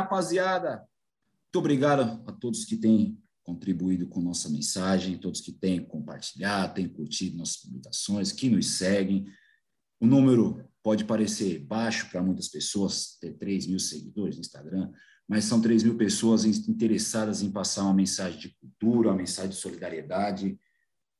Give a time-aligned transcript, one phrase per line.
[0.00, 0.86] rapaziada.
[1.44, 6.88] Muito obrigado a todos que têm contribuído com nossa mensagem, todos que têm compartilhado, têm
[6.88, 9.26] curtido nossas publicações, que nos seguem.
[9.98, 14.90] O número pode parecer baixo para muitas pessoas, ter 3 mil seguidores no Instagram,
[15.28, 19.56] mas são 3 mil pessoas interessadas em passar uma mensagem de cultura, uma mensagem de
[19.56, 20.58] solidariedade.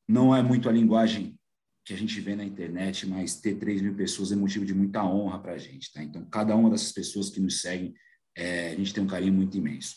[0.09, 1.39] Não é muito a linguagem
[1.85, 5.05] que a gente vê na internet, mas ter 3 mil pessoas é motivo de muita
[5.05, 5.93] honra para a gente.
[5.93, 6.03] Tá?
[6.03, 7.95] Então, cada uma dessas pessoas que nos seguem,
[8.37, 9.97] é, a gente tem um carinho muito imenso.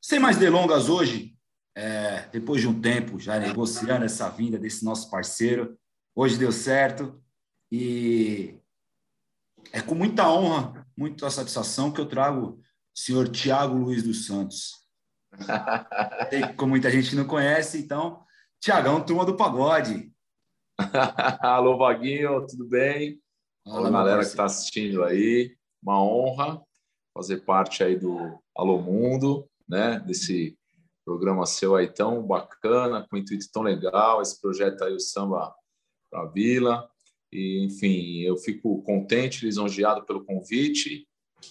[0.00, 1.36] Sem mais delongas hoje,
[1.76, 5.78] é, depois de um tempo já negociando essa vinda desse nosso parceiro,
[6.14, 7.22] hoje deu certo
[7.70, 8.58] e
[9.72, 12.60] é com muita honra, muita satisfação que eu trago o
[12.94, 14.72] senhor Tiago Luiz dos Santos.
[16.30, 18.24] Tem, como muita gente não conhece, então,
[18.60, 20.12] Tiagão, turma do pagode.
[21.40, 23.20] Alô, Vaguinho, tudo bem?
[23.64, 25.56] Olá, galera que está assistindo aí.
[25.82, 26.60] Uma honra
[27.18, 29.98] fazer parte aí do Alô Mundo, né?
[29.98, 30.56] Desse
[31.04, 35.52] programa seu aí tão bacana, com um intuito tão legal, esse projeto aí, o Samba
[36.08, 36.88] para a Vila.
[37.32, 41.08] E, enfim, eu fico contente, lisonjeado pelo convite.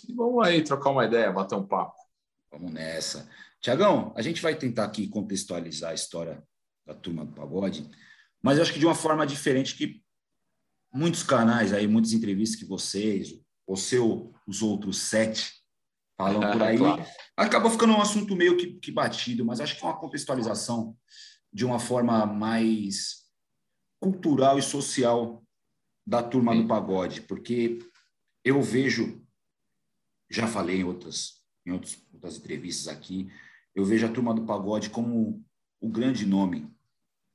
[0.08, 1.98] E vamos aí trocar uma ideia, bater um papo.
[2.50, 3.30] Vamos nessa.
[3.60, 6.42] Tiagão, a gente vai tentar aqui contextualizar a história
[6.86, 7.86] da turma do pagode,
[8.42, 10.02] mas eu acho que de uma forma diferente que
[10.94, 15.56] muitos canais aí, muitas entrevistas que vocês, você ou os outros sete
[16.18, 17.06] falam por aí, claro.
[17.36, 20.98] acaba ficando um assunto meio que, que batido, mas acho que é uma contextualização
[21.54, 23.26] de uma forma mais
[24.00, 25.44] cultural e social
[26.06, 26.62] da turma Sim.
[26.62, 27.80] do pagode, porque
[28.44, 29.22] eu vejo,
[30.30, 33.32] já falei em outras, em outras, outras entrevistas aqui,
[33.76, 35.45] eu vejo a turma do pagode como
[35.80, 36.72] o grande nome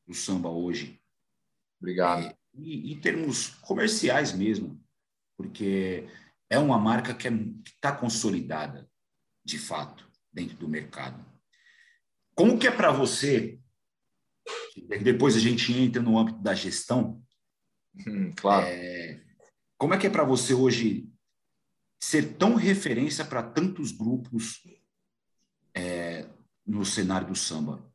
[0.07, 1.01] do samba hoje.
[1.81, 2.27] Obrigado.
[2.27, 4.83] É, e, em termos comerciais mesmo,
[5.37, 6.09] porque
[6.53, 7.33] é uma marca que é,
[7.65, 8.89] está consolidada,
[9.45, 11.25] de fato, dentro do mercado.
[12.35, 13.59] Como que é para você,
[15.03, 17.23] depois a gente entra no âmbito da gestão,
[18.07, 18.67] Hum, claro.
[18.67, 19.21] É,
[19.77, 21.09] como é que é para você hoje
[22.01, 24.63] ser tão referência para tantos grupos
[25.75, 26.29] é,
[26.67, 27.87] no cenário do samba?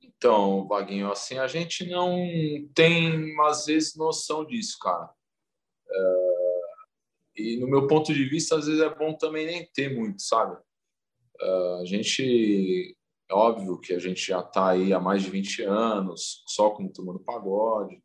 [0.00, 2.16] Então, Vaguinho, assim, a gente não
[2.74, 5.12] tem, às vezes, noção disso, cara.
[5.90, 6.21] É,
[7.34, 10.56] e, no meu ponto de vista, às vezes é bom também nem ter muito, sabe?
[11.40, 12.96] É, a gente
[13.30, 16.84] é óbvio que a gente já está aí há mais de 20 anos, só com
[16.84, 17.96] o Turma do Pagode.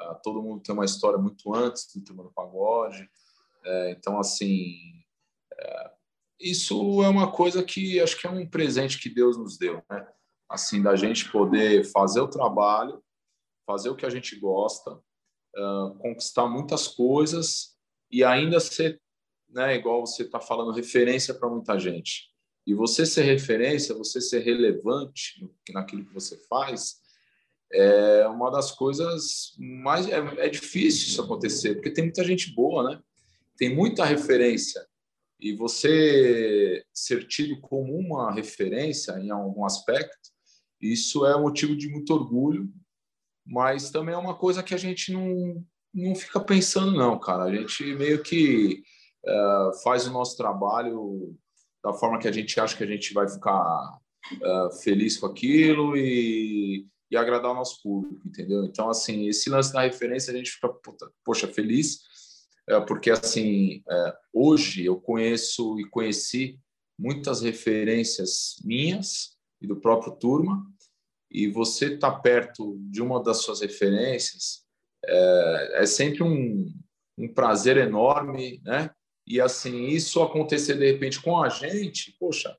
[0.00, 3.10] Uh, todo mundo tem uma história muito antes do Turma do Pagode.
[3.64, 4.76] É, então, assim,
[5.52, 5.90] é,
[6.38, 10.06] isso é uma coisa que acho que é um presente que Deus nos deu, né?
[10.48, 13.02] Assim, da gente poder fazer o trabalho,
[13.66, 17.77] fazer o que a gente gosta, uh, conquistar muitas coisas
[18.10, 19.00] e ainda ser,
[19.48, 22.28] né, igual você está falando, referência para muita gente.
[22.66, 26.96] E você ser referência, você ser relevante naquilo que você faz,
[27.72, 30.08] é uma das coisas mais.
[30.08, 33.00] É, é difícil isso acontecer, porque tem muita gente boa, né?
[33.56, 34.86] Tem muita referência.
[35.40, 40.30] E você ser tido como uma referência em algum aspecto,
[40.80, 42.68] isso é motivo de muito orgulho,
[43.46, 47.44] mas também é uma coisa que a gente não, não fica pensando, não, cara.
[47.44, 48.82] A gente meio que
[49.26, 51.36] uh, faz o nosso trabalho
[51.82, 53.98] da forma que a gente acha que a gente vai ficar
[54.32, 58.64] uh, feliz com aquilo e, e agradar o nosso público, entendeu?
[58.64, 60.68] Então, assim, esse lance da referência a gente fica,
[61.24, 62.00] poxa, feliz,
[62.68, 63.82] é, porque, assim,
[64.30, 66.60] hoje eu conheço e conheci
[66.98, 70.66] muitas referências minhas e do próprio Turma,
[71.30, 74.66] e você estar tá perto de uma das suas referências
[75.04, 76.72] é, é sempre um,
[77.16, 78.90] um prazer enorme, né?
[79.26, 82.56] E assim, isso acontecer de repente com a gente, poxa,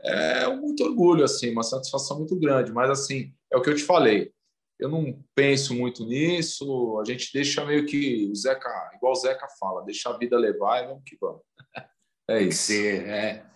[0.00, 2.72] é muito orgulho, assim, uma satisfação muito grande.
[2.72, 4.32] Mas assim, é o que eu te falei.
[4.78, 9.46] Eu não penso muito nisso, a gente deixa meio que o Zeca, igual o Zeca
[9.58, 11.42] fala, deixa a vida levar e vamos que vamos.
[12.28, 12.72] É isso.
[12.72, 13.46] É.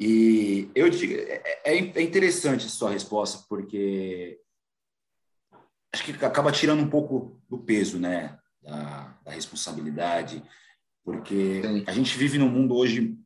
[0.00, 4.40] E eu digo, é, é, é interessante a sua resposta, porque
[5.94, 8.38] acho que acaba tirando um pouco do peso, né?
[8.62, 10.42] Da, da responsabilidade
[11.08, 11.84] porque Sim.
[11.86, 13.16] a gente vive num mundo hoje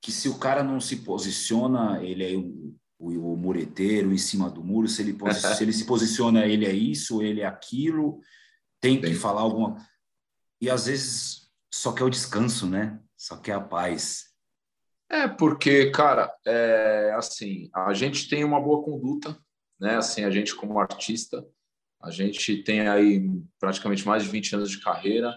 [0.00, 4.48] que se o cara não se posiciona, ele é o, o, o mureteiro em cima
[4.48, 8.20] do muro, se ele, se ele se posiciona, ele é isso, ele é aquilo,
[8.80, 9.00] tem Sim.
[9.00, 9.84] que falar alguma...
[10.60, 13.00] E às vezes só quer o descanso, né?
[13.16, 14.26] Só quer a paz.
[15.10, 19.36] É, porque, cara, é, assim, a gente tem uma boa conduta,
[19.80, 19.96] né?
[19.96, 21.44] Assim, a gente como artista,
[22.02, 23.22] a gente tem aí
[23.60, 25.34] praticamente mais de 20 anos de carreira,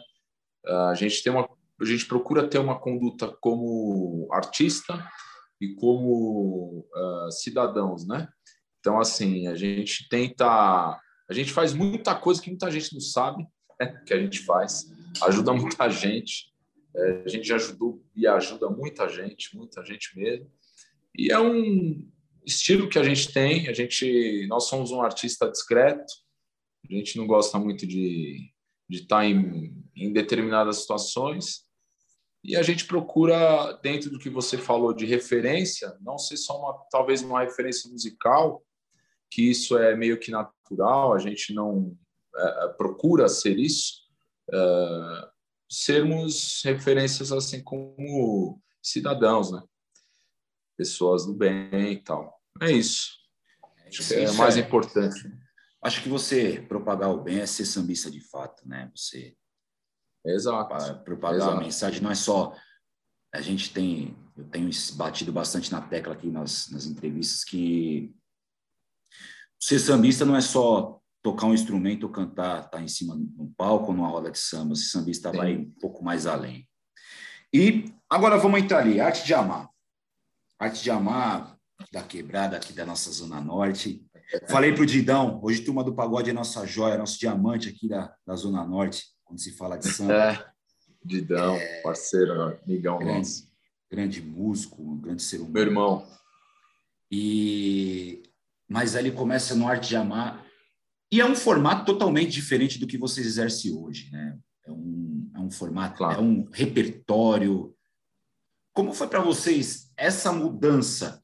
[0.65, 1.47] a gente tem uma
[1.79, 5.05] a gente procura ter uma conduta como artista
[5.59, 8.29] e como uh, cidadãos, né?
[8.79, 13.45] Então, assim, a gente tenta, a gente faz muita coisa que muita gente não sabe,
[13.79, 14.01] né?
[14.05, 14.85] que a gente faz,
[15.23, 16.53] ajuda muita gente,
[16.95, 20.49] é, a gente ajudou e ajuda muita gente, muita gente mesmo,
[21.17, 22.07] e é um
[22.45, 26.05] estilo que a gente tem, a gente, nós somos um artista discreto,
[26.89, 28.51] a gente não gosta muito de,
[28.89, 31.65] de estar em, em determinadas situações,
[32.47, 36.73] e a gente procura, dentro do que você falou de referência, não ser só uma,
[36.91, 38.63] talvez uma referência musical,
[39.31, 41.97] que isso é meio que natural, a gente não
[42.35, 44.03] é, é procura ser isso,
[44.53, 45.29] é,
[45.67, 49.63] sermos referências assim como cidadãos, né?
[50.77, 52.39] Pessoas do bem e tal.
[52.61, 53.09] É isso.
[53.87, 54.59] Acho que é o mais é.
[54.59, 55.19] importante.
[55.85, 58.91] Acho que você propagar o bem é ser sambista de fato, né?
[58.95, 59.37] Você
[60.25, 61.03] Exato.
[61.03, 61.57] propagar Exato.
[61.57, 62.55] a mensagem não é só
[63.31, 68.11] a gente tem eu tenho batido bastante na tecla aqui nas, nas entrevistas que
[69.59, 73.53] ser sambista não é só tocar um instrumento ou cantar, estar tá em cima no
[73.55, 74.75] palco ou numa roda de samba.
[74.75, 75.37] Ser sambista Sim.
[75.37, 76.67] vai um pouco mais além.
[77.53, 79.69] E agora vamos entrar ali, arte de amar.
[80.59, 81.55] Arte de amar
[81.91, 84.03] da quebrada aqui da nossa zona norte.
[84.47, 88.13] Falei para o Didão, hoje turma do pagode é nossa joia, nosso diamante aqui da,
[88.25, 90.13] da zona norte, quando se fala de samba.
[90.13, 90.45] É,
[91.03, 93.51] Didão, é, parceiro, amigão grande, nosso.
[93.91, 95.53] Grande músico, um grande ser humano.
[95.53, 96.07] Meu irmão.
[97.11, 98.23] E
[98.67, 100.43] mas aí ele começa no Arte de Amar,
[101.11, 104.37] e é um formato totalmente diferente do que vocês exercem hoje, né?
[104.65, 106.19] É um, é um formato, claro.
[106.19, 107.75] é um repertório.
[108.73, 111.23] Como foi para vocês essa mudança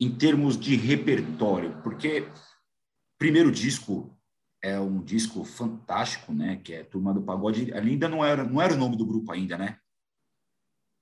[0.00, 1.80] em termos de repertório?
[1.82, 2.28] Porque
[3.18, 4.16] primeiro disco
[4.62, 6.60] é um disco fantástico, né?
[6.62, 7.72] Que é Turma do Pagode.
[7.72, 9.78] Ali ainda não era, não era o nome do grupo ainda, né?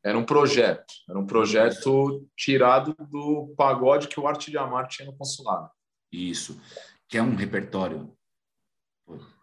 [0.04, 5.06] Era um projeto, era um projeto tirado do pagode que o Arte de Amar tinha
[5.06, 5.68] no consulado.
[6.12, 6.60] Isso,
[7.08, 8.16] que é um repertório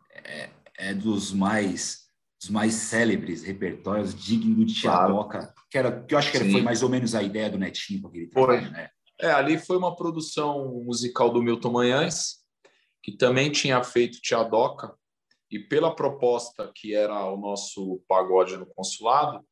[0.10, 2.04] é, é dos mais
[2.40, 5.54] dos mais célebres repertórios, digno de Tiadoca, claro.
[5.70, 8.02] que era que eu acho que era, foi mais ou menos a ideia do Netinho
[8.02, 8.90] com aquele trabalho, né?
[9.20, 12.44] É, ali foi uma produção musical do Milton Manhães,
[13.02, 14.96] que também tinha feito Tiadoca,
[15.52, 19.46] e pela proposta que era o nosso pagode no consulado,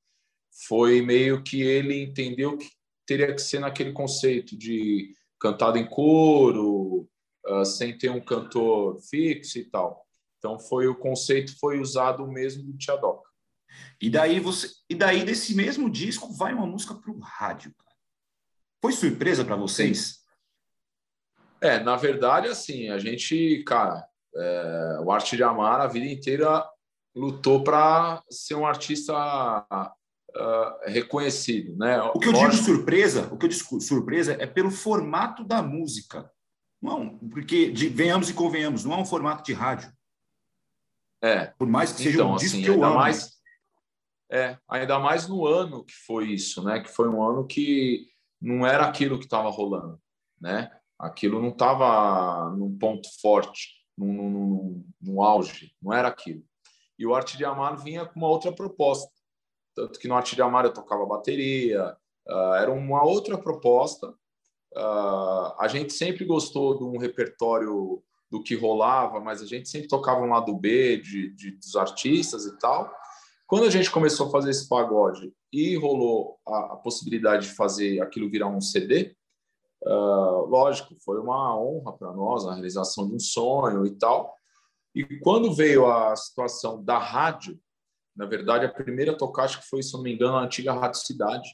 [0.68, 2.70] foi meio que ele entendeu que
[3.06, 7.08] teria que ser naquele conceito de cantado em coro,
[7.48, 10.06] uh, sem ter um cantor fixo e tal.
[10.38, 13.30] Então foi o conceito foi usado mesmo do Tiadoca.
[14.02, 17.74] E daí você e daí desse mesmo disco vai uma música para o rádio.
[17.78, 17.91] Cara.
[18.82, 20.22] Foi surpresa para vocês?
[21.62, 24.04] É, na verdade, assim, a gente, cara,
[24.36, 26.68] é, o Arte de Amar a vida inteira
[27.16, 29.14] lutou para ser um artista
[30.36, 32.02] uh, reconhecido, né?
[32.02, 36.32] O que eu digo surpresa, o que eu digo surpresa é pelo formato da música.
[36.82, 39.92] Não, porque de, venhamos e convenhamos, não é um formato de rádio.
[41.22, 41.48] É.
[41.58, 42.96] Por mais que seja então, um disco assim, que eu amo.
[42.96, 43.34] Mais,
[44.32, 46.80] é, ainda mais no ano que foi isso, né?
[46.80, 48.11] Que foi um ano que
[48.42, 50.00] não era aquilo que estava rolando,
[50.40, 50.72] né?
[50.98, 56.44] Aquilo não estava num ponto forte, num, num, num, auge, não era aquilo.
[56.98, 59.12] E o Arte de Amar vinha com uma outra proposta.
[59.76, 61.96] Tanto que no Arte de Amar eu tocava bateria,
[62.28, 64.10] uh, era uma outra proposta.
[64.74, 69.88] Uh, a gente sempre gostou de um repertório do que rolava, mas a gente sempre
[69.88, 72.92] tocava um lado B de, de, dos artistas e tal.
[73.52, 78.00] Quando a gente começou a fazer esse pagode e rolou a, a possibilidade de fazer
[78.00, 79.14] aquilo virar um CD,
[79.84, 84.34] uh, ah, lógico, foi uma honra para nós, a realização de um sonho e tal.
[84.96, 87.60] E quando veio a situação da rádio,
[88.16, 91.50] na verdade, a primeira acho que foi, se não me engano, a antiga Rádio Cidade,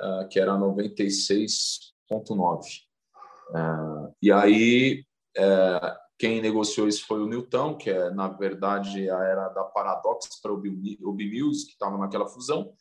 [0.00, 2.60] uh, que era 96.9.
[3.50, 5.04] Uh, e aí,
[5.36, 10.40] uh, quem negociou isso foi o Newton, que é, na verdade, a era da Paradox
[10.40, 12.72] para o B-Music, que estava naquela fusão.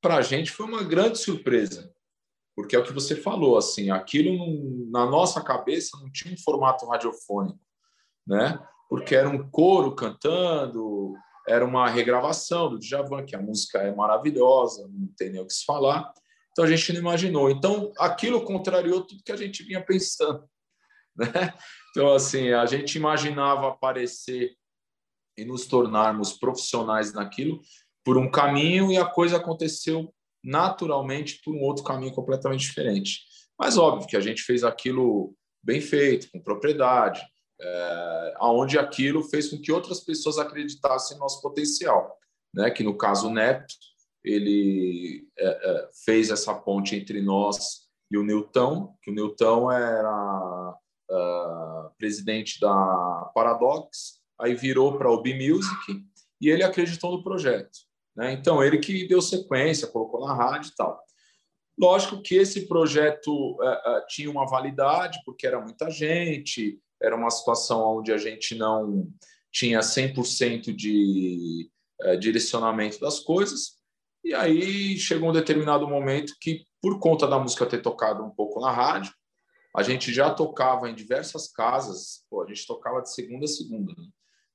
[0.00, 1.92] Para a gente foi uma grande surpresa,
[2.56, 6.38] porque é o que você falou, assim, aquilo não, na nossa cabeça não tinha um
[6.38, 7.60] formato radiofônico,
[8.26, 8.58] né?
[8.88, 11.14] Porque era um coro cantando,
[11.46, 15.52] era uma regravação do Djavan, que a música é maravilhosa, não tem nem o que
[15.52, 16.12] se falar.
[16.52, 17.50] Então a gente não imaginou.
[17.50, 20.44] Então aquilo contrariou tudo que a gente vinha pensando,
[21.16, 21.54] né?
[21.90, 24.54] Então assim, a gente imaginava aparecer
[25.36, 27.60] e nos tornarmos profissionais naquilo
[28.04, 30.12] por um caminho e a coisa aconteceu
[30.42, 33.20] naturalmente por um outro caminho completamente diferente.
[33.58, 37.20] Mas óbvio que a gente fez aquilo bem feito, com propriedade,
[37.60, 42.16] é, aonde aquilo fez com que outras pessoas acreditassem no nosso potencial.
[42.54, 42.70] né?
[42.70, 43.74] Que no caso o Neto
[44.24, 50.74] ele é, é, fez essa ponte entre nós e o Newton, que o Newton era
[51.10, 56.04] uh, presidente da Paradox, aí virou para o B-Music
[56.40, 57.78] e ele acreditou no projeto.
[58.16, 58.32] Né?
[58.32, 61.00] Então, ele que deu sequência, colocou na rádio e tal.
[61.78, 67.98] Lógico que esse projeto uh, tinha uma validade, porque era muita gente, era uma situação
[67.98, 69.08] onde a gente não
[69.50, 71.70] tinha 100% de
[72.02, 73.80] uh, direcionamento das coisas,
[74.22, 78.60] e aí chegou um determinado momento que, por conta da música ter tocado um pouco
[78.60, 79.14] na rádio,
[79.74, 83.92] a gente já tocava em diversas casas, pô, a gente tocava de segunda a segunda,
[83.96, 84.08] né?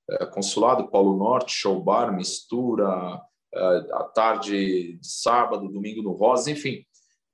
[0.09, 3.21] é, Consulado, Paulo Norte, Show Bar, Mistura,
[3.53, 3.59] é,
[3.93, 6.85] à tarde, sábado, domingo no Rosa, enfim.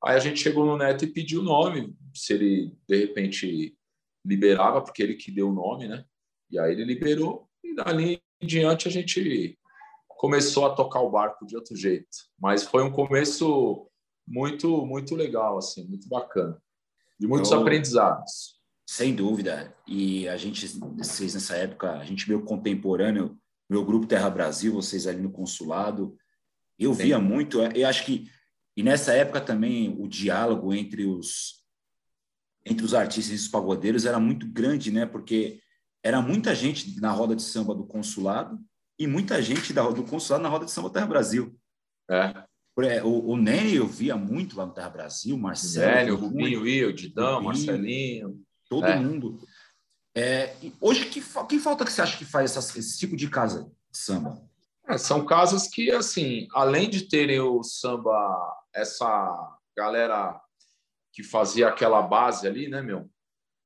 [0.04, 3.76] Aí a gente chegou no Neto e pediu o nome, se ele, de repente,
[4.26, 6.04] liberava, porque ele que deu o nome, né?
[6.50, 9.58] E aí ele liberou, e dali em diante a gente
[10.08, 12.08] começou a tocar o barco de outro jeito.
[12.40, 13.88] Mas foi um começo
[14.28, 16.62] muito, muito legal, assim, muito bacana.
[17.22, 18.60] De muitos Eu, aprendizados.
[18.84, 19.78] Sem dúvida.
[19.86, 20.66] E a gente,
[20.98, 23.38] vocês nessa época, a gente meio contemporâneo,
[23.70, 26.18] meu grupo Terra Brasil, vocês ali no consulado,
[26.80, 27.04] eu Sim.
[27.04, 28.28] via muito, eu acho que,
[28.76, 31.62] e nessa época também o diálogo entre os
[32.66, 35.06] entre os artistas e os pagodeiros era muito grande, né?
[35.06, 35.62] Porque
[36.04, 38.60] era muita gente na roda de samba do consulado
[38.98, 41.56] e muita gente da, do consulado na roda de samba Terra Brasil.
[42.10, 42.44] É.
[43.04, 45.92] O, o Nélio eu via muito lá no Terra Brasil, Marcelo.
[45.92, 48.42] Nélio, Rubinho, Will, Didão, Marcelinho.
[48.70, 48.96] Todo é.
[48.96, 49.40] mundo.
[50.16, 53.64] É, hoje, que, que falta que você acha que faz essa, esse tipo de casa
[53.90, 54.42] de samba?
[54.88, 58.12] É, são casas que, assim, além de terem o samba,
[58.74, 60.40] essa galera
[61.14, 63.10] que fazia aquela base ali, né, meu?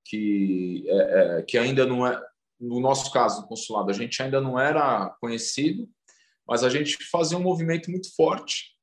[0.05, 2.22] Que, é, é que ainda não é,
[2.60, 5.89] no nosso caso, no consulado, a gente ainda não era conhecido,
[6.48, 8.75] mas a gente fazia um movimento muito forte,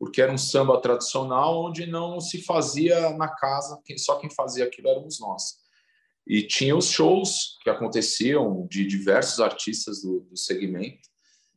[0.00, 4.88] porque era um samba tradicional onde não se fazia na casa, só quem fazia aquilo
[4.88, 5.58] éramos nós.
[6.26, 11.06] E tinha os shows que aconteciam de diversos artistas do, do segmento,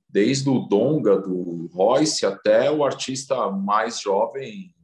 [0.09, 4.75] desde o Donga, do Royce, até o artista mais jovem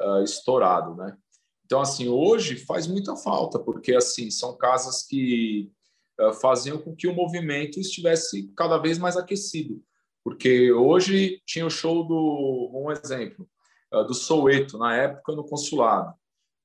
[0.00, 1.16] uh, estourado, né?
[1.64, 5.70] Então, assim, hoje faz muita falta, porque, assim, são casas que
[6.18, 9.82] eh, faziam com que o movimento estivesse cada vez mais aquecido.
[10.28, 13.48] Porque hoje tinha o show do, um exemplo,
[13.92, 16.12] eh, do Soueto, na época no consulado.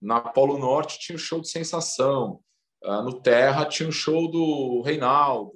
[0.02, 2.42] Na Polo Norte tinha o show de Sensação.
[2.84, 5.54] Eh, no Terra tinha o show do Reinaldo.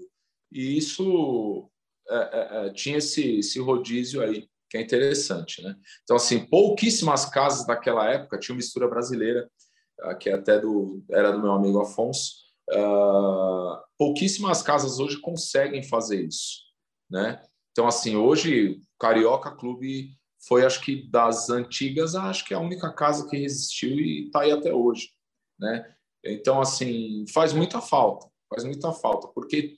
[0.52, 1.70] E isso
[2.10, 5.62] é, é, tinha esse, esse rodízio aí, que é interessante.
[5.62, 5.76] Né?
[6.04, 9.50] Então, assim, pouquíssimas casas daquela época tinham mistura brasileira,
[10.22, 16.64] que até do, era do meu amigo Afonso, Uh, pouquíssimas casas hoje conseguem fazer isso,
[17.10, 17.42] né?
[17.78, 20.10] Então, assim, hoje, Carioca Clube
[20.48, 24.42] foi, acho que das antigas, acho que é a única casa que resistiu e está
[24.42, 25.12] aí até hoje,
[25.60, 25.96] né?
[26.26, 29.76] Então, assim, faz muita falta, faz muita falta, porque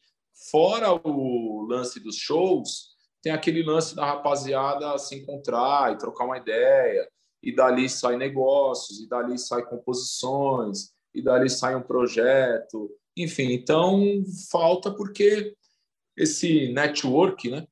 [0.50, 2.91] fora o lance dos shows,
[3.22, 7.06] tem aquele lance da rapaziada se encontrar e trocar uma ideia,
[7.44, 12.89] e dali sai negócios, e dali sai composições, e dali sai um projeto.
[13.18, 15.53] Enfim, então falta porque
[16.15, 17.68] esse network né,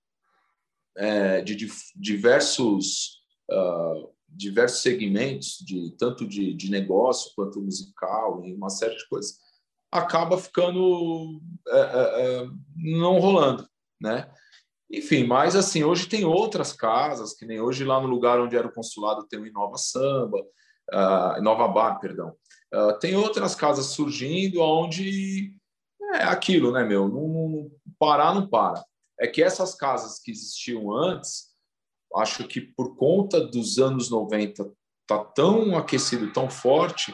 [0.98, 1.56] é, de,
[1.96, 9.08] diversos, uh, diversos segmentos, de, tanto de, de negócio quanto musical, e uma série de
[9.08, 9.38] coisas,
[9.92, 13.68] acaba ficando é, é, é, não rolando,
[14.02, 14.30] né?
[14.92, 18.68] Enfim, mas assim, hoje tem outras casas, que nem hoje lá no lugar onde era
[18.68, 20.38] o consulado tem o Inova Samba,
[20.94, 22.34] uh, Inova Bar, perdão.
[22.74, 25.54] Uh, tem outras casas surgindo onde
[26.14, 27.08] é aquilo, né, meu?
[27.08, 28.84] Não, não, parar não para.
[29.20, 31.48] É que essas casas que existiam antes,
[32.16, 34.72] acho que por conta dos anos 90
[35.08, 37.14] tá tão aquecido, tão forte,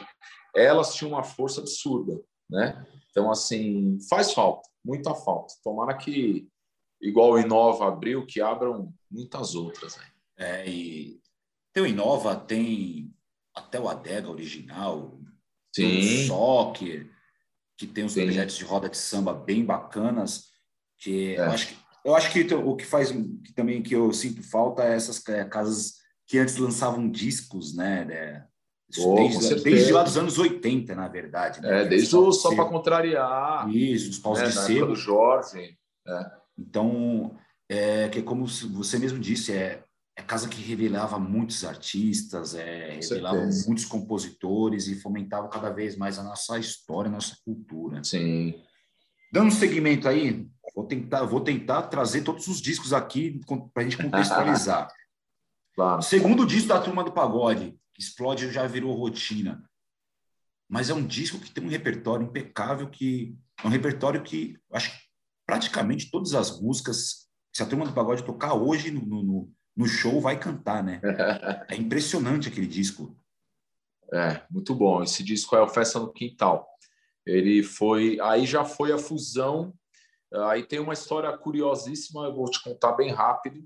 [0.54, 2.20] elas tinham uma força absurda,
[2.50, 2.86] né?
[3.10, 5.54] Então, assim, faz falta, muita falta.
[5.62, 6.48] Tomara que,
[7.00, 9.96] igual o Inova abriu, que abram muitas outras.
[9.96, 10.04] Né?
[10.36, 11.20] É, e
[11.72, 13.14] tem o Inova, tem
[13.54, 15.16] até o Adega original,
[15.74, 15.98] Sim.
[15.98, 17.08] o Soccer,
[17.76, 18.24] que tem uns Sim.
[18.24, 20.48] projetos de roda de samba bem bacanas,
[20.98, 21.38] que é.
[21.38, 24.84] eu acho que eu acho que o que faz que também que eu sinto falta
[24.84, 25.94] é essas é, casas
[26.26, 28.04] que antes lançavam discos, né?
[28.04, 28.46] né
[28.98, 31.60] oh, desde, desde lá dos anos 80, na verdade.
[31.60, 31.82] Né?
[31.82, 33.68] É, desde o Só para Contrariar.
[33.68, 34.86] Isso, os paus é, de sebo.
[34.86, 35.78] do Jorge.
[36.06, 36.30] É.
[36.58, 37.36] Então,
[37.68, 39.82] é, que como você mesmo disse, é,
[40.16, 46.18] é casa que revelava muitos artistas, é, revelava muitos compositores e fomentava cada vez mais
[46.18, 48.02] a nossa história, a nossa cultura.
[48.04, 48.62] Sim.
[49.34, 53.40] Dando segmento aí, vou tentar, vou tentar trazer todos os discos aqui
[53.72, 54.88] para a gente contextualizar.
[55.74, 56.00] claro.
[56.02, 59.68] Segundo disco da Turma do Pagode, que explode já virou rotina.
[60.68, 64.92] Mas é um disco que tem um repertório impecável, que é um repertório que acho
[64.92, 65.04] que
[65.44, 70.20] praticamente todas as músicas, se a Turma do Pagode tocar hoje no, no, no show,
[70.20, 71.00] vai cantar, né?
[71.68, 73.18] é impressionante aquele disco.
[74.12, 75.02] É, muito bom.
[75.02, 76.68] Esse disco é o Festa no Quintal.
[77.26, 79.72] Ele foi, aí já foi a fusão.
[80.46, 83.60] Aí tem uma história curiosíssima, eu vou te contar bem rápido.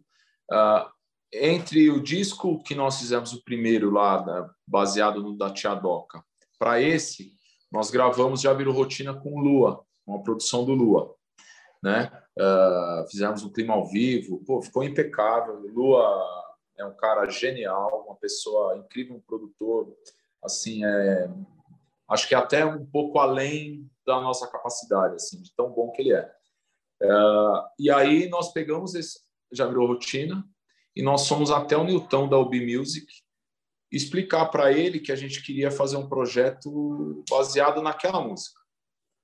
[0.50, 0.88] Uh,
[1.32, 6.22] entre o disco que nós fizemos o primeiro lá, né, baseado no da Tia Doca,
[6.58, 7.32] para esse,
[7.70, 11.14] nós gravamos Já Virou Rotina com Lua, uma produção do Lua.
[11.82, 12.10] Né?
[12.38, 15.60] Uh, fizemos um clima ao vivo, pô, ficou impecável.
[15.72, 16.24] Lua
[16.78, 19.94] é um cara genial, uma pessoa incrível, um produtor,
[20.42, 21.28] assim, é
[22.08, 26.02] acho que é até um pouco além da nossa capacidade, assim, de tão bom que
[26.02, 26.32] ele é.
[27.02, 27.08] é
[27.78, 29.20] e aí nós pegamos esse,
[29.52, 30.44] já virou rotina,
[30.96, 33.06] e nós fomos até o Newton da UB Music
[33.90, 38.60] explicar para ele que a gente queria fazer um projeto baseado naquela música.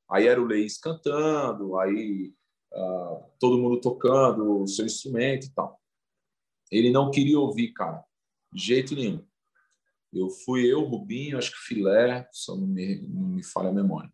[0.09, 2.33] Aí era o Leis cantando, aí
[2.73, 5.81] uh, todo mundo tocando o seu instrumento e tal.
[6.71, 8.05] Ele não queria ouvir, cara,
[8.53, 9.25] de jeito nenhum.
[10.15, 14.11] Eu fui eu, Rubinho, acho que Filé, só não me, não me falha a memória.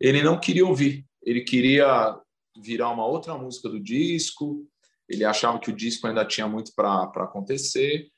[0.00, 2.18] Ele não queria ouvir, ele queria
[2.60, 4.66] virar uma outra música do disco,
[5.08, 8.10] ele achava que o disco ainda tinha muito para acontecer.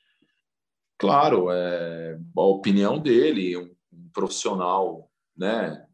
[0.98, 5.84] Claro, é a opinião dele, um, um profissional, né?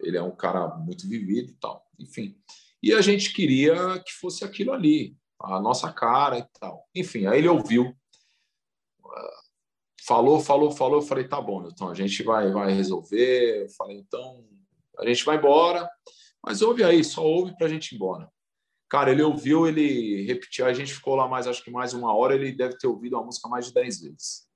[0.00, 2.36] Ele é um cara muito vivido e tal, enfim.
[2.82, 6.88] E a gente queria que fosse aquilo ali, a nossa cara e tal.
[6.94, 7.94] Enfim, aí ele ouviu
[10.06, 11.00] falou, falou, falou.
[11.00, 13.64] Eu falei, tá bom, então a gente vai, vai resolver.
[13.64, 14.44] Eu falei, então
[14.98, 15.88] a gente vai embora,
[16.44, 18.30] mas ouve aí, só ouve para a gente ir embora.
[18.88, 22.34] Cara, ele ouviu, ele repetiu, a gente ficou lá mais, acho que mais uma hora,
[22.34, 24.46] ele deve ter ouvido a música mais de dez vezes.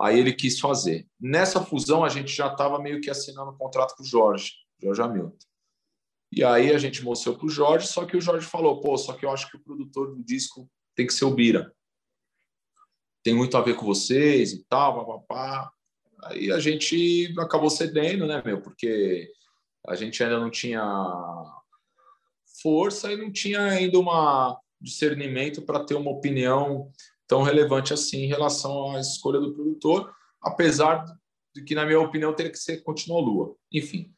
[0.00, 1.08] Aí ele quis fazer.
[1.18, 5.02] Nessa fusão, a gente já estava meio que assinando um contrato com o Jorge, Jorge
[5.02, 5.36] Hamilton.
[6.30, 9.12] E aí a gente mostrou para o Jorge, só que o Jorge falou, pô, só
[9.14, 11.74] que eu acho que o produtor do disco tem que ser o Bira
[13.26, 15.68] tem muito a ver com vocês e tal, papapá.
[16.22, 18.62] Aí a gente acabou cedendo, né, meu?
[18.62, 19.28] Porque
[19.84, 20.80] a gente ainda não tinha
[22.62, 24.06] força e não tinha ainda um
[24.80, 26.88] discernimento para ter uma opinião
[27.26, 31.04] tão relevante assim em relação à escolha do produtor, apesar
[31.52, 33.56] de que, na minha opinião, teria que ser Continua Lua.
[33.72, 34.14] Enfim,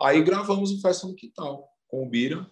[0.00, 2.48] aí gravamos o Festa no Quintal com o Bira.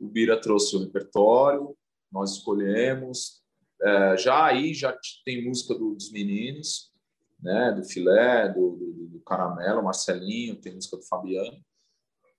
[0.00, 1.76] O Bira trouxe o repertório,
[2.10, 3.43] nós escolhemos,
[3.82, 6.92] é, já aí já tem música do, dos meninos,
[7.40, 7.72] né?
[7.72, 11.58] Do Filé, do, do, do, Caramelo, Marcelinho, tem música do Fabiano.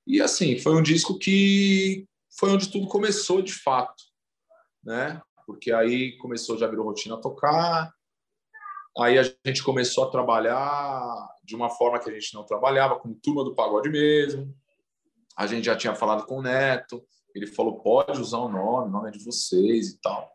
[0.08, 2.08] E assim, foi um disco que
[2.40, 4.04] foi onde tudo começou de fato,
[4.84, 5.22] né?
[5.46, 7.94] Porque aí começou, já virou rotina tocar,
[8.98, 13.16] aí a gente começou a trabalhar de uma forma que a gente não trabalhava, como
[13.16, 14.54] turma do pagode mesmo.
[15.38, 18.92] A gente já tinha falado com o Neto, ele falou: pode usar o nome, o
[18.92, 20.35] nome é de vocês e tal.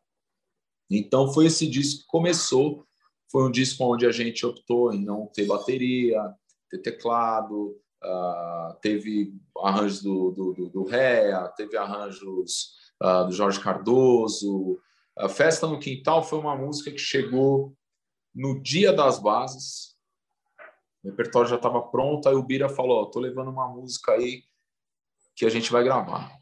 [0.90, 2.84] Então foi esse disco que começou.
[3.30, 6.20] Foi um disco onde a gente optou em não ter bateria,
[6.68, 13.60] ter teclado, uh, teve arranjos do, do, do, do Rea, teve arranjos uh, do Jorge
[13.60, 14.80] Cardoso.
[15.16, 17.76] A Festa no Quintal foi uma música que chegou
[18.34, 19.96] no dia das bases.
[21.04, 24.42] O repertório já estava pronto, aí o Bira falou: "Tô levando uma música aí
[25.36, 26.36] que a gente vai gravar".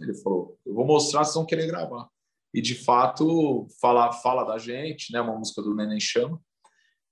[0.00, 2.08] Ele falou: "Eu vou mostrar, vocês vão querer gravar"
[2.54, 5.20] e de fato fala fala da gente, né?
[5.20, 6.40] Uma música do Neném Chama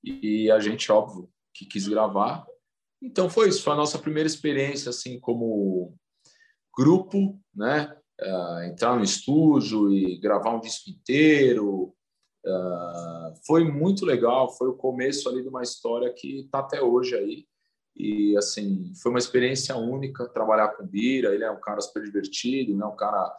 [0.02, 2.46] e a gente óbvio que quis gravar.
[3.02, 5.94] Então foi isso, foi a nossa primeira experiência assim como
[6.78, 7.92] grupo, né?
[8.20, 11.92] Uh, entrar no estúdio e gravar um disco inteiro.
[12.46, 17.16] Uh, foi muito legal, foi o começo ali de uma história que está até hoje
[17.16, 17.46] aí.
[17.96, 22.04] E assim, foi uma experiência única trabalhar com o Bira, ele é um cara super
[22.04, 22.86] divertido, né?
[22.86, 23.36] Um cara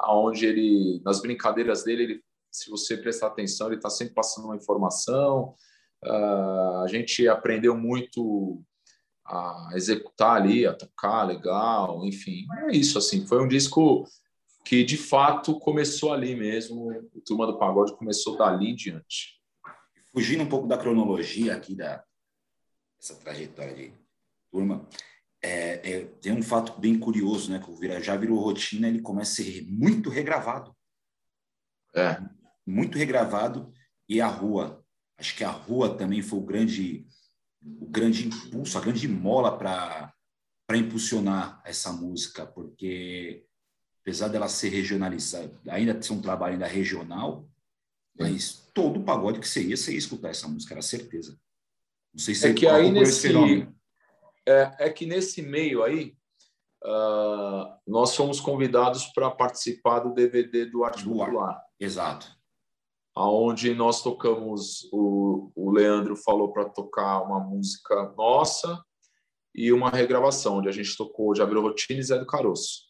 [0.00, 4.56] aonde ele, nas brincadeiras dele, ele, se você prestar atenção, ele está sempre passando uma
[4.56, 5.54] informação.
[6.04, 8.62] Uh, a gente aprendeu muito
[9.24, 13.26] a executar ali, a tocar legal, enfim, é isso assim.
[13.26, 14.04] Foi um disco
[14.64, 16.90] que de fato começou ali mesmo.
[17.14, 19.40] O Turma do Pagode começou dali em diante.
[20.12, 22.02] Fugindo um pouco da cronologia aqui da
[23.00, 23.92] essa trajetória de
[24.52, 24.86] turma,
[25.42, 27.58] é, é, tem um fato bem curioso, né?
[27.58, 30.74] Que o virou rotina, ele começa a ser muito regravado.
[31.94, 32.22] É.
[32.64, 33.72] Muito regravado.
[34.08, 34.84] E a rua,
[35.18, 37.06] acho que a rua também foi o grande,
[37.60, 40.14] o grande impulso, a grande mola para
[40.64, 43.44] para impulsionar essa música, porque
[44.00, 47.46] apesar dela ser regionalizada, ainda ser um trabalho ainda regional,
[48.18, 51.38] mas todo o pagode que você ia, você ia escutar essa música, era certeza.
[52.14, 53.28] Não sei se é que aí nesse
[54.46, 56.14] é, é, que nesse meio aí
[56.84, 61.60] uh, nós fomos convidados para participar do DVD do Arte do Popular.
[61.78, 62.26] Exato.
[63.14, 68.82] Aonde nós tocamos o, o Leandro falou para tocar uma música nossa
[69.54, 72.84] e uma regravação onde a gente tocou Javier Rotini e Zé do Caroço.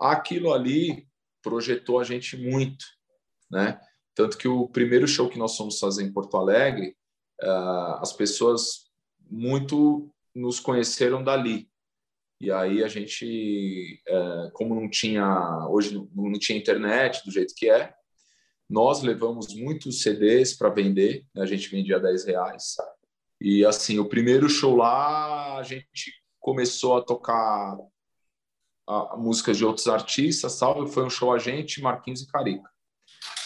[0.00, 1.06] Aquilo ali
[1.42, 2.84] projetou a gente muito,
[3.50, 3.78] né?
[4.14, 6.96] Tanto que o primeiro show que nós fomos fazer em Porto Alegre,
[7.42, 8.88] uh, as pessoas
[9.30, 11.68] muito nos conheceram dali.
[12.40, 17.68] E aí a gente, uh, como não tinha, hoje não tinha internet do jeito que
[17.68, 17.92] é,
[18.70, 21.42] nós levamos muitos CDs para vender, né?
[21.42, 22.76] a gente vendia 10 reais.
[23.40, 27.76] E assim, o primeiro show lá, a gente começou a tocar
[28.86, 32.68] a, a músicas de outros artistas, tal, foi um show a gente, Marquinhos e Carica.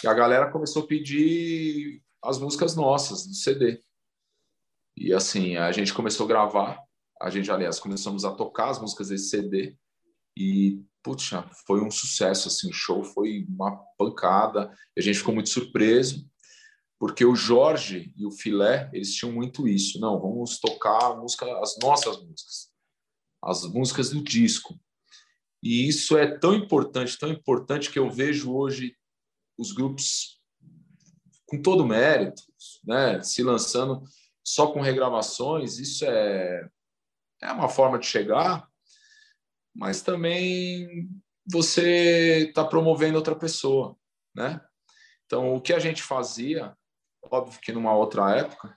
[0.03, 3.81] E a galera começou a pedir as músicas nossas do CD.
[4.97, 6.79] E assim, a gente começou a gravar,
[7.21, 9.77] a gente, aliás, começamos a tocar as músicas desse CD
[10.37, 15.49] e, puxa, foi um sucesso, assim, o show foi uma pancada, a gente ficou muito
[15.49, 16.29] surpreso,
[16.99, 21.77] porque o Jorge e o Filé, eles tinham muito isso, não, vamos tocar música, as
[21.83, 22.71] nossas músicas,
[23.43, 24.79] as músicas do disco.
[25.63, 28.97] E isso é tão importante, tão importante que eu vejo hoje
[29.57, 30.41] os grupos
[31.47, 32.43] com todo mérito,
[32.85, 34.03] né, se lançando
[34.45, 36.69] só com regravações, isso é,
[37.41, 38.69] é uma forma de chegar,
[39.75, 41.09] mas também
[41.47, 43.97] você está promovendo outra pessoa,
[44.35, 44.61] né?
[45.27, 46.77] Então, o que a gente fazia,
[47.23, 48.77] óbvio que numa outra época,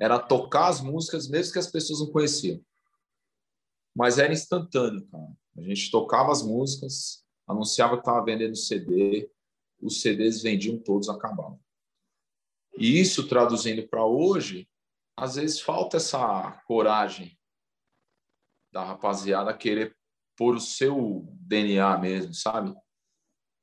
[0.00, 2.60] era tocar as músicas mesmo que as pessoas não conheciam.
[3.94, 5.28] Mas era instantâneo, cara.
[5.56, 9.30] A gente tocava as músicas, anunciava que estava vendendo CD,
[9.80, 11.61] os CDs vendiam todos, acabavam.
[12.76, 14.68] E isso traduzindo para hoje,
[15.16, 17.38] às vezes falta essa coragem
[18.72, 19.94] da rapaziada querer
[20.36, 22.74] pôr o seu DNA mesmo, sabe?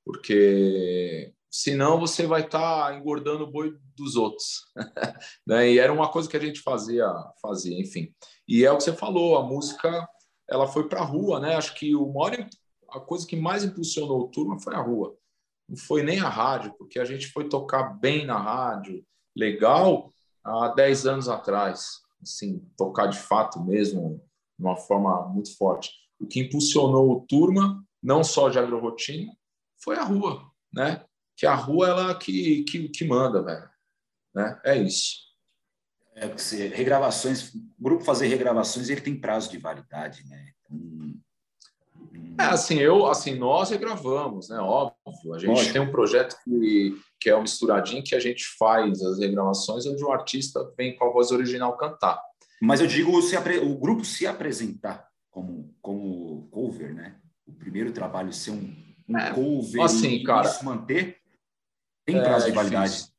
[0.06, 4.65] Porque senão você vai estar tá engordando o boi dos outros.
[5.45, 5.72] né?
[5.72, 7.08] E era uma coisa que a gente fazia,
[7.41, 8.13] fazia, enfim.
[8.48, 10.08] E é o que você falou, a música
[10.48, 11.56] ela foi para a rua, né?
[11.56, 12.48] Acho que o maior,
[12.89, 15.18] a coisa que mais impulsionou o turma foi a rua
[15.69, 19.05] não foi nem a rádio, porque a gente foi tocar bem na rádio,
[19.36, 20.12] legal,
[20.43, 22.01] há 10 anos atrás.
[22.21, 24.21] Assim, tocar de fato mesmo,
[24.58, 25.91] de uma forma muito forte.
[26.19, 29.32] O que impulsionou o Turma, não só de agrorotina,
[29.82, 31.05] foi a rua, né?
[31.38, 33.69] Que a rua ela que, que, que manda, velho.
[34.34, 34.60] Né?
[34.65, 35.29] É isso.
[36.15, 40.51] É, porque regravações, o grupo fazer regravações, ele tem prazo de validade, né?
[40.60, 41.13] Então,
[42.39, 44.58] é, assim, eu, assim, nós regravamos, né?
[44.60, 45.34] Óbvio.
[45.34, 49.19] A gente tem um projeto que, que é o Misturadinho, que a gente faz as
[49.19, 52.21] regravações onde o artista vem com a voz original cantar.
[52.62, 57.17] Mas eu digo se o grupo se apresentar como, como cover, né?
[57.45, 58.73] O primeiro trabalho ser um,
[59.08, 61.17] um é, cover assim, e cara, isso manter,
[62.05, 62.91] tem é prazo é, de validade.
[62.91, 63.13] Difícil.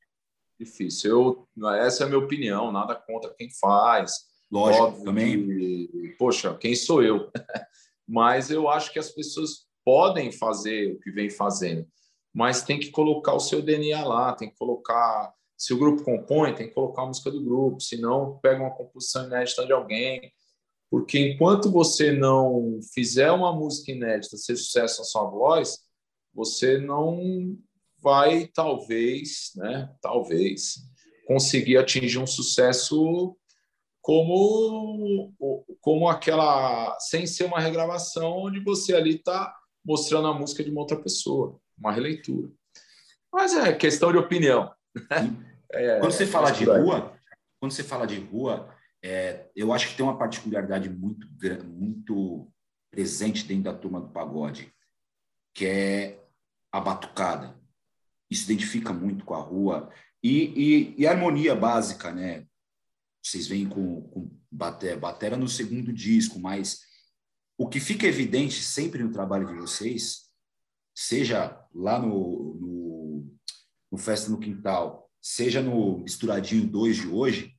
[0.58, 1.10] difícil.
[1.58, 4.12] Eu, essa é a minha opinião, nada contra quem faz.
[4.50, 5.46] Lógico, Óbvio também.
[5.46, 7.30] Que, poxa, quem sou eu?
[8.10, 11.86] mas eu acho que as pessoas podem fazer o que vem fazendo,
[12.34, 15.32] mas tem que colocar o seu DNA lá, tem que colocar.
[15.56, 19.26] Se o grupo compõe, tem que colocar a música do grupo, senão pega uma composição
[19.26, 20.32] inédita de alguém.
[20.90, 25.78] Porque enquanto você não fizer uma música inédita ser sucesso na sua voz,
[26.34, 27.56] você não
[28.02, 29.94] vai, talvez, né?
[30.00, 30.78] Talvez,
[31.28, 33.36] conseguir atingir um sucesso
[34.10, 35.32] como,
[35.80, 40.80] como aquela, sem ser uma regravação, onde você ali está mostrando a música de uma
[40.80, 42.50] outra pessoa, uma releitura.
[43.32, 44.74] Mas é questão de opinião.
[45.72, 47.16] É, quando você fala de rua,
[47.60, 51.28] quando você fala de rua, é, eu acho que tem uma particularidade muito,
[51.64, 52.52] muito
[52.90, 54.74] presente dentro da turma do pagode,
[55.54, 56.18] que é
[56.72, 57.56] a batucada.
[58.28, 62.48] Isso identifica muito com a rua e, e, e a harmonia básica, né?
[63.22, 66.80] Vocês vêm com, com batera, batera no segundo disco, mas
[67.58, 70.30] o que fica evidente sempre no trabalho de vocês,
[70.94, 73.36] seja lá no, no,
[73.92, 77.54] no Festa no Quintal, seja no Misturadinho 2 de hoje,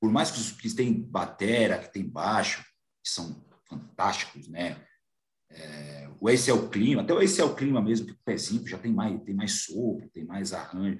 [0.00, 2.62] por mais que, que tem batera, que tem baixo,
[3.02, 4.84] que são fantásticos, né?
[5.48, 8.18] É, o Esse é o Clima, até o Esse é o Clima mesmo, que o
[8.24, 10.98] pezinho já tem mais, tem mais sopro, tem mais arranjo.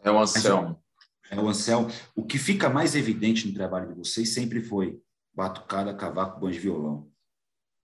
[0.00, 0.83] É o Anselmo
[1.30, 5.00] é, o Ansel, o que fica mais evidente no trabalho de vocês sempre foi
[5.32, 7.10] batucada, cavaco, banjo e violão.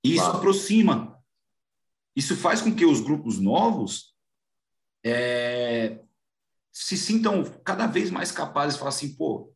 [0.05, 0.39] E isso claro.
[0.39, 1.19] aproxima.
[2.15, 4.15] Isso faz com que os grupos novos
[5.05, 6.01] é,
[6.73, 9.53] se sintam cada vez mais capazes de falar assim, pô,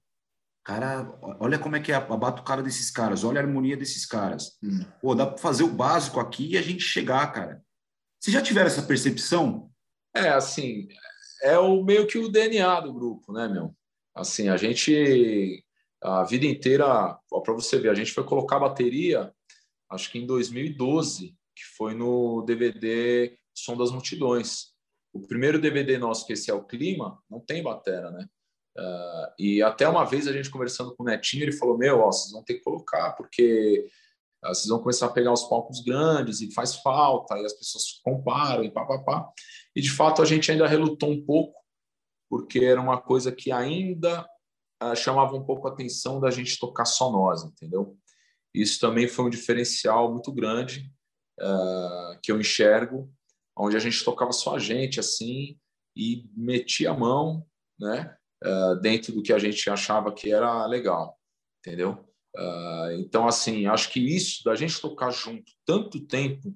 [0.63, 4.59] cara, olha como é que é a batucada desses caras, olha a harmonia desses caras.
[4.63, 4.85] Hum.
[5.01, 7.63] Pô, dá para fazer o básico aqui e a gente chegar, cara.
[8.19, 9.71] Vocês já tiveram essa percepção?
[10.15, 10.89] É, assim,
[11.45, 13.75] é o meio que o DNA do grupo, né, meu?
[14.15, 15.63] Assim, a gente
[16.05, 19.33] a vida inteira, para você ver, a gente foi colocar bateria,
[19.91, 24.75] acho que em 2012, que foi no DVD Som das Multidões.
[25.15, 28.29] O primeiro DVD nosso, que esse é o Clima, não tem batera, né?
[28.77, 32.13] Uh, e até uma vez a gente conversando com o Netinho, ele falou: Meu, ó,
[32.13, 33.89] vocês vão ter que colocar, porque
[34.45, 38.01] uh, vocês vão começar a pegar os palcos grandes e faz falta, e as pessoas
[38.03, 38.85] comparam e pá.
[39.75, 41.59] E de fato a gente ainda relutou um pouco,
[42.31, 44.27] porque era uma coisa que ainda
[44.83, 47.97] uh, chamava um pouco a atenção da gente tocar só nós, entendeu?
[48.55, 50.91] Isso também foi um diferencial muito grande
[52.23, 53.13] que eu enxergo,
[53.59, 55.59] onde a gente tocava só a gente assim
[55.97, 57.45] e metia a mão,
[57.77, 58.17] né?
[58.45, 61.19] uh, dentro do que a gente achava que era legal,
[61.59, 62.05] entendeu?
[62.37, 66.55] Uh, então, assim, acho que isso da gente tocar junto tanto tempo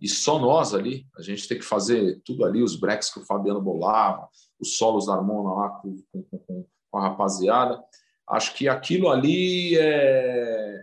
[0.00, 3.24] e só nós ali, a gente tem que fazer tudo ali, os breaks que o
[3.24, 4.28] Fabiano bolava,
[4.60, 7.82] os solos da harmona lá com, com, com, com a rapaziada,
[8.28, 10.82] acho que aquilo ali é...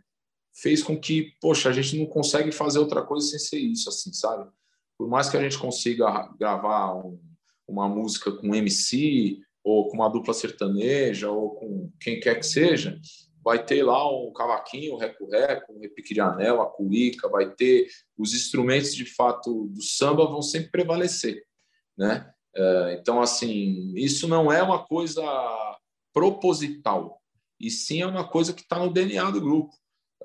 [0.53, 4.11] fez com que, poxa, a gente não consegue fazer outra coisa sem ser isso, assim,
[4.11, 4.49] sabe?
[4.97, 7.19] Por mais que a gente consiga gravar um,
[7.67, 12.99] uma música com MC, ou com uma dupla sertaneja, ou com quem quer que seja,
[13.45, 17.87] vai ter lá um cavaquinho, um reco-reco, um repique de anel, a cuíca, vai ter
[18.17, 21.43] os instrumentos de fato do samba vão sempre prevalecer,
[21.95, 22.33] né?
[22.55, 25.21] É, então, assim, isso não é uma coisa
[26.11, 27.21] proposital,
[27.59, 29.71] e sim é uma coisa que está no DNA do grupo.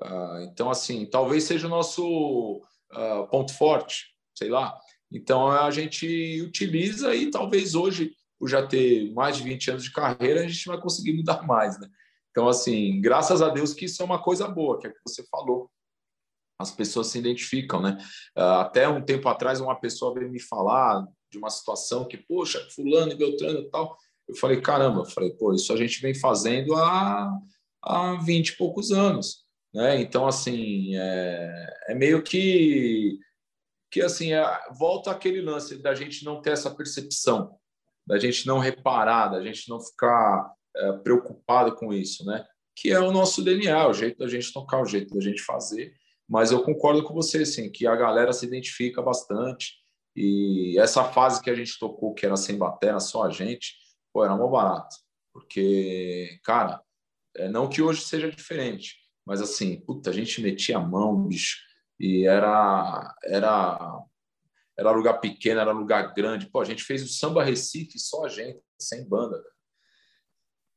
[0.01, 4.75] É, então, assim, talvez seja o nosso é, ponto forte, sei lá.
[5.11, 9.91] Então, a gente utiliza e talvez hoje por já ter mais de 20 anos de
[9.91, 11.87] carreira, a gente vai conseguir mudar mais, né?
[12.31, 14.99] Então, assim, graças a Deus que isso é uma coisa boa, que é o que
[15.05, 15.69] você falou.
[16.57, 17.97] As pessoas se identificam, né?
[18.35, 22.65] Ah, até um tempo atrás, uma pessoa veio me falar de uma situação que, poxa,
[22.73, 23.97] fulano e Beltrano e tal.
[24.27, 27.31] Eu falei, caramba, eu falei, pô, isso a gente vem fazendo há,
[27.81, 29.99] há 20 e poucos anos, né?
[29.99, 33.19] Então, assim, é, é meio que
[33.91, 34.41] que assim é,
[34.71, 37.59] volta aquele lance da gente não ter essa percepção
[38.05, 42.45] da gente não reparar, da gente não ficar é, preocupado com isso, né?
[42.75, 45.93] Que é o nosso DNA, o jeito da gente tocar, o jeito da gente fazer.
[46.27, 49.75] Mas eu concordo com você, assim, que a galera se identifica bastante.
[50.15, 53.75] E essa fase que a gente tocou, que era sem bateria, só a gente,
[54.13, 54.95] pô, era mó barato.
[55.33, 56.81] Porque, cara,
[57.35, 61.57] é, não que hoje seja diferente, mas assim, puta, a gente metia a mão, bicho,
[61.99, 64.03] e era, era
[64.77, 66.49] era lugar pequeno, era lugar grande.
[66.49, 69.41] Pô, a gente fez o Samba Recife só a gente, sem banda.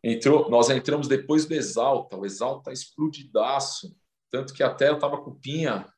[0.06, 3.96] Entrou, nós entramos depois do Exalta, o Exalta explodidaço.
[4.30, 5.90] Tanto que até eu estava com o Pinha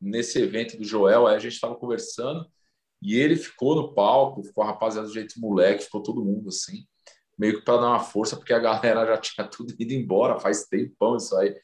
[0.00, 2.46] nesse evento do Joel, aí a gente estava conversando
[3.02, 6.86] e ele ficou no palco, ficou a rapaziada do jeito moleque, ficou todo mundo assim,
[7.36, 10.68] meio que para dar uma força, porque a galera já tinha tudo ido embora, faz
[10.68, 11.60] tempão isso aí.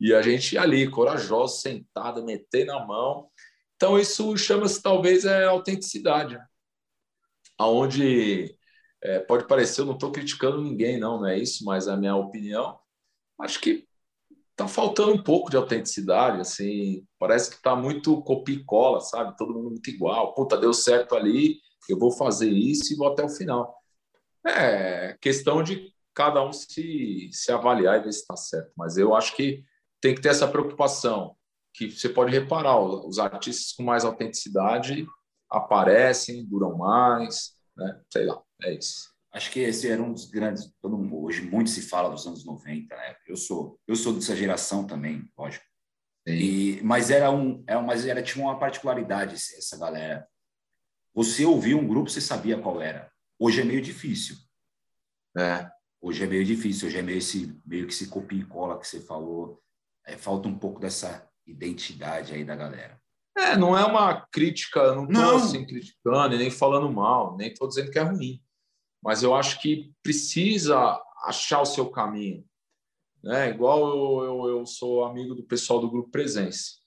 [0.00, 3.28] E a gente ali, corajoso, sentado, meter na mão.
[3.76, 6.38] Então, isso chama-se talvez é, autenticidade,
[7.58, 8.57] aonde
[9.02, 12.16] é, pode parecer, eu não estou criticando ninguém, não, não é isso, mas a minha
[12.16, 12.78] opinião,
[13.40, 13.86] acho que
[14.50, 19.36] está faltando um pouco de autenticidade, assim, parece que está muito copia e cola, sabe?
[19.36, 23.24] Todo mundo muito igual, puta, deu certo ali, eu vou fazer isso e vou até
[23.24, 23.76] o final.
[24.44, 29.14] É questão de cada um se, se avaliar e ver se está certo, mas eu
[29.14, 29.62] acho que
[30.00, 31.36] tem que ter essa preocupação
[31.72, 35.06] que você pode reparar, os artistas com mais autenticidade
[35.48, 38.00] aparecem, duram mais, né?
[38.12, 39.16] Sei lá, é isso.
[39.32, 40.72] Acho que esse era um dos grandes.
[40.80, 43.16] Todo mundo, hoje muito se fala dos anos 90, né?
[43.26, 45.64] Eu sou, eu sou dessa geração também, lógico.
[46.26, 50.28] E, mas era um, é, mas era tinha uma particularidade essa galera.
[51.14, 53.10] Você ouvia um grupo, você sabia qual era.
[53.38, 54.36] Hoje é meio difícil.
[55.36, 55.70] É.
[56.00, 56.88] Hoje é meio difícil.
[56.88, 59.62] Hoje é meio esse meio que se copia e cola que você falou.
[60.06, 63.00] É, falta um pouco dessa identidade aí da galera.
[63.38, 67.68] É, não é uma crítica, não estou assim criticando e nem falando mal, nem estou
[67.68, 68.42] dizendo que é ruim.
[69.02, 72.44] Mas eu acho que precisa achar o seu caminho.
[73.22, 73.50] Né?
[73.50, 76.78] Igual eu, eu, eu sou amigo do pessoal do Grupo Presença.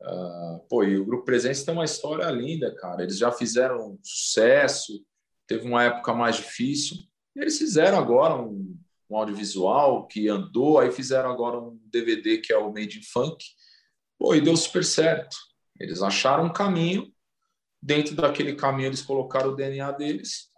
[0.00, 3.02] Uh, pô, e o Grupo Presença tem uma história linda, cara.
[3.02, 5.04] Eles já fizeram sucesso,
[5.46, 6.98] teve uma época mais difícil.
[7.34, 8.78] E eles fizeram agora um,
[9.10, 13.44] um audiovisual que andou, aí fizeram agora um DVD que é o Made in Funk,
[14.18, 15.36] Pô, e deu super certo.
[15.78, 17.12] Eles acharam um caminho,
[17.82, 20.50] dentro daquele caminho eles colocaram o DNA deles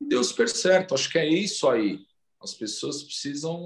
[0.00, 0.94] e deu super certo.
[0.94, 2.00] Acho que é isso aí.
[2.42, 3.64] As pessoas precisam,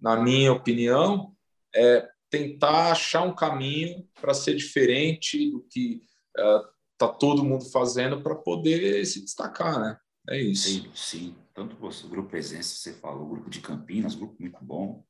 [0.00, 1.34] na minha opinião,
[1.74, 6.02] é tentar achar um caminho para ser diferente do que
[6.36, 9.98] está é, todo mundo fazendo para poder se destacar, né?
[10.28, 10.68] É isso.
[10.68, 11.36] Sim, sim.
[11.54, 15.04] Tanto o grupo Presença, você falou, o grupo de Campinas, grupo muito bom.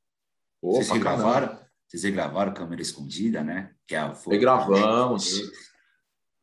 [0.63, 1.59] Opa, vocês regravaram,
[1.91, 3.75] vocês regravaram Câmera Escondida, né?
[3.85, 5.41] Que é, foi, Regravamos.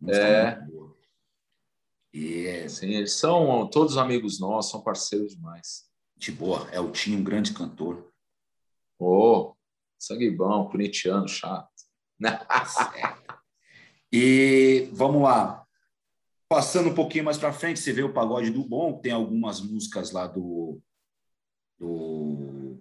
[0.09, 0.59] É.
[2.13, 2.67] E é...
[2.67, 5.85] Sim, eles são todos amigos nossos, são parceiros demais.
[6.17, 8.11] De boa, é o Tim, um grande cantor.
[8.99, 9.55] Ô, oh,
[9.97, 11.69] sangue bom, corintiano, chato.
[14.11, 15.63] e vamos lá.
[16.49, 20.11] Passando um pouquinho mais para frente, você vê o Pagode do Bom, tem algumas músicas
[20.11, 20.81] lá do,
[21.77, 22.76] do,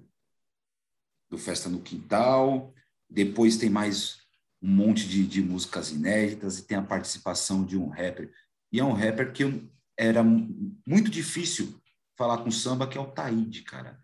[1.37, 2.73] do Festa no Quintal.
[3.09, 4.23] Depois tem mais
[4.63, 8.33] um monte de, de músicas inéditas e tem a participação de um rapper.
[8.73, 11.79] E é um rapper que eu, era muito difícil
[12.17, 14.01] falar com samba, que é o Taíde, cara.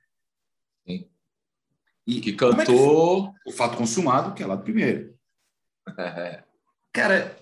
[0.86, 1.08] Sim.
[2.06, 3.28] E que cantou.
[3.28, 5.18] É que o Fato Consumado, que é lá do primeiro.
[6.92, 7.36] cara,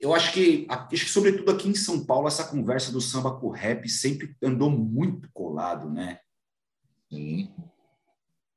[0.00, 3.46] eu acho que, acho que, sobretudo aqui em São Paulo, essa conversa do samba com
[3.46, 6.18] o rap sempre andou muito colado, né?
[7.08, 7.54] Sim.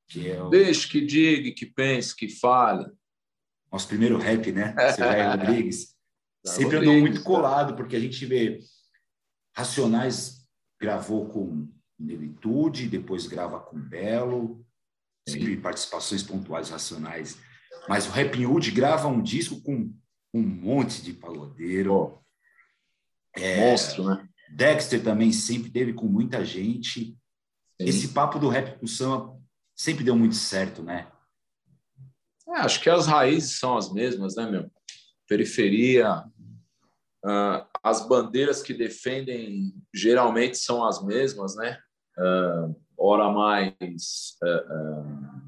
[0.07, 0.49] Que é o...
[0.49, 2.89] Deixe que diga, que pense, que fale.
[3.71, 4.73] Nosso primeiro rap, né?
[4.93, 5.95] Sérgio Rodrigues.
[6.45, 8.59] sempre andou muito colado, porque a gente vê
[9.55, 10.47] Racionais
[10.79, 11.67] gravou com
[11.99, 14.63] Nelitude, depois grava com Belo,
[15.27, 15.61] sempre Sim.
[15.61, 17.39] participações pontuais racionais.
[17.89, 19.91] Mas o Rap Hood grava um disco com
[20.33, 21.93] um monte de pagodeiro.
[21.93, 22.19] Oh.
[23.35, 24.27] É, Monstro, né?
[24.49, 27.05] Dexter também sempre teve com muita gente.
[27.05, 27.17] Sim.
[27.79, 29.36] Esse papo do rap com samba
[29.77, 31.07] sempre deu muito certo, né?
[32.49, 34.71] É, acho que as raízes são as mesmas, né, meu?
[35.27, 36.23] Periferia,
[37.23, 41.77] uh, as bandeiras que defendem geralmente são as mesmas, né?
[42.17, 45.47] Uh, ora mais uh,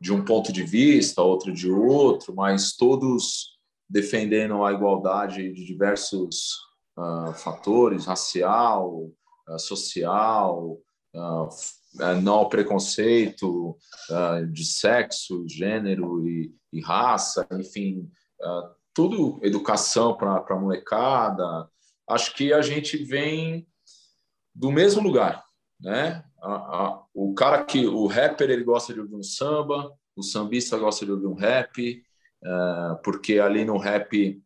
[0.00, 6.58] de um ponto de vista, outra de outro, mas todos defendendo a igualdade de diversos
[7.36, 9.10] fatores, racial,
[9.58, 10.78] social,
[12.22, 13.76] não ao preconceito
[14.52, 18.10] de sexo, gênero e, e raça, enfim,
[18.92, 21.68] tudo educação para a molecada.
[22.08, 23.66] Acho que a gente vem
[24.54, 25.44] do mesmo lugar,
[25.80, 26.24] né?
[27.14, 31.12] O cara que o rapper ele gosta de ouvir um samba, o sambista gosta de
[31.12, 32.02] ouvir um rap,
[32.44, 34.40] é, porque ali no rap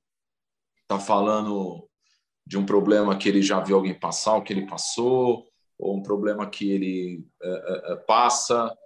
[0.87, 1.89] tá falando
[2.47, 5.48] de um problema que ele já viu alguém passar, o que ele passou,
[5.79, 8.77] ou um problema que ele é, é, passa,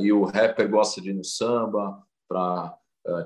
[0.00, 2.76] e o rapper gosta de ir no samba para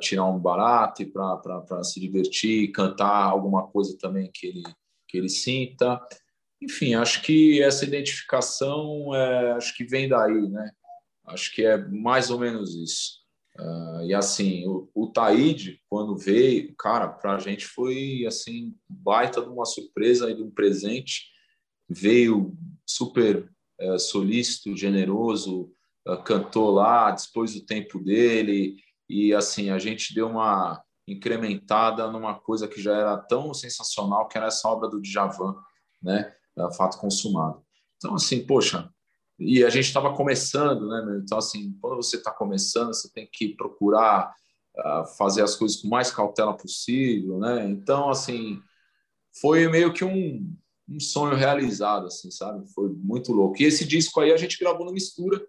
[0.00, 4.62] tirar um barato para se divertir, cantar alguma coisa também que ele,
[5.08, 5.98] que ele sinta.
[6.60, 10.70] Enfim, acho que essa identificação é, acho que vem daí, né?
[11.24, 13.20] Acho que é mais ou menos isso.
[13.58, 19.42] Uh, e assim, o, o Taíde, quando veio, cara, para a gente foi assim, baita
[19.42, 21.28] de uma surpresa e de um presente.
[21.88, 22.56] Veio
[22.94, 23.50] super
[23.80, 25.72] uh, solícito, generoso,
[26.06, 28.76] uh, cantou lá, dispôs do tempo dele,
[29.08, 34.38] e assim, a gente deu uma incrementada numa coisa que já era tão sensacional, que
[34.38, 35.56] era essa obra do Djavan,
[36.00, 36.32] né?
[36.76, 37.64] Fato Consumado.
[37.96, 38.88] Então, assim, poxa,
[39.40, 41.02] e a gente estava começando, né?
[41.04, 41.18] Meu?
[41.18, 44.34] Então, assim, quando você está começando, você tem que procurar
[44.76, 47.66] uh, fazer as coisas com mais cautela possível, né?
[47.66, 48.60] Então, assim,
[49.40, 50.54] foi meio que um,
[50.90, 52.66] um sonho realizado, assim, sabe?
[52.74, 53.62] Foi muito louco.
[53.62, 55.40] E esse disco aí a gente gravou no Mistura,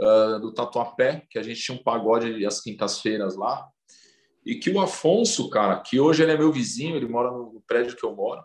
[0.00, 3.66] uh, do Tatuapé, que a gente tinha um pagode às quintas-feiras lá,
[4.44, 7.96] e que o Afonso, cara, que hoje ele é meu vizinho, ele mora no prédio
[7.96, 8.44] que eu moro,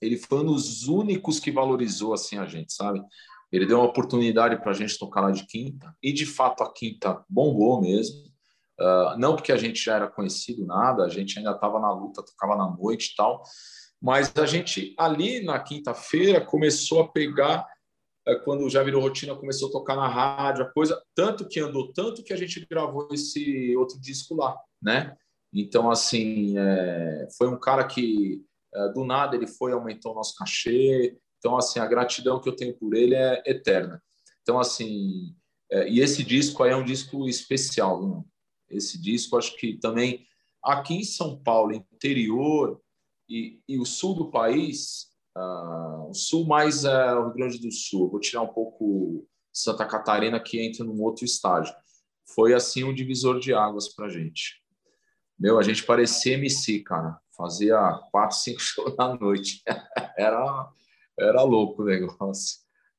[0.00, 3.02] ele foi um dos únicos que valorizou assim a gente, sabe?
[3.52, 6.72] Ele deu uma oportunidade para a gente tocar lá de quinta, e de fato a
[6.72, 8.26] quinta bombou mesmo.
[8.78, 12.22] Uh, não porque a gente já era conhecido nada, a gente ainda estava na luta,
[12.22, 13.42] tocava na noite e tal,
[14.00, 17.66] mas a gente ali na quinta-feira começou a pegar,
[18.28, 21.92] uh, quando já virou rotina, começou a tocar na rádio, a coisa, tanto que andou,
[21.92, 25.16] tanto que a gente gravou esse outro disco lá, né?
[25.52, 28.42] Então, assim, é, foi um cara que
[28.74, 32.56] é, do nada ele foi, aumentou o nosso cachê, então, assim, a gratidão que eu
[32.56, 34.02] tenho por ele é eterna.
[34.42, 35.34] Então, assim,
[35.70, 38.26] é, e esse disco aí é um disco especial, viu?
[38.68, 40.26] Esse disco, acho que também
[40.62, 42.80] aqui em São Paulo, interior
[43.28, 47.72] e, e o sul do país, uh, o sul mais é o Rio Grande do
[47.72, 51.74] Sul, vou tirar um pouco Santa Catarina, que entra num outro estágio.
[52.34, 54.62] foi assim um divisor de águas para gente.
[55.38, 57.18] Meu, a gente parecia MC, cara.
[57.36, 57.78] Fazia
[58.10, 59.62] quatro, cinco shows na noite.
[60.16, 60.70] era,
[61.18, 62.58] era louco o negócio.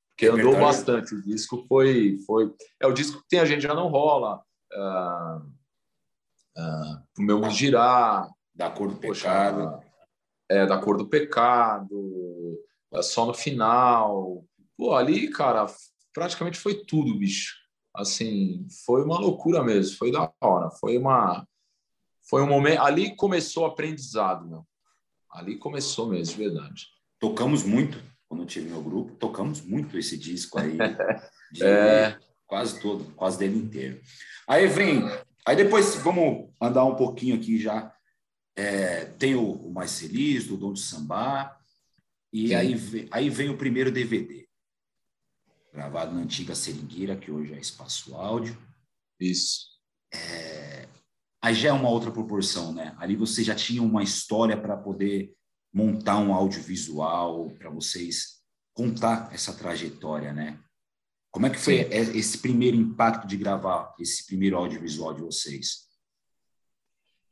[0.10, 1.14] Porque é andou bastante.
[1.14, 2.52] O disco foi, foi.
[2.80, 4.42] É o disco que tem a gente já não rola.
[4.74, 5.38] Uh,
[6.58, 8.28] uh, o meu mundo girar.
[8.54, 9.84] Da cor do pecado.
[10.50, 12.60] É, da cor do pecado.
[12.94, 14.46] É só no final.
[14.78, 15.66] Pô, ali, cara,
[16.14, 17.56] praticamente foi tudo, bicho.
[17.96, 19.98] Assim, foi uma loucura mesmo.
[19.98, 20.70] Foi da hora.
[20.72, 21.46] Foi uma.
[22.30, 22.82] Foi um momento.
[22.82, 24.66] Ali começou o aprendizado, meu.
[25.32, 26.88] Ali começou mesmo, de verdade.
[27.20, 30.78] Tocamos muito quando eu tive meu grupo, tocamos muito esse disco aí.
[31.52, 32.20] De, é.
[32.46, 34.02] Quase todo, quase dele inteiro.
[34.48, 35.02] Aí vem,
[35.46, 37.94] aí depois vamos andar um pouquinho aqui já.
[38.58, 41.58] É, tem o, o Mais Feliz, do Dom de Sambá,
[42.34, 44.48] e aí vem, aí vem o primeiro DVD,
[45.72, 48.58] gravado na antiga Seringueira, que hoje é Espaço Áudio.
[49.20, 49.68] Isso.
[50.14, 50.88] É,
[51.42, 52.96] aí já é uma outra proporção, né?
[52.98, 55.34] Ali você já tinha uma história para poder
[55.72, 58.42] montar um audiovisual para vocês
[58.74, 60.60] contar essa trajetória, né?
[61.32, 62.18] Como é que foi Sim.
[62.18, 65.87] esse primeiro impacto de gravar esse primeiro audiovisual de vocês?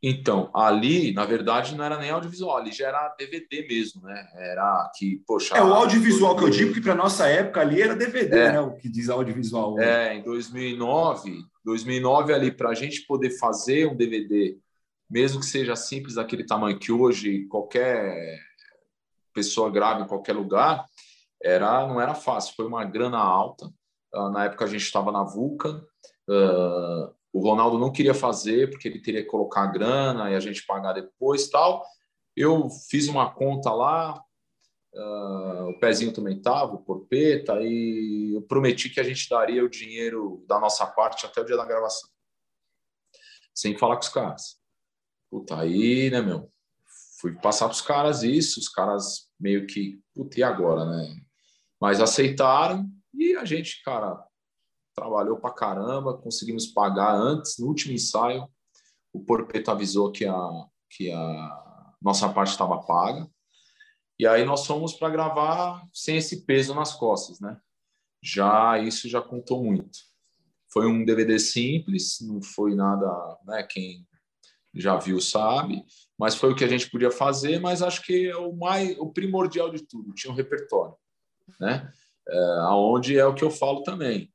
[0.07, 4.29] Então, ali, na verdade, não era nem audiovisual, ali já era DVD mesmo, né?
[4.35, 5.57] Era que, poxa.
[5.57, 8.61] É o audiovisual que eu digo que para nossa época ali era DVD, é, né?
[8.61, 9.79] O que diz audiovisual.
[9.79, 14.55] É, em 2009, 2009 ali para a gente poder fazer um DVD
[15.09, 18.39] mesmo que seja simples daquele tamanho que hoje qualquer
[19.33, 20.85] pessoa grave em qualquer lugar,
[21.41, 23.65] era não era fácil, foi uma grana alta.
[24.13, 25.83] Uh, na época a gente estava na Vulcan,
[26.29, 30.39] uh, o Ronaldo não queria fazer porque ele teria que colocar a grana e a
[30.39, 31.85] gente pagar depois tal.
[32.33, 34.23] Eu fiz uma conta lá,
[34.93, 39.69] uh, o pezinho também estava, o porpeta, e eu prometi que a gente daria o
[39.69, 42.09] dinheiro da nossa parte até o dia da gravação,
[43.53, 44.55] sem falar com os caras.
[45.29, 46.49] Puta, aí, né, meu?
[47.19, 51.13] Fui passar para os caras isso, os caras meio que, puta, e agora, né?
[51.81, 54.25] Mas aceitaram e a gente, cara,
[54.95, 58.47] trabalhou para caramba, conseguimos pagar antes, no último ensaio,
[59.13, 63.29] o Porpeto avisou que a, que a nossa parte estava paga.
[64.17, 67.59] E aí nós fomos para gravar sem esse peso nas costas, né?
[68.23, 69.99] Já isso já contou muito.
[70.71, 73.05] Foi um DVD simples, não foi nada,
[73.45, 73.63] né?
[73.63, 74.07] Quem
[74.73, 75.83] já viu sabe,
[76.17, 79.11] mas foi o que a gente podia fazer, mas acho que é o mais o
[79.11, 80.95] primordial de tudo, tinha um repertório,
[81.59, 81.91] né?
[82.27, 84.33] É, aonde é o que eu falo também.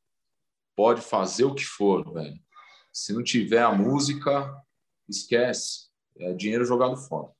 [0.76, 2.38] Pode fazer o que for, velho.
[2.92, 4.54] Se não tiver a música,
[5.08, 5.88] esquece.
[6.18, 7.30] É dinheiro jogado fora.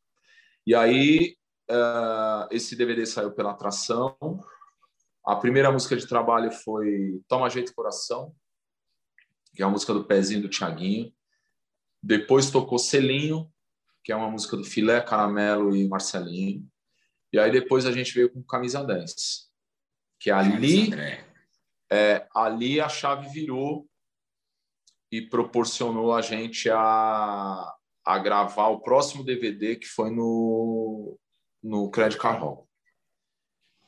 [0.67, 1.37] E aí,
[1.71, 4.17] uh, esse DVD saiu pela atração.
[5.25, 8.35] A primeira música de trabalho foi Toma Jeito Coração,
[9.55, 11.13] que é a música do pezinho do Tiaguinho.
[12.03, 13.53] Depois tocou Selinho,
[14.03, 16.67] que é uma música do Filé, Caramelo e Marcelinho.
[17.33, 19.49] E aí depois a gente veio com Camisa 10.
[20.19, 20.91] Que ali,
[21.93, 23.87] é, ali a chave virou
[25.11, 27.75] e proporcionou a gente a,
[28.05, 31.19] a gravar o próximo DVD que foi no,
[31.63, 32.69] no Credit Hall.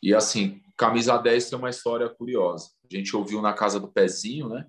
[0.03, 2.71] E assim, Camisa 10 tem uma história curiosa.
[2.91, 4.67] A gente ouviu na casa do Pezinho, né?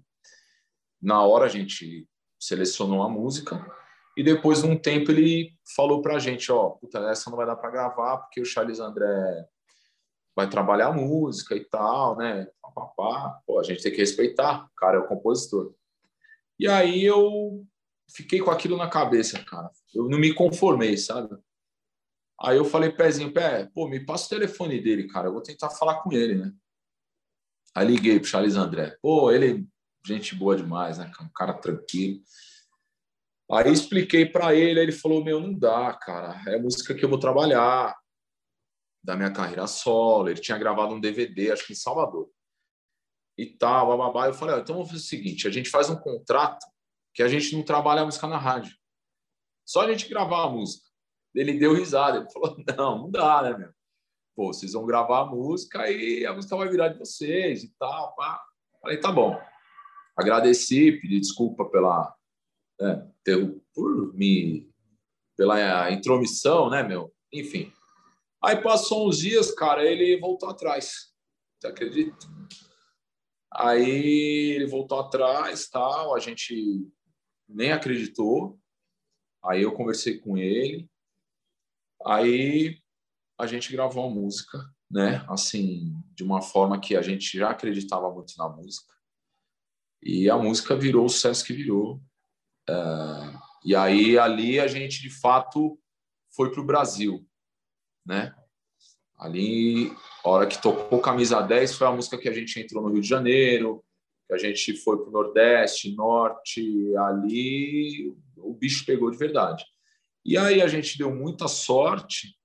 [1.01, 2.07] Na hora a gente
[2.39, 3.65] selecionou a música
[4.15, 7.47] e depois de um tempo ele falou para a gente, ó, puta, essa não vai
[7.47, 9.47] dar para gravar porque o Charles André
[10.35, 12.47] vai trabalhar a música e tal, né?
[12.97, 15.73] Pá, Pô, a gente tem que respeitar, o cara é o compositor.
[16.59, 17.65] E aí eu
[18.09, 19.69] fiquei com aquilo na cabeça, cara.
[19.93, 21.37] Eu não me conformei, sabe?
[22.41, 25.27] Aí eu falei, pezinho, pé, pô, me passa o telefone dele, cara.
[25.27, 26.51] Eu vou tentar falar com ele, né?
[27.75, 28.97] Aí liguei pro Charles André.
[29.01, 29.67] Pô, ele
[30.05, 31.11] gente boa demais, né?
[31.21, 32.21] Um cara tranquilo.
[33.51, 36.41] Aí expliquei para ele, ele falou: Meu, não dá, cara.
[36.47, 37.95] É música que eu vou trabalhar
[39.03, 40.29] da minha carreira solo.
[40.29, 42.29] Ele tinha gravado um DVD, acho que em Salvador.
[43.37, 44.27] E tal, bababá.
[44.27, 46.65] Eu falei: Então vamos fazer o seguinte: a gente faz um contrato
[47.13, 48.75] que a gente não trabalha a música na rádio.
[49.65, 50.85] Só a gente gravar a música.
[51.33, 52.19] Ele deu risada.
[52.19, 53.71] Ele falou: Não, não dá, né, meu?
[54.35, 58.15] Pô, vocês vão gravar a música e a música vai virar de vocês e tal.
[58.15, 58.41] Pá.
[58.81, 59.39] Falei: Tá bom
[60.15, 62.15] agradeci, pedi desculpa pela
[62.79, 64.71] né, ter, por me
[65.35, 67.11] pela intromissão, né, meu?
[67.31, 67.73] Enfim.
[68.43, 71.13] Aí passou uns dias, cara, ele voltou atrás.
[71.57, 72.27] Você acredita?
[73.53, 76.85] Aí ele voltou atrás, tal, a gente
[77.47, 78.59] nem acreditou.
[79.45, 80.89] Aí eu conversei com ele.
[82.05, 82.81] Aí
[83.39, 84.57] a gente gravou a música,
[84.91, 85.25] né?
[85.29, 88.93] Assim, de uma forma que a gente já acreditava muito na música.
[90.01, 92.01] E a música virou o sucesso que virou.
[92.69, 92.73] É,
[93.63, 95.79] e aí, ali, a gente, de fato,
[96.35, 97.25] foi para o Brasil,
[98.05, 98.33] né?
[99.17, 99.91] Ali,
[100.23, 103.01] a hora que tocou Camisa 10, foi a música que a gente entrou no Rio
[103.01, 103.83] de Janeiro,
[104.27, 109.63] que a gente foi para o Nordeste, Norte, ali o bicho pegou de verdade.
[110.25, 112.35] E aí a gente deu muita sorte,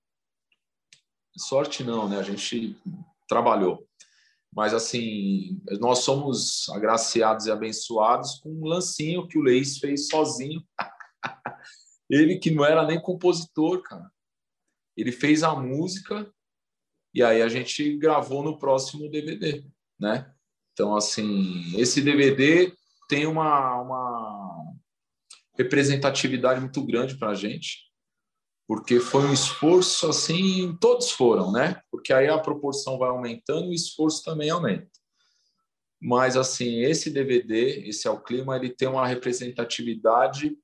[1.37, 2.19] sorte não, né?
[2.19, 2.77] A gente
[3.27, 3.87] trabalhou.
[4.53, 10.63] Mas, assim, nós somos agraciados e abençoados com um lancinho que o Leis fez sozinho.
[12.09, 14.09] Ele que não era nem compositor, cara.
[14.99, 16.31] Ele fez a música
[17.13, 19.65] e aí a gente gravou no próximo DVD,
[19.99, 20.31] né?
[20.73, 22.73] Então, assim, esse DVD
[23.07, 24.73] tem uma, uma
[25.57, 27.89] representatividade muito grande para a gente,
[28.67, 31.81] porque foi um esforço assim, todos foram, né?
[31.91, 34.89] Porque aí a proporção vai aumentando e o esforço também aumenta.
[36.01, 40.55] Mas assim, esse DVD, esse é o clima, ele tem uma representatividade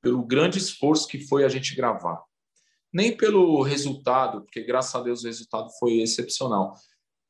[0.00, 2.20] pelo grande esforço que foi a gente gravar.
[2.92, 6.74] Nem pelo resultado, porque graças a Deus o resultado foi excepcional,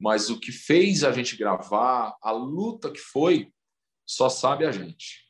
[0.00, 3.52] mas o que fez a gente gravar, a luta que foi,
[4.04, 5.22] só sabe a gente.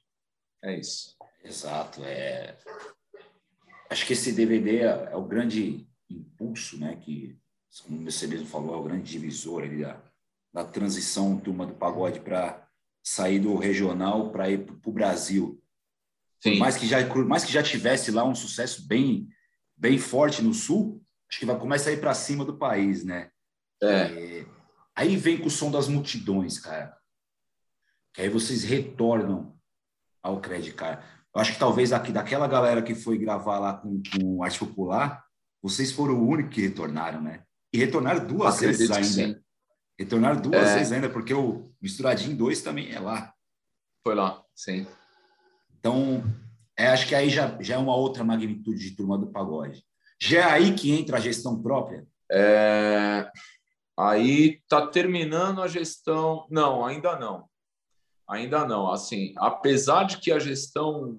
[0.62, 1.14] É isso.
[1.45, 2.57] Exato, é
[3.93, 6.97] acho que esse DVD é, é, o grande impulso, né?
[6.97, 7.39] Que,
[7.85, 10.03] como você mesmo falou, é o grande divisor ali da,
[10.53, 12.66] da transição turma do pagode para
[13.03, 15.62] sair do regional para ir para o Brasil.
[16.41, 16.59] Sim.
[16.59, 19.28] Mais que já mais que já tivesse lá um sucesso bem
[19.83, 23.33] bem forte no sul, acho que vai começar a ir para cima do país, né?
[23.83, 23.89] É.
[23.89, 24.47] é.
[24.95, 26.97] Aí vem com o som das multidões, cara.
[28.14, 29.59] Que aí vocês retornam
[30.22, 31.03] ao crédito, cara.
[31.35, 35.24] Eu acho que talvez aqui daquela galera que foi gravar lá com, com Arte Popular,
[35.61, 37.43] vocês foram o único que retornaram, né?
[37.72, 39.43] E retornaram duas Acredito vezes ainda.
[39.99, 40.74] Retornaram duas é.
[40.76, 43.35] vezes ainda, porque o Misturadinho 2 também é lá.
[44.05, 44.87] Foi lá, sim.
[45.76, 46.22] Então,
[46.83, 49.85] é, acho que aí já, já é uma outra magnitude de turma do pagode.
[50.20, 52.07] Já é aí que entra a gestão própria?
[52.30, 53.30] É...
[53.99, 56.47] Aí está terminando a gestão.
[56.51, 57.45] Não, ainda não.
[58.28, 58.91] Ainda não.
[58.91, 61.16] Assim, apesar de que a gestão,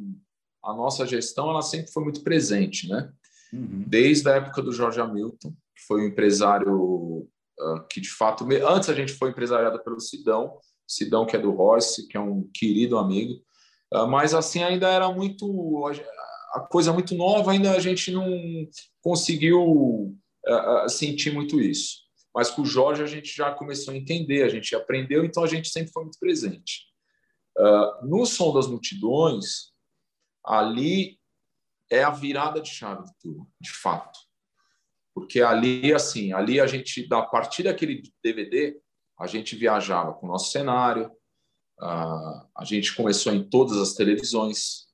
[0.64, 3.12] a nossa gestão, ela sempre foi muito presente, né?
[3.54, 3.86] Uhum.
[3.88, 8.90] Desde a época do Jorge Hamilton, que foi um empresário uh, que, de fato, antes
[8.90, 10.58] a gente foi empresariado pelo Sidão,
[10.88, 13.42] Sidão que é do Royce, que é um querido amigo,
[14.10, 15.46] mas assim ainda era muito
[16.54, 18.28] a coisa muito nova, ainda a gente não
[19.02, 20.16] conseguiu
[20.48, 22.04] uh, sentir muito isso.
[22.34, 25.48] Mas com o Jorge a gente já começou a entender, a gente aprendeu, então a
[25.48, 26.88] gente sempre foi muito presente.
[28.02, 29.72] No som das multidões,
[30.44, 31.20] ali
[31.92, 34.20] é a virada de chave do tudo, de fato.
[35.14, 38.76] Porque ali, assim, ali a gente, a partir daquele DVD,
[39.20, 41.12] a gente viajava com o nosso cenário,
[41.80, 44.88] uh, a gente começou em todas as televisões,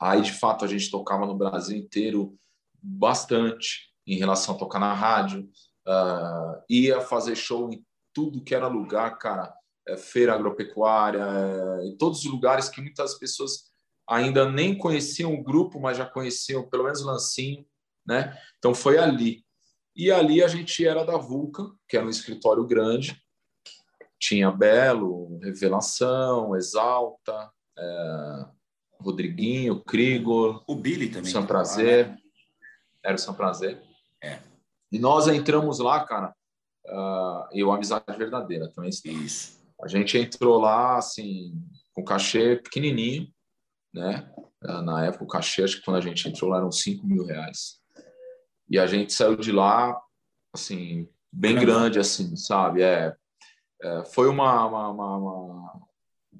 [0.00, 2.36] aí, de fato, a gente tocava no Brasil inteiro
[2.82, 5.48] bastante em relação a tocar na rádio,
[5.86, 9.54] uh, ia fazer show em tudo que era lugar, cara,
[9.86, 13.70] é, feira agropecuária, é, em todos os lugares que muitas pessoas
[14.08, 17.64] ainda nem conheciam o grupo, mas já conheciam pelo menos o Lancinho,
[18.06, 18.36] né?
[18.58, 19.44] Então foi ali.
[19.96, 23.20] E ali a gente era da Vulca, que era um escritório grande,
[24.18, 28.46] tinha Belo, Revelação, Exalta, é,
[29.00, 31.30] Rodriguinho, Krigor, o Billy também.
[31.30, 32.06] São Prazer.
[32.06, 32.18] Lá, né?
[33.04, 33.80] Era o São Prazer.
[34.22, 34.40] É.
[34.90, 36.34] E nós entramos lá, cara,
[36.86, 38.90] uh, e o Amizade Verdadeira também.
[38.90, 39.58] Isso.
[39.80, 41.54] A gente entrou lá, assim,
[41.94, 43.28] com cachê pequenininho,
[43.94, 44.28] né?
[44.60, 47.80] Na época, o cachê, acho que quando a gente entrou lá, eram 5 mil reais.
[48.68, 49.96] E a gente saiu de lá,
[50.52, 52.82] assim, bem grande, assim, sabe?
[52.82, 53.14] É,
[53.80, 55.82] é foi uma, uma, uma,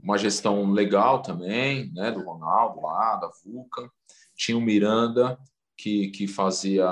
[0.02, 2.10] uma, gestão legal também, né?
[2.10, 3.90] Do Ronaldo lá, da Vulca.
[4.36, 5.38] Tinha o Miranda,
[5.76, 6.86] que, que fazia...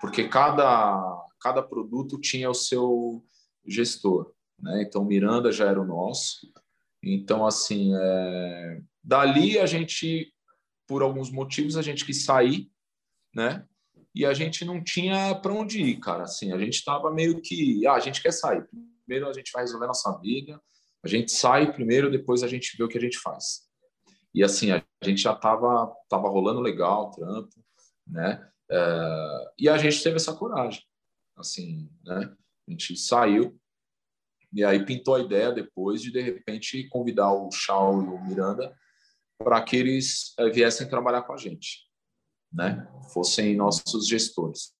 [0.00, 3.24] Porque cada, cada produto tinha o seu
[3.66, 4.32] gestor.
[4.58, 4.82] Né?
[4.82, 6.52] Então, Miranda já era o nosso.
[7.02, 8.80] Então, assim, é...
[9.02, 10.32] dali a gente,
[10.86, 12.70] por alguns motivos, a gente quis sair,
[13.34, 13.64] né?
[14.14, 16.24] E a gente não tinha para onde ir, cara.
[16.24, 18.66] Assim, a gente estava meio que, ah, a gente quer sair.
[19.10, 20.62] Primeiro a gente vai resolver nossa vida.
[21.02, 23.68] A gente sai primeiro, depois a gente vê o que a gente faz.
[24.32, 27.50] E assim, a gente já estava tava rolando legal trampo,
[28.06, 28.48] né?
[28.70, 29.52] É...
[29.58, 30.84] e a gente teve essa coragem,
[31.36, 32.32] assim, né?
[32.68, 33.58] A gente saiu,
[34.52, 38.72] e aí pintou a ideia depois de, de repente, convidar o Shaw e o Miranda
[39.38, 41.80] para que eles é, viessem trabalhar com a gente,
[42.52, 42.88] né?
[43.12, 44.72] Fossem nossos gestores.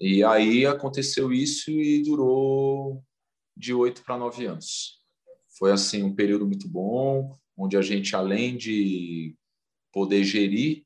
[0.00, 3.04] E aí aconteceu isso e durou
[3.56, 5.00] de oito para nove anos.
[5.58, 9.36] foi assim um período muito bom, onde a gente além de
[9.92, 10.84] poder gerir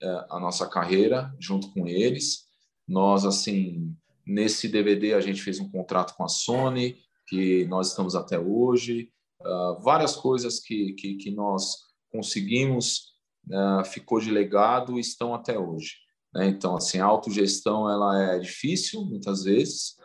[0.00, 2.44] é, a nossa carreira junto com eles,
[2.86, 3.96] nós assim
[4.26, 6.96] nesse DVD a gente fez um contrato com a Sony
[7.26, 9.10] que nós estamos até hoje,
[9.40, 11.76] uh, várias coisas que, que, que nós
[12.12, 13.14] conseguimos
[13.50, 15.94] uh, ficou de legado e estão até hoje.
[16.34, 16.48] Né?
[16.48, 19.96] Então, assim, a autogestão ela é difícil muitas vezes,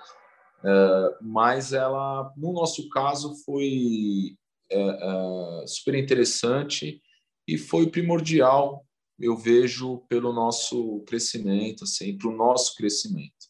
[1.21, 4.35] mas ela, no nosso caso, foi
[4.71, 7.01] uh, super interessante
[7.47, 8.85] e foi primordial,
[9.19, 13.47] eu vejo, pelo nosso crescimento, assim, para o nosso crescimento.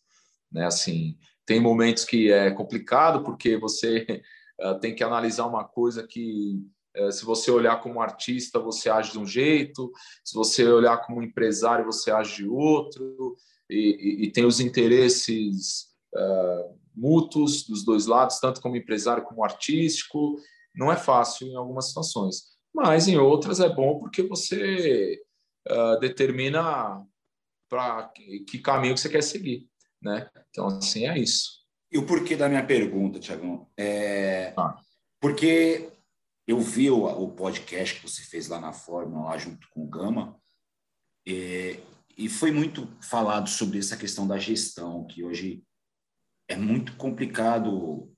[0.52, 0.66] Né?
[0.66, 4.22] Assim, tem momentos que é complicado porque você
[4.62, 6.60] uh, tem que analisar uma coisa que
[6.98, 9.92] uh, se você olhar como artista você age de um jeito,
[10.24, 13.36] se você olhar como empresário você age de outro
[13.70, 19.44] e, e, e tem os interesses uh, mútuos dos dois lados, tanto como empresário como
[19.44, 20.36] artístico.
[20.76, 22.44] Não é fácil em algumas situações,
[22.74, 25.20] mas em outras é bom porque você
[26.00, 27.04] determina
[27.70, 28.12] para
[28.48, 29.68] que caminho que você quer seguir.
[30.02, 30.30] Né?
[30.50, 31.60] Então, assim, é isso.
[31.92, 33.68] E o porquê da minha pergunta, Tiagão?
[33.78, 34.54] É...
[34.58, 34.80] Ah.
[35.20, 35.92] Porque
[36.48, 39.90] eu vi o, o, podcast que você fez lá na Fórmula, lá junto com o
[39.90, 40.40] Gama,
[41.26, 41.80] e,
[42.18, 45.64] e foi muito falado sobre essa questão da gestão, que hoje
[46.50, 48.14] é muito complicado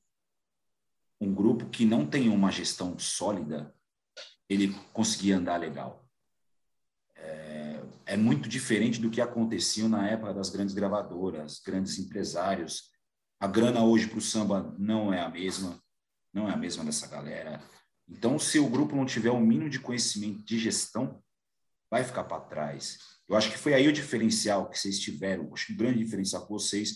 [1.20, 3.76] um grupo que não tem uma gestão sólida,
[4.50, 6.02] ele conseguir andar legal
[8.12, 12.90] é muito diferente do que acontecia na época das grandes gravadoras, grandes empresários.
[13.40, 15.82] A grana hoje para o samba não é a mesma,
[16.34, 17.64] não é a mesma dessa galera.
[18.10, 21.24] Então, se o grupo não tiver um mínimo de conhecimento de gestão,
[21.90, 23.00] vai ficar para trás.
[23.30, 26.96] Eu acho que foi aí o diferencial que vocês tiveram, um grande diferencial com vocês.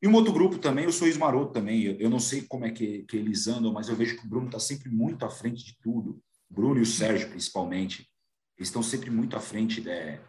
[0.00, 2.70] E um outro grupo também, eu sou Ismaroto também, eu, eu não sei como é
[2.70, 5.64] que, que, eles andam, mas eu vejo que o Bruno está sempre muito à frente
[5.64, 6.22] de tudo.
[6.48, 8.08] O Bruno e o Sérgio, principalmente,
[8.56, 10.20] eles estão sempre muito à frente de,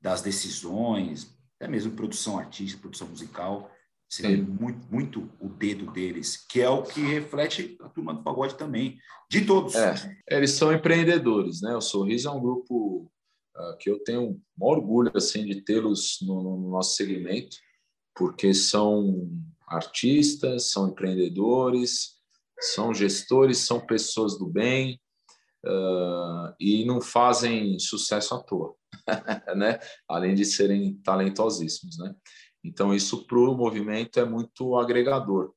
[0.00, 3.70] das decisões, até mesmo produção artística, produção musical.
[4.08, 8.22] Você vê muito, muito o dedo deles, que é o que reflete a turma do
[8.22, 8.98] pagode também,
[9.30, 9.74] de todos.
[9.74, 9.94] É,
[10.28, 11.76] eles são empreendedores, né?
[11.76, 13.10] O Sorriso é um grupo
[13.54, 17.58] uh, que eu tenho um orgulho assim de tê-los no, no, nosso segmento,
[18.18, 19.30] porque são
[19.68, 22.16] artistas, são empreendedores,
[22.60, 25.00] são gestores, são pessoas do bem
[25.64, 28.74] uh, e não fazem sucesso à toa.
[29.56, 29.78] né?
[30.08, 31.98] além de serem talentosíssimos.
[31.98, 32.14] Né?
[32.64, 35.52] Então, isso para o movimento é muito agregador.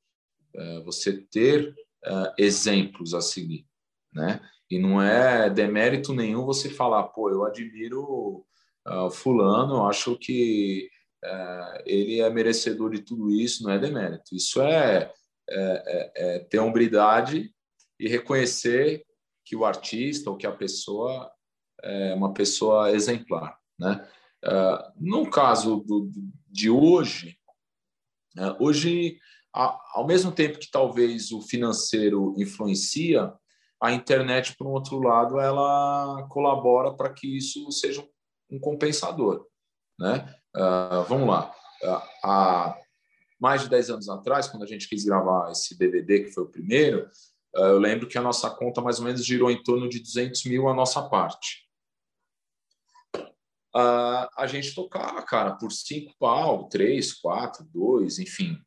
[0.53, 3.65] É, você ter é, exemplos a seguir.
[4.13, 4.41] Né?
[4.69, 8.45] E não é demérito nenhum você falar, pô, eu admiro
[8.87, 10.89] uh, fulano, acho que
[11.23, 14.35] uh, ele é merecedor de tudo isso, não é demérito.
[14.35, 15.11] Isso é,
[15.49, 17.53] é, é, é ter hombridade
[17.99, 19.05] e reconhecer
[19.45, 21.31] que o artista ou que a pessoa
[21.83, 23.57] é uma pessoa exemplar.
[23.79, 24.07] Né?
[24.45, 26.11] Uh, no caso do,
[26.47, 27.37] de hoje,
[28.37, 29.17] uh, hoje,
[29.53, 33.33] ao mesmo tempo que talvez o financeiro influencia,
[33.81, 38.07] a internet, por um outro lado, ela colabora para que isso seja
[38.49, 39.47] um compensador.
[39.99, 40.35] Né?
[40.55, 41.53] Uh, vamos lá.
[42.23, 42.77] há
[43.39, 46.49] mais de 10 anos atrás, quando a gente quis gravar esse DVD, que foi o
[46.49, 47.09] primeiro,
[47.53, 50.69] eu lembro que a nossa conta mais ou menos girou em torno de 200 mil
[50.69, 51.71] a nossa parte
[53.75, 58.57] uh, a gente tocava, cara, por cinco pau, três, quatro, dois, enfim.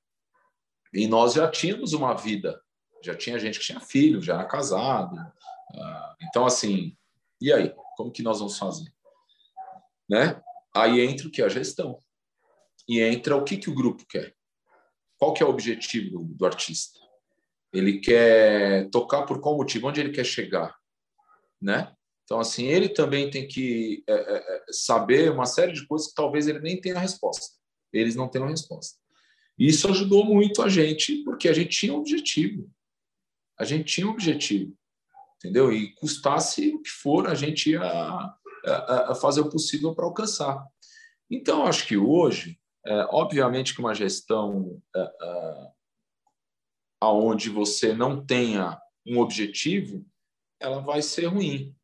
[0.92, 2.60] E nós já tínhamos uma vida,
[3.02, 5.16] já tinha gente que tinha filho, já era casado.
[5.16, 6.96] Uh, então, assim,
[7.40, 7.74] e aí?
[7.96, 8.92] Como que nós vamos fazer?
[10.08, 10.40] Né?
[10.74, 11.40] Aí entra o que?
[11.40, 12.02] A gestão.
[12.88, 14.34] E entra o que, que o grupo quer.
[15.16, 16.98] Qual que é o objetivo do, artista?
[17.72, 19.88] Ele quer tocar por qual motivo?
[19.88, 20.76] Onde ele quer chegar?
[21.62, 21.94] Né?
[22.24, 26.14] Então, assim, ele também tem que é, é, é, saber uma série de coisas que
[26.14, 27.56] talvez ele nem tenha resposta.
[27.92, 28.98] Eles não tenham resposta.
[29.58, 32.68] Isso ajudou muito a gente, porque a gente tinha um objetivo.
[33.56, 34.76] A gente tinha um objetivo,
[35.36, 35.72] entendeu?
[35.72, 38.34] E custasse o que for, a gente ia
[38.70, 40.66] a, fazer o possível para alcançar.
[41.30, 45.70] Então, acho que hoje, é, obviamente que uma gestão é, é,
[47.00, 50.04] aonde você não tenha um objetivo,
[50.60, 51.74] ela vai ser ruim.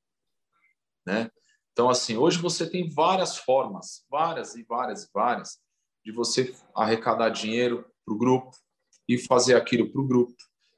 [1.07, 1.31] Né?
[1.73, 5.59] Então, assim, hoje você tem várias formas, várias e várias e várias,
[6.05, 8.51] de você arrecadar dinheiro para o grupo
[9.09, 10.35] e fazer aquilo para o grupo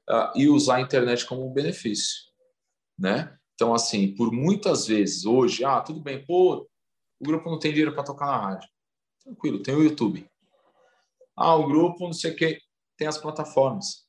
[0.09, 2.23] uh, e usar a internet como um benefício,
[2.97, 3.37] né?
[3.55, 6.67] Então, assim, por muitas vezes hoje, ah, tudo bem, pô,
[7.19, 8.69] o grupo não tem dinheiro para tocar na rádio.
[9.23, 10.27] Tranquilo, tem o YouTube.
[11.35, 12.59] Ah, o grupo, não sei o quê,
[12.97, 14.07] tem as plataformas.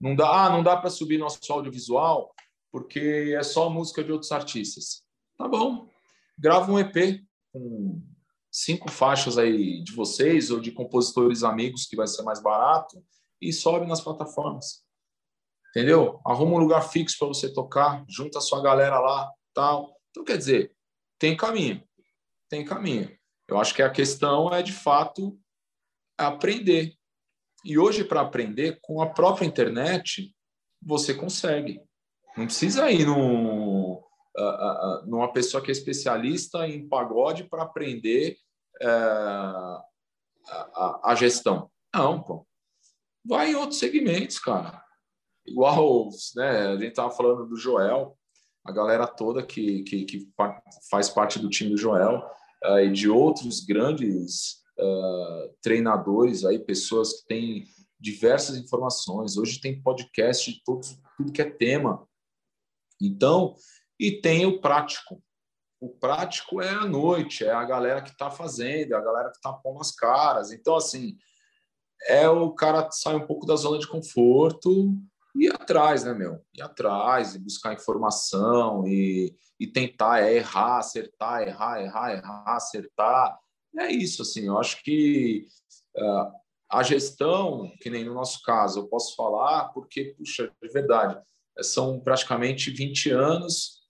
[0.00, 2.34] Não dá, ah, não dá para subir nosso audiovisual
[2.74, 5.04] porque é só música de outros artistas.
[5.38, 5.88] Tá bom,
[6.36, 8.02] grava um EP com
[8.50, 13.00] cinco faixas aí de vocês ou de compositores amigos que vai ser mais barato
[13.40, 14.83] e sobe nas plataformas.
[15.74, 16.20] Entendeu?
[16.24, 19.96] Arruma um lugar fixo para você tocar, junta a sua galera lá, tal.
[20.10, 20.72] Então quer dizer,
[21.18, 21.82] tem caminho.
[22.48, 23.10] Tem caminho.
[23.48, 25.36] Eu acho que a questão é de fato
[26.16, 26.94] aprender.
[27.64, 30.32] E hoje para aprender com a própria internet,
[30.80, 31.80] você consegue.
[32.36, 38.36] Não precisa ir no, uh, uh, numa pessoa que é especialista em pagode para aprender
[38.80, 38.86] é,
[40.46, 41.70] a, a, gestão.
[41.94, 42.46] Não, pô.
[43.24, 44.83] Vai em outros segmentos, cara.
[45.46, 48.16] Igual né, a gente estava falando do Joel,
[48.64, 50.28] a galera toda que, que, que
[50.90, 52.24] faz parte do time do Joel
[52.64, 57.64] uh, e de outros grandes uh, treinadores aí, pessoas que têm
[58.00, 59.36] diversas informações.
[59.36, 62.06] Hoje tem podcast de todos, tudo que é tema.
[63.00, 63.54] Então,
[64.00, 65.22] e tem o prático.
[65.78, 69.36] O prático é a noite, é a galera que está fazendo, é a galera que
[69.36, 70.50] está pondo as caras.
[70.50, 71.18] Então, assim,
[72.06, 74.96] é o cara sai um pouco da zona de conforto
[75.34, 76.44] ir atrás, né, meu?
[76.54, 83.38] Ir atrás e buscar informação e, e tentar é, errar, acertar, errar, errar, errar, acertar.
[83.76, 85.46] É isso, assim, eu acho que
[85.96, 86.32] uh,
[86.70, 91.20] a gestão, que nem no nosso caso, eu posso falar porque, puxa, de verdade,
[91.62, 93.82] são praticamente 20 anos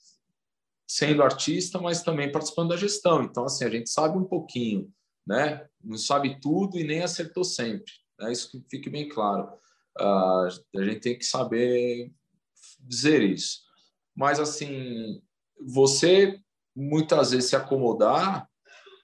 [0.87, 3.23] sendo artista, mas também participando da gestão.
[3.23, 4.93] Então, assim, a gente sabe um pouquinho,
[5.27, 5.67] né?
[5.83, 7.93] Não sabe tudo e nem acertou sempre.
[8.19, 8.33] Né?
[8.33, 9.49] Isso que fique bem claro.
[9.99, 12.13] Uh, a gente tem que saber
[12.81, 13.61] dizer isso.
[14.15, 15.23] Mas, assim,
[15.61, 16.39] você
[16.75, 18.49] muitas vezes se acomodar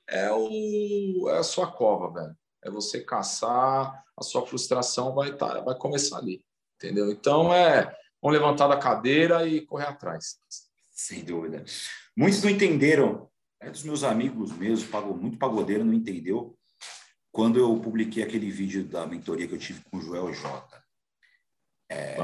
[0.08, 2.36] é, o, é a sua cova, velho.
[2.62, 6.44] É você caçar, a sua frustração vai, tá, vai começar ali,
[6.76, 7.10] entendeu?
[7.10, 7.84] Então, é,
[8.20, 10.38] vamos levantar da cadeira e correr atrás.
[10.90, 11.64] Sem dúvida.
[12.16, 13.30] Muitos não entenderam,
[13.60, 16.56] é dos meus amigos mesmo, muito pagodeiro, não entendeu
[17.32, 20.79] quando eu publiquei aquele vídeo da mentoria que eu tive com o Joel J.
[21.90, 22.16] É,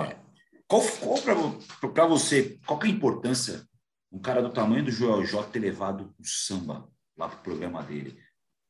[0.69, 3.67] qual qual para você, qual é a importância
[4.13, 7.83] um cara do tamanho do Joel J ter levado o samba lá para o programa
[7.83, 8.17] dele?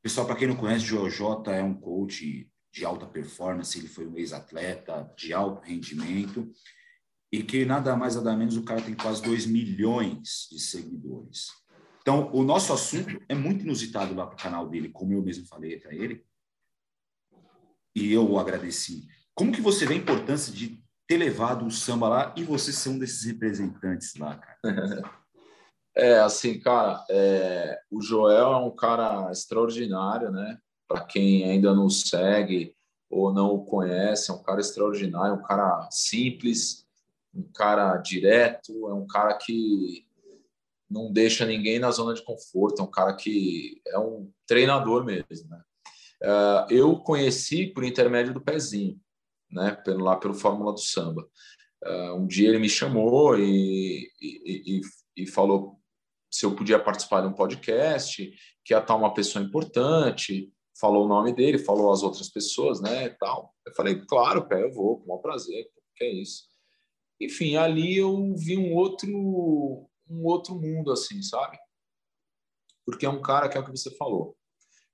[0.03, 4.07] Pessoal, para quem não conhece, Joel J é um coach de alta performance, ele foi
[4.07, 6.51] um ex-atleta de alto rendimento
[7.33, 11.49] e que nada mais nada menos o cara tem quase 2 milhões de seguidores.
[12.01, 15.47] Então, o nosso assunto é muito inusitado lá para o canal dele, como eu mesmo
[15.47, 16.25] falei para ele,
[17.95, 19.09] e eu o agradeci.
[19.35, 22.91] Como que você vê a importância de ter levado o samba lá e você ser
[22.91, 24.57] um desses representantes lá, cara?
[25.99, 30.59] É, assim, cara, é, o Joel é um cara extraordinário, né?
[30.87, 32.77] Para quem ainda não segue
[33.09, 36.87] ou não o conhece, é um cara extraordinário, um cara simples,
[37.35, 40.05] um cara direto, é um cara que
[40.89, 45.49] não deixa ninguém na zona de conforto, é um cara que é um treinador mesmo,
[45.49, 45.63] né?
[46.23, 49.01] Uh, eu conheci por intermédio do Pezinho,
[49.51, 49.73] né?
[49.85, 51.27] Pelo, lá pelo Fórmula do Samba.
[51.85, 54.81] Uh, um dia ele me chamou e, e, e,
[55.17, 55.79] e, falou
[56.31, 58.31] se eu podia participar de um podcast,
[58.65, 63.09] que ia estar uma pessoa importante, falou o nome dele, falou as outras pessoas, né?
[63.11, 63.55] Tal.
[63.67, 66.45] Eu falei, claro, pé, eu vou, com o maior prazer, que é isso.
[67.21, 71.59] Enfim, ali eu vi um outro, um outro mundo, assim, sabe?
[72.85, 74.37] Porque é um cara que é o que você falou.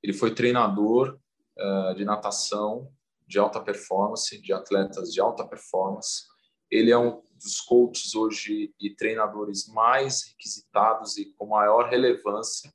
[0.02, 1.18] Ele foi treinador
[1.58, 2.88] uh, de natação
[3.32, 6.24] de alta performance, de atletas de alta performance.
[6.70, 12.72] Ele é um dos coaches hoje e treinadores mais requisitados e com maior relevância,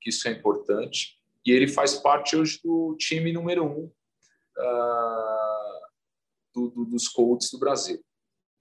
[0.00, 1.18] que isso é importante.
[1.46, 3.84] E ele faz parte hoje do time número um
[4.58, 5.80] uh,
[6.54, 8.02] do, do, dos coaches do Brasil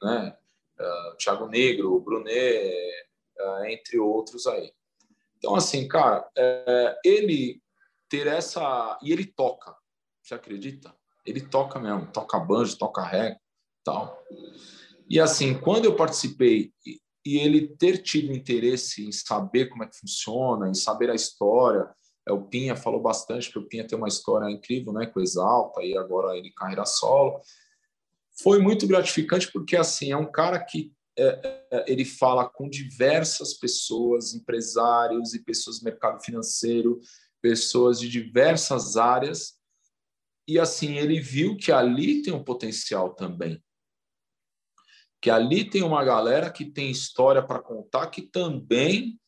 [0.01, 0.35] né?
[0.79, 2.73] Uh, Thiago Negro, Brunet,
[3.39, 4.73] uh, entre outros aí.
[5.37, 7.61] Então, assim, cara, é, ele
[8.09, 8.97] ter essa.
[9.01, 9.75] E ele toca,
[10.21, 10.93] você acredita?
[11.25, 13.37] Ele toca mesmo, toca banjo, toca ré,
[13.83, 14.21] tal.
[15.09, 19.99] E assim, quando eu participei e, ele ter tido interesse em saber como é que
[19.99, 21.87] funciona, em saber a história,
[22.27, 25.83] é, o Pinha falou bastante, porque o Pinha tem uma história incrível, né, com Exalta,
[25.83, 27.41] e agora ele carreira solo
[28.41, 33.53] foi muito gratificante porque assim é um cara que é, é, ele fala com diversas
[33.53, 36.99] pessoas, empresários e pessoas do mercado financeiro,
[37.41, 39.58] pessoas de diversas áreas,
[40.49, 43.63] e assim ele viu que ali tem um potencial também,
[45.21, 49.19] que ali tem uma galera que tem história para contar que também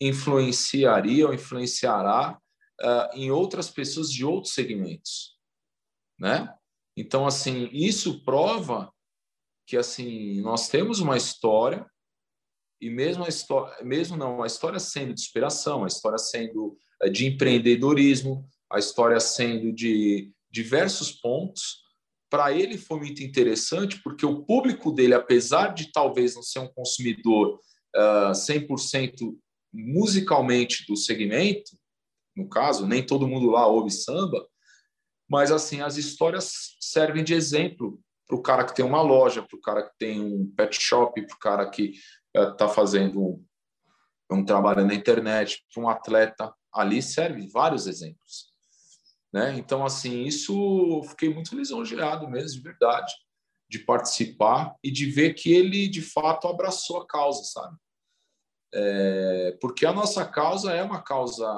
[0.00, 2.40] influenciaria ou influenciará
[2.80, 5.38] uh, em outras pessoas de outros segmentos,
[6.18, 6.56] né?
[6.96, 8.90] Então, assim, isso prova
[9.66, 11.86] que assim nós temos uma história,
[12.80, 17.10] e mesmo a história, mesmo não, a história sendo de inspiração, a história sendo eh,
[17.10, 21.82] de empreendedorismo, a história sendo de diversos pontos,
[22.30, 26.72] para ele foi muito interessante, porque o público dele, apesar de talvez não ser um
[26.72, 27.58] consumidor
[27.96, 29.36] uh, 100%
[29.72, 31.76] musicalmente do segmento,
[32.36, 34.46] no caso, nem todo mundo lá ouve samba,
[35.28, 39.56] mas assim, as histórias servem de exemplo para o cara que tem uma loja, para
[39.56, 41.94] o cara que tem um pet shop, para o cara que
[42.34, 43.44] está uh, fazendo um,
[44.30, 46.54] um trabalho na internet, para um atleta.
[46.72, 48.53] Ali serve vários exemplos.
[49.34, 49.58] Né?
[49.58, 53.12] Então, assim, isso fiquei muito lisonjeado mesmo, de verdade,
[53.68, 57.76] de participar e de ver que ele, de fato, abraçou a causa, sabe?
[58.72, 61.52] É, porque a nossa causa é uma causa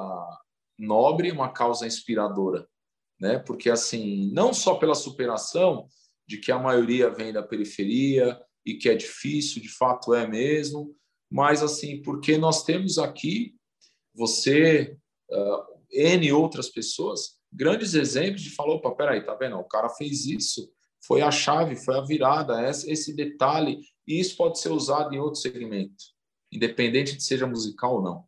[0.78, 2.66] nobre, uma causa inspiradora,
[3.20, 3.38] né?
[3.40, 5.86] Porque, assim, não só pela superação
[6.26, 10.96] de que a maioria vem da periferia e que é difícil, de fato é mesmo,
[11.30, 13.54] mas, assim, porque nós temos aqui,
[14.14, 14.96] você,
[15.30, 19.56] uh, N outras pessoas, grandes exemplos de falou, opa, peraí, tá vendo?
[19.56, 20.70] O cara fez isso,
[21.04, 25.40] foi a chave, foi a virada, esse detalhe, e isso pode ser usado em outro
[25.40, 26.04] segmento,
[26.52, 28.24] independente de seja musical ou não,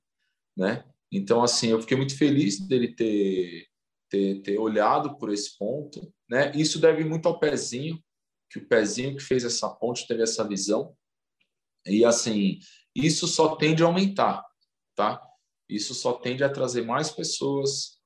[0.56, 0.84] né?
[1.12, 3.66] Então, assim, eu fiquei muito feliz dele ter,
[4.08, 6.50] ter, ter olhado por esse ponto, né?
[6.54, 8.02] Isso deve muito ao Pezinho,
[8.50, 10.96] que o Pezinho que fez essa ponte teve essa visão,
[11.86, 12.58] e, assim,
[12.94, 14.44] isso só tende a aumentar,
[14.94, 15.22] tá?
[15.68, 17.97] Isso só tende a trazer mais pessoas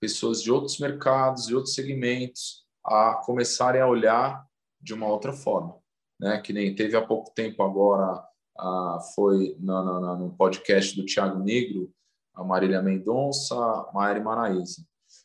[0.00, 4.46] pessoas de outros mercados, de outros segmentos, a começarem a olhar
[4.80, 5.78] de uma outra forma.
[6.20, 6.40] Né?
[6.40, 8.22] Que nem teve há pouco tempo agora,
[9.14, 11.92] foi no, no, no podcast do Tiago Negro,
[12.34, 14.84] a Marília Mendonça, a Maíra Maraíza.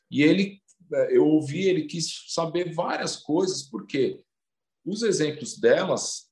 [0.10, 0.62] E ele,
[0.94, 4.24] é, eu ouvi, ele quis saber várias coisas, porque
[4.86, 6.30] os exemplos delas,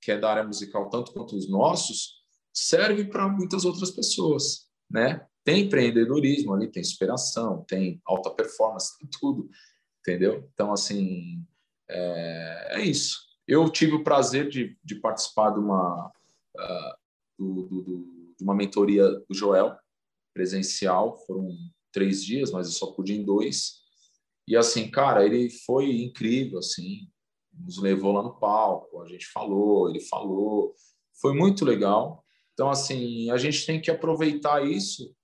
[0.00, 2.22] que é da área musical tanto quanto os nossos,
[2.52, 5.26] servem para muitas outras pessoas, né?
[5.44, 9.48] Tem empreendedorismo ali, tem inspiração, tem alta performance, tem tudo,
[10.00, 10.48] entendeu?
[10.54, 11.44] Então, assim,
[11.88, 13.18] é, é isso.
[13.46, 16.10] Eu tive o prazer de, de participar de uma,
[16.56, 16.94] uh,
[17.38, 19.76] do, do, do, de uma mentoria do Joel,
[20.32, 21.54] presencial, foram
[21.92, 23.82] três dias, mas eu só pude em dois.
[24.48, 27.08] E assim, cara, ele foi incrível, assim,
[27.52, 30.74] nos levou lá no palco, a gente falou, ele falou,
[31.20, 32.24] foi muito legal.
[32.54, 35.14] Então, assim, a gente tem que aproveitar isso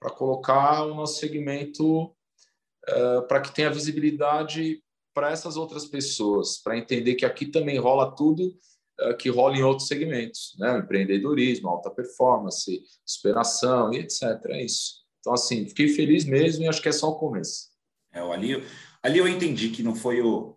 [0.00, 4.82] para colocar o nosso segmento uh, para que tenha visibilidade
[5.14, 8.56] para essas outras pessoas, para entender que aqui também rola tudo
[9.00, 10.78] uh, que rola em outros segmentos, né?
[10.78, 14.22] empreendedorismo, alta performance, superação e etc.
[14.46, 15.00] É isso.
[15.20, 17.68] Então, assim, fiquei feliz mesmo e acho que é só o começo.
[18.12, 18.64] É, ali,
[19.02, 20.56] ali eu entendi que não foi o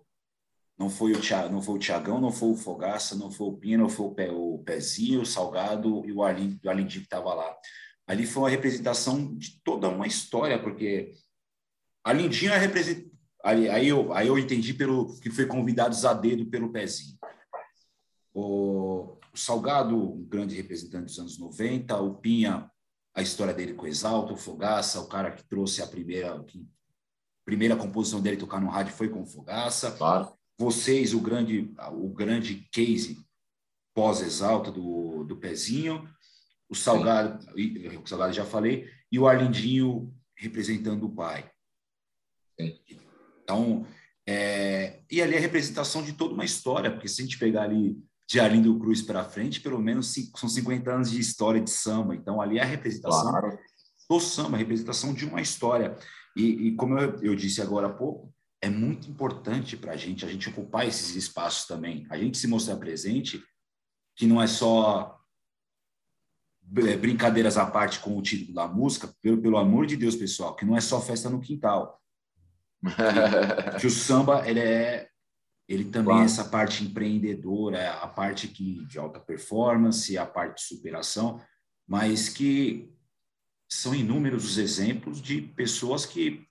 [0.76, 3.54] não foi o Thiago, não foi o Tiagão, não foi o Fogaça, não foi o
[3.54, 7.56] Pino, não foi o, Pé, o Pezinho, o Salgado e o Arlindo que estava lá
[8.08, 11.14] ali foi uma representação de toda uma história, porque
[12.04, 13.12] a Lindinha representa.
[13.43, 17.18] Aí, aí, eu, aí eu entendi pelo que foi convidados a dedo pelo pezinho.
[18.34, 22.70] O, o Salgado, um grande representante dos anos 90, o Pinha,
[23.14, 26.66] a história dele com o Exalto, o Fogaça, o cara que trouxe a primeira, que,
[27.45, 29.91] primeira composição dele tocar no rádio foi com o Fogaça.
[29.91, 30.34] Claro.
[30.58, 33.24] Vocês, o grande, o grande case
[33.93, 36.08] pós-exalto do, do Pezinho,
[36.74, 37.97] o Salgado, Sim.
[37.97, 41.47] o Salgado já falei, e o Arlindinho representando o pai.
[42.59, 42.80] Sim.
[43.43, 43.86] Então,
[44.28, 47.63] é, e ali é a representação de toda uma história, porque se a gente pegar
[47.63, 47.95] ali
[48.28, 52.15] de Arlindo Cruz para frente, pelo menos cinco, são 50 anos de história de samba.
[52.15, 53.59] Então, ali é a representação claro.
[54.09, 55.95] do samba, a representação de uma história.
[56.36, 60.26] E, e como eu, eu, disse agora há pouco, é muito importante para a gente,
[60.26, 62.07] a gente ocupar esses espaços também.
[62.09, 63.43] A gente se mostrar presente,
[64.15, 65.22] que não é só
[66.66, 70.66] brincadeiras à parte com o título da música, pelo, pelo amor de Deus, pessoal, que
[70.66, 72.01] não é só festa no quintal.
[72.82, 75.09] que, que o samba, ele é
[75.68, 76.22] ele também claro.
[76.24, 81.41] é essa parte empreendedora, a parte que, de alta performance, a parte de superação,
[81.88, 82.91] mas que
[83.72, 86.45] são inúmeros os exemplos de pessoas que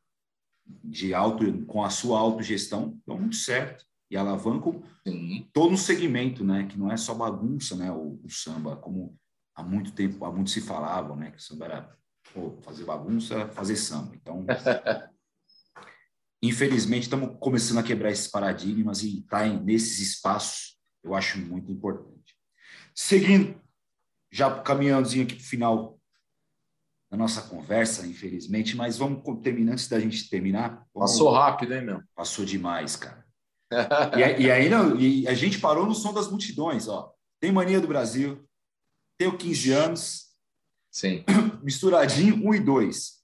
[0.66, 5.48] de auto, com a sua autogestão dão muito certo e alavancam Sim.
[5.52, 6.66] todo um segmento, né?
[6.66, 7.90] Que não é só bagunça, né?
[7.90, 9.18] O, o samba, como
[9.54, 11.30] há muito tempo, há muito se falavam, né?
[11.30, 11.96] Que o samba era
[12.32, 14.14] pô, fazer bagunça, fazer samba.
[14.14, 14.44] Então,
[16.42, 21.70] infelizmente, estamos começando a quebrar esses paradigmas e estar tá nesses espaços, eu acho muito
[21.70, 22.36] importante.
[22.94, 23.60] Seguindo,
[24.30, 25.98] já caminhando aqui para o final
[27.10, 30.86] da nossa conversa, infelizmente, mas vamos terminar antes da gente terminar.
[30.94, 31.12] Vamos...
[31.12, 32.02] Passou rápido, hein, meu?
[32.14, 33.22] Passou demais, cara.
[34.16, 37.12] e, e aí não, e a gente parou no som das multidões, ó.
[37.38, 38.46] Tem mania do Brasil,
[39.22, 40.26] tenho 15 anos.
[40.90, 41.24] Sim.
[41.62, 43.22] Misturadinho, 1 e 2.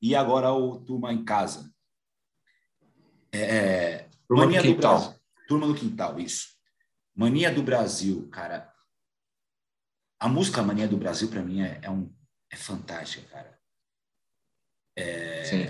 [0.00, 1.72] E agora o Turma em Casa.
[3.32, 4.98] É, é Turma Mania do do Quintal.
[4.98, 5.20] Brasil.
[5.48, 6.54] Turma do Quintal, isso.
[7.14, 8.72] Mania do Brasil, cara.
[10.20, 12.12] A música Mania do Brasil, para mim, é, é, um,
[12.50, 13.58] é fantástica, cara.
[14.96, 15.64] É, Sim.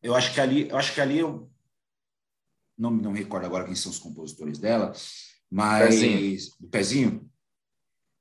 [0.00, 1.50] eu acho que ali, eu acho que ali eu
[2.78, 4.92] não, não me recordo agora quem são os compositores dela,
[5.50, 6.56] mas Pezinho.
[6.60, 7.32] do pezinho,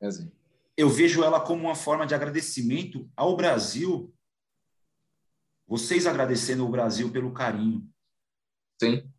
[0.02, 0.32] assim.
[0.78, 4.14] Eu vejo ela como uma forma de agradecimento ao Brasil.
[5.68, 7.90] Vocês agradecendo o Brasil pelo carinho.
[8.80, 9.12] Sim.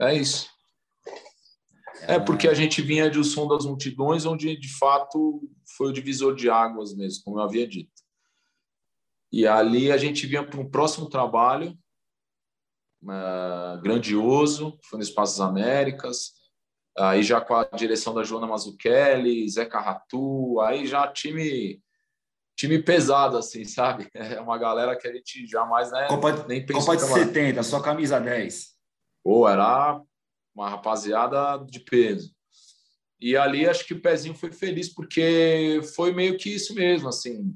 [0.00, 0.50] É isso.
[2.02, 5.92] É porque a gente vinha de O Som das Multidões, onde de fato foi o
[5.92, 7.90] divisor de águas mesmo, como eu havia dito.
[9.32, 11.76] E ali a gente vinha para um próximo trabalho
[13.08, 16.32] eh, grandioso, foi no Espaço das Américas,
[16.98, 21.80] aí já com a direção da Joana Mazzucchelli, Zeca Ratu, aí já time
[22.56, 24.08] time pesado, assim, sabe?
[24.14, 27.26] É uma galera que a gente jamais né, Copa, nem pensou Copa de em trabalhar.
[27.26, 28.74] 70, só camisa 10.
[29.22, 30.00] Pô, era
[30.54, 32.34] uma rapaziada de peso.
[33.20, 37.54] E ali acho que o Pezinho foi feliz, porque foi meio que isso mesmo, assim.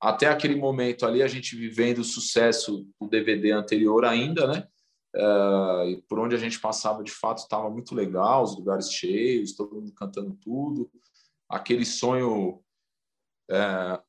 [0.00, 4.66] Até aquele momento ali, a gente vivendo o sucesso do DVD anterior ainda, né?
[5.14, 9.54] Eh, e por onde a gente passava, de fato, estava muito legal, os lugares cheios,
[9.54, 10.90] todo mundo cantando tudo.
[11.48, 12.60] Aquele sonho
[13.50, 14.00] eh,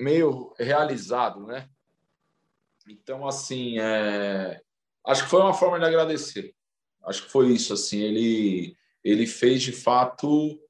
[0.00, 1.68] meio realizado, né?
[2.88, 4.60] Então, assim, é,
[5.06, 6.54] acho que foi uma forma de agradecer.
[7.04, 10.60] Acho que foi isso, assim, ele ele fez de fato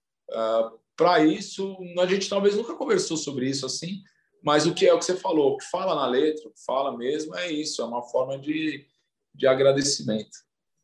[0.96, 1.76] para isso.
[1.98, 4.02] A gente talvez nunca conversou sobre isso assim,
[4.42, 6.64] mas o que é o que você falou, o que fala na letra, o que
[6.64, 8.86] fala mesmo é isso, é uma forma de,
[9.34, 10.30] de agradecimento.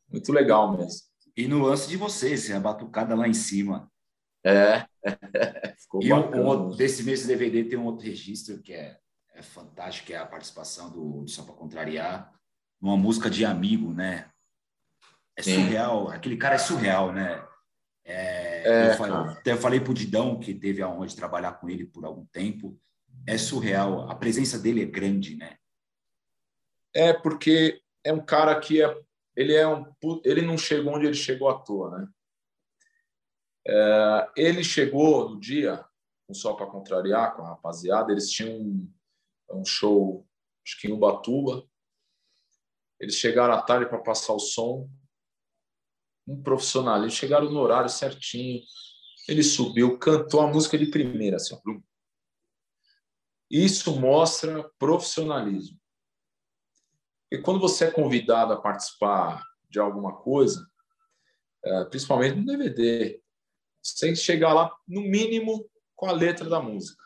[0.09, 1.01] Muito legal mesmo.
[1.35, 3.89] E no lance de vocês, a batucada lá em cima.
[4.43, 4.85] É,
[5.79, 8.99] ficou E um, um desse mês DVD tem um outro registro que é,
[9.33, 12.33] é fantástico, que é a participação do, do Só Pra Contrariar,
[12.81, 14.29] numa música de amigo, né?
[15.37, 15.55] É Sim.
[15.55, 17.45] surreal, aquele cara é surreal, né?
[18.03, 21.69] É, É, eu, falei, eu falei pro Didão, que teve a honra de trabalhar com
[21.69, 22.79] ele por algum tempo,
[23.27, 25.55] é surreal, a presença dele é grande, né?
[26.93, 29.01] É porque é um cara que é
[29.35, 29.85] ele é um
[30.25, 32.07] ele não chegou onde ele chegou à toa, né?
[33.67, 35.85] É, ele chegou no dia,
[36.31, 38.93] só para contrariar com a rapaziada, eles tinham um,
[39.51, 40.27] um show,
[40.65, 41.67] acho que em Ubatuba.
[42.99, 44.89] Eles chegaram à tarde para passar o som.
[46.27, 48.61] Um profissional, eles chegaram no horário certinho.
[49.27, 51.55] Ele subiu, cantou a música de primeira, assim.
[53.49, 55.78] Isso mostra profissionalismo.
[57.31, 60.65] E quando você é convidado a participar de alguma coisa,
[61.63, 63.21] eh, principalmente no DVD,
[63.81, 67.03] você tem que chegar lá, no mínimo, com a letra da música.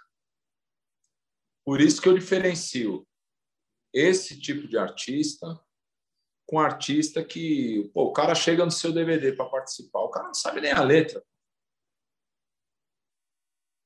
[1.65, 3.07] Por isso que eu diferencio
[3.93, 5.59] esse tipo de artista
[6.45, 10.33] com artista que pô, o cara chega no seu DVD para participar, o cara não
[10.33, 11.23] sabe nem a letra.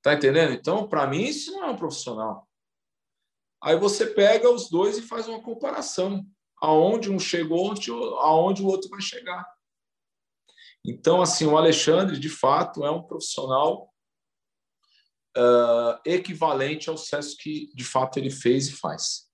[0.01, 0.53] Tá entendendo?
[0.53, 2.46] Então, para mim, isso não é um profissional.
[3.63, 6.25] Aí você pega os dois e faz uma comparação.
[6.61, 9.45] Aonde um chegou, onde- aonde o outro vai chegar.
[10.85, 13.93] Então, assim, o Alexandre, de fato, é um profissional
[15.35, 19.27] ah, equivalente ao sucesso que, de fato, ele fez e faz.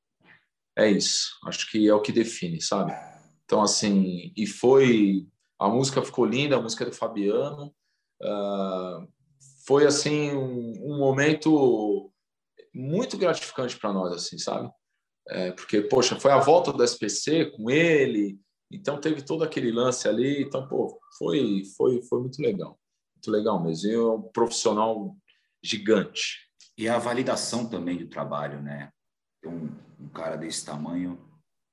[0.78, 1.30] É isso.
[1.46, 2.92] Acho que é o que define, sabe?
[3.46, 5.28] Então, assim, e foi...
[5.60, 7.74] A música ficou linda, a música é do Fabiano.
[8.22, 9.06] ah,
[9.66, 12.12] foi, assim, um, um momento
[12.84, 14.70] muito gratificante para nós, assim, sabe?
[15.30, 18.38] É, porque, poxa, foi a volta do SPC com ele,
[18.70, 22.78] então teve todo aquele lance ali, então, pô, foi, foi, foi muito legal,
[23.16, 23.90] muito legal mesmo.
[23.90, 25.16] E é um profissional
[25.64, 26.40] gigante.
[26.78, 28.90] E a validação também do trabalho, né?
[29.46, 29.70] Um,
[30.00, 31.18] um cara desse tamanho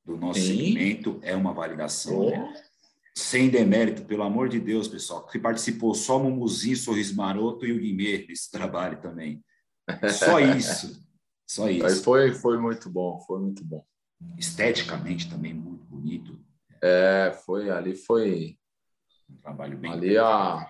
[0.04, 0.56] do nosso Sim.
[0.56, 2.54] segmento é uma validação, né?
[3.16, 7.80] Sem demérito, pelo amor de Deus, pessoal, que participou só Mumuzinho, Sorriso Maroto e o
[7.80, 9.42] Guimê desse trabalho também.
[10.10, 11.00] Só isso.
[11.48, 12.04] Só Aí isso.
[12.04, 13.84] foi, foi muito bom, foi muito bom.
[14.38, 16.38] Esteticamente também muito bonito.
[16.82, 18.56] É, foi, ali foi,
[19.28, 19.90] Um trabalho bem.
[19.90, 20.66] ali a,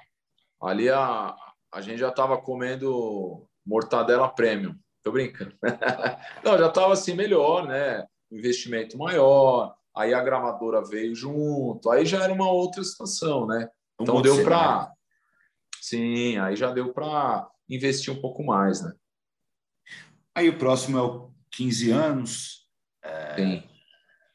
[0.63, 1.37] ali a,
[1.73, 4.75] a gente já estava comendo mortadela premium.
[5.03, 5.55] Tô brincando.
[6.45, 8.07] Não, já estava assim melhor, né?
[8.31, 9.75] Investimento maior.
[9.95, 11.91] Aí a gravadora veio junto.
[11.91, 13.69] Aí já era uma outra situação, né?
[13.99, 14.91] Um Então deu para,
[15.81, 18.95] sim, aí já deu para investir um pouco mais, né?
[20.35, 22.67] Aí o próximo é o 15 anos.
[23.37, 23.63] Sim.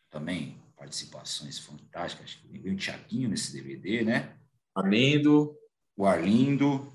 [0.09, 2.25] Também participações fantásticas.
[2.25, 4.37] Acho que veio o Tiaguinho nesse DVD, né?
[4.75, 5.55] Arlindo,
[5.97, 6.91] O Arlindo.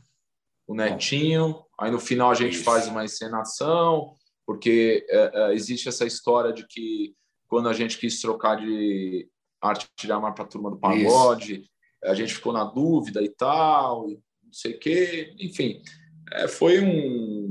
[0.66, 2.64] o Netinho, aí no final a gente Isso.
[2.64, 4.14] faz uma encenação,
[4.46, 7.14] porque é, é, existe essa história de que
[7.48, 9.28] quando a gente quis trocar de
[9.60, 11.70] arte tirar mais para a turma do pagode, Isso.
[12.04, 15.82] a gente ficou na dúvida e tal, e não sei o quê, enfim,
[16.32, 17.49] é, foi um,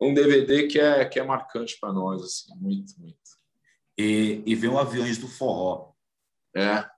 [0.00, 3.18] um DVD que é, que é marcante para nós, assim, muito, muito.
[3.96, 5.92] E, e vem o Aviões do Forró.
[6.56, 6.88] É.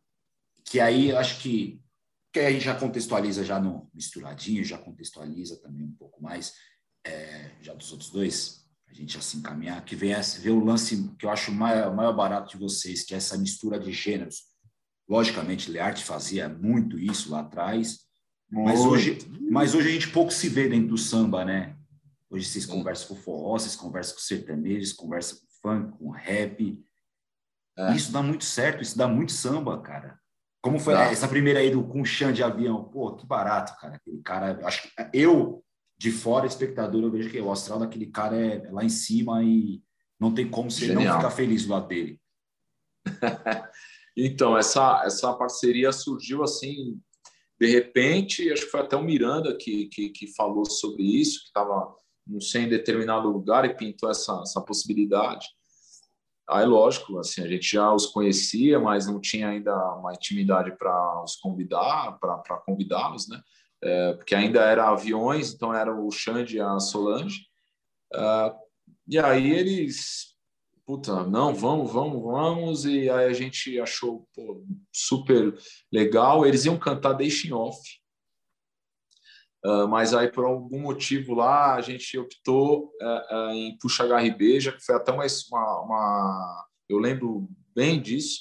[0.64, 1.80] Que aí acho que
[2.32, 6.54] que aí já contextualiza já no misturadinho, já contextualiza também um pouco mais,
[7.04, 11.26] é, já dos outros dois, a gente assim encaminhar, que vem ver o lance que
[11.26, 14.44] eu acho maior, maior barato de vocês, que é essa mistura de gêneros.
[15.08, 17.98] Logicamente, Learte fazia muito isso lá atrás,
[18.48, 19.18] mas hoje,
[19.50, 21.76] mas hoje a gente pouco se vê dentro do samba, né?
[22.30, 26.80] Hoje vocês conversam com forró, vocês conversam com sertanejos, conversam com funk, com rap.
[27.76, 27.92] É.
[27.94, 30.18] Isso dá muito certo, isso dá muito samba, cara.
[30.62, 31.10] Como foi tá.
[31.10, 32.84] essa primeira aí do com chão de avião?
[32.84, 33.96] Pô, que barato, cara.
[33.96, 35.64] Aquele cara, acho que eu
[35.98, 39.82] de fora, espectador, eu vejo que o astral daquele cara é lá em cima e
[40.18, 41.04] não tem como você Genial.
[41.04, 42.18] não ficar feliz do lado dele.
[44.16, 46.98] então, essa, essa parceria surgiu assim,
[47.60, 51.48] de repente, acho que foi até o Miranda que, que, que falou sobre isso, que
[51.48, 51.94] estava,
[52.30, 55.46] não sei, em determinado lugar e pintou essa, essa possibilidade.
[56.48, 61.22] Aí, lógico, assim, a gente já os conhecia, mas não tinha ainda uma intimidade para
[61.22, 63.40] os convidar, para convidá-los, né?
[63.82, 67.46] É, porque ainda era aviões, então era o Xande e a Solange.
[68.12, 68.52] Uh,
[69.08, 70.34] e aí eles,
[70.84, 72.84] puta, não, vamos, vamos, vamos.
[72.84, 75.56] E aí a gente achou pô, super
[75.90, 76.44] legal.
[76.44, 77.80] Eles iam cantar Deixem Off.
[79.64, 84.72] Uh, mas aí, por algum motivo lá, a gente optou uh, uh, em Puxa Garribeja,
[84.72, 85.24] que foi até uma,
[85.82, 88.40] uma, Eu lembro bem disso.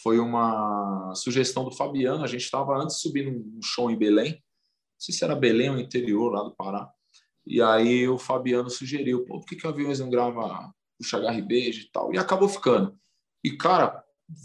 [0.00, 2.22] Foi uma sugestão do Fabiano.
[2.22, 4.32] A gente estava antes subindo um show em Belém.
[4.32, 4.40] Não
[5.00, 6.88] sei se era Belém ou interior lá do Pará.
[7.44, 11.80] E aí o Fabiano sugeriu: Pô, por que, que o Aviões não grava Puxa Garribeja
[11.80, 12.14] e tal?
[12.14, 12.96] E acabou ficando.
[13.42, 14.04] E, cara,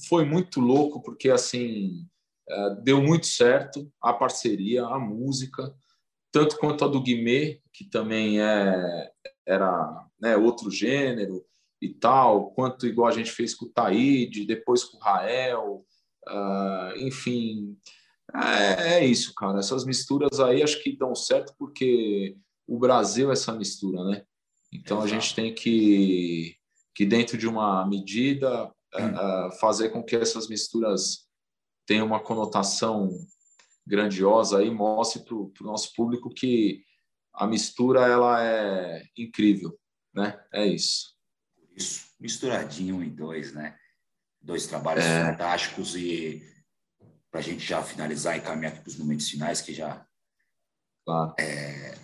[0.10, 2.08] foi muito louco, porque assim.
[2.48, 5.74] Eh, deu muito certo a parceria, a música
[6.36, 9.10] tanto quanto a do Guimê, que também é,
[9.46, 11.46] era né, outro gênero
[11.82, 15.86] e tal, quanto igual a gente fez com o Taíde, depois com o Rael,
[16.28, 17.78] uh, enfim,
[18.34, 19.60] é, é, isso, cara.
[19.60, 22.36] Essas misturas aí acho que dão certo porque
[22.68, 24.26] o Brasil é essa mistura, né?
[24.74, 25.14] Então Exato.
[25.14, 26.58] a gente tem que,
[26.94, 31.30] que dentro de uma medida, uh, fazer com que essas misturas
[31.86, 33.10] tenham uma conotação
[33.86, 36.84] grandiosa aí mostre para o nosso público que
[37.34, 39.78] a mistura ela é incrível,
[40.14, 40.44] né?
[40.52, 41.16] É isso.
[41.76, 43.78] Isso, misturadinho em dois, né?
[44.42, 45.26] Dois trabalhos é.
[45.26, 46.42] fantásticos e
[47.30, 50.08] para a gente já finalizar e caminhar para os momentos finais que já
[51.06, 51.36] claro.
[51.38, 51.98] é,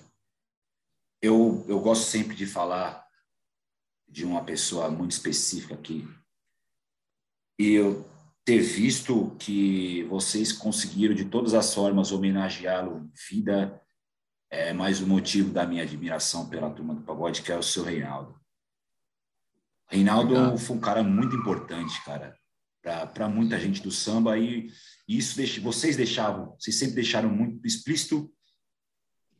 [1.22, 3.08] eu eu gosto sempre de falar
[4.10, 6.06] de uma pessoa muito específica aqui
[7.58, 8.11] e eu
[8.44, 13.80] ter visto que vocês conseguiram de todas as formas homenageá-lo em vida
[14.50, 17.84] é mais um motivo da minha admiração pela turma do pagode, que é o seu
[17.84, 18.36] Reinaldo.
[19.88, 20.58] Reinaldo Legal.
[20.58, 22.38] foi um cara muito importante, cara,
[23.14, 24.70] para muita gente do samba e
[25.08, 28.30] isso deixa, vocês deixavam, vocês sempre deixaram muito explícito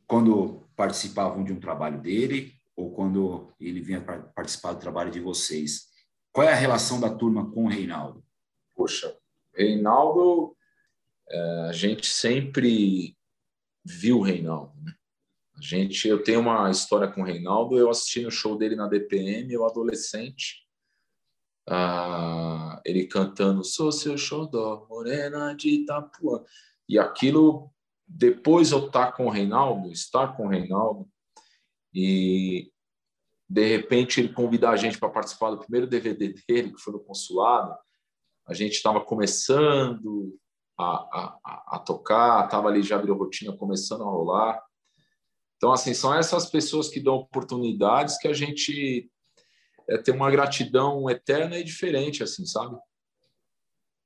[0.06, 4.00] quando participavam de um trabalho dele ou quando ele vinha
[4.34, 5.88] participar do trabalho de vocês.
[6.32, 8.24] Qual é a relação da turma com o Reinaldo?
[8.74, 9.16] Poxa,
[9.54, 10.56] Reinaldo,
[11.28, 13.16] é, a gente sempre
[13.84, 14.94] viu o Reinaldo, né?
[15.56, 18.88] A gente, eu tenho uma história com o Reinaldo, eu assisti no show dele na
[18.88, 20.66] DPM, eu adolescente,
[21.68, 26.42] ah, ele cantando Sou seu xodó, morena de Itapuã.
[26.88, 27.70] E aquilo,
[28.06, 31.08] depois eu estar com o Reinaldo, estar com o Reinaldo,
[31.94, 32.72] e
[33.48, 37.00] de repente ele convidar a gente para participar do primeiro DVD dele, que foi no
[37.00, 37.76] consulado,
[38.46, 40.38] a gente estava começando
[40.78, 44.62] a, a, a tocar, estava ali já virou rotina, começando a rolar.
[45.56, 49.10] Então, assim, são essas pessoas que dão oportunidades que a gente
[49.88, 52.76] é, tem uma gratidão eterna e diferente, assim, sabe?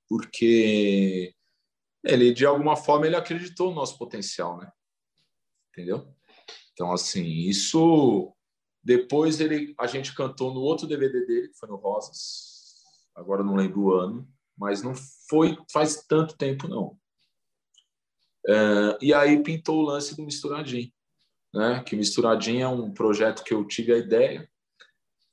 [0.08, 1.34] Porque
[2.04, 4.70] ele, de alguma forma, ele acreditou no nosso potencial, né?
[5.70, 6.14] Entendeu?
[6.72, 8.32] Então, assim, isso...
[8.82, 12.55] Depois ele, a gente cantou no outro DVD dele, que foi no Rosas,
[13.16, 14.94] agora não lembro o ano, mas não
[15.28, 16.96] foi faz tanto tempo não.
[18.46, 20.92] É, e aí pintou o lance do Misturadinho,
[21.52, 21.82] né?
[21.84, 24.48] Que Misturadinho é um projeto que eu tive a ideia.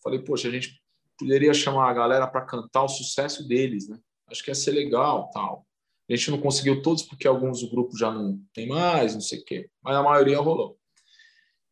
[0.02, 0.82] Falei, poxa, a gente
[1.20, 4.00] poderia chamar a galera para cantar o sucesso deles, né?
[4.28, 5.68] Acho que ia ser legal, tal.
[6.10, 9.40] A gente não conseguiu todos porque alguns do grupo já não tem mais, não sei
[9.40, 10.78] o quê, mas a maioria rolou.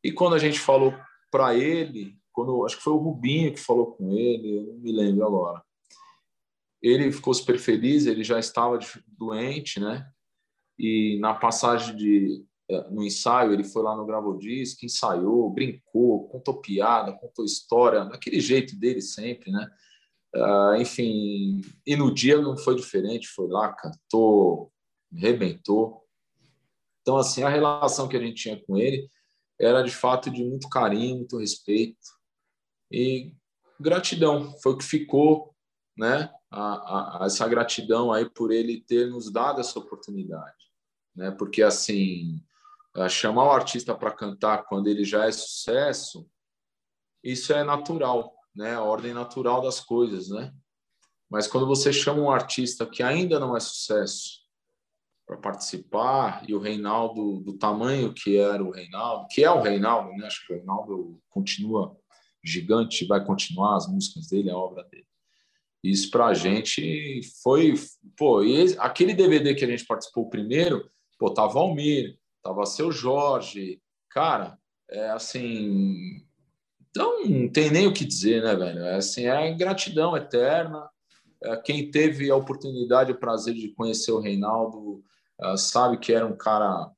[0.04, 0.94] E quando a gente falou
[1.30, 4.92] para ele, quando acho que foi o Rubinho que falou com ele, eu não me
[4.92, 5.62] lembro agora.
[6.82, 10.10] Ele ficou super feliz, ele já estava doente, né?
[10.80, 16.62] E na passagem de eh, no ensaio, ele foi lá no Gravodisc, ensaiou, brincou, contou
[16.62, 19.70] piada, contou história, daquele jeito dele sempre, né?
[20.34, 24.72] Uh, enfim, e no dia não foi diferente, foi lá, cantou,
[25.14, 26.08] rebentou.
[27.02, 29.10] Então, assim, a relação que a gente tinha com ele
[29.60, 32.00] era de fato de muito carinho, muito respeito
[32.90, 33.34] e
[33.80, 34.56] gratidão.
[34.64, 35.54] Foi o que ficou,
[35.98, 36.32] né?
[36.52, 40.66] A, a, essa gratidão aí por ele ter nos dado essa oportunidade,
[41.16, 41.32] né?
[41.32, 42.44] Porque assim,
[43.10, 46.30] chamar o artista para cantar quando ele já é sucesso,
[47.24, 48.76] isso é natural né?
[48.76, 50.54] A ordem natural das coisas, né?
[51.30, 54.42] Mas quando você chama um artista que ainda não é sucesso
[55.26, 60.12] para participar e o Reinaldo do tamanho que era o Reinaldo, que é o Reinaldo,
[60.18, 60.28] né?
[60.28, 61.98] Acho que o Reinaldo continua
[62.44, 65.08] gigante, vai continuar as músicas dele, a obra dele.
[65.84, 67.74] Isso para a gente foi,
[68.16, 70.88] pô, e aquele DVD que a gente participou primeiro,
[71.18, 74.58] pô, tava Almir, tava seu Jorge, cara,
[74.90, 76.22] é assim,
[76.92, 78.84] então, não tem nem o que dizer, né, velho?
[78.84, 80.90] É, assim, é gratidão eterna.
[81.42, 85.02] É, quem teve a oportunidade, o prazer de conhecer o Reinaldo,
[85.42, 86.92] é, sabe que era um cara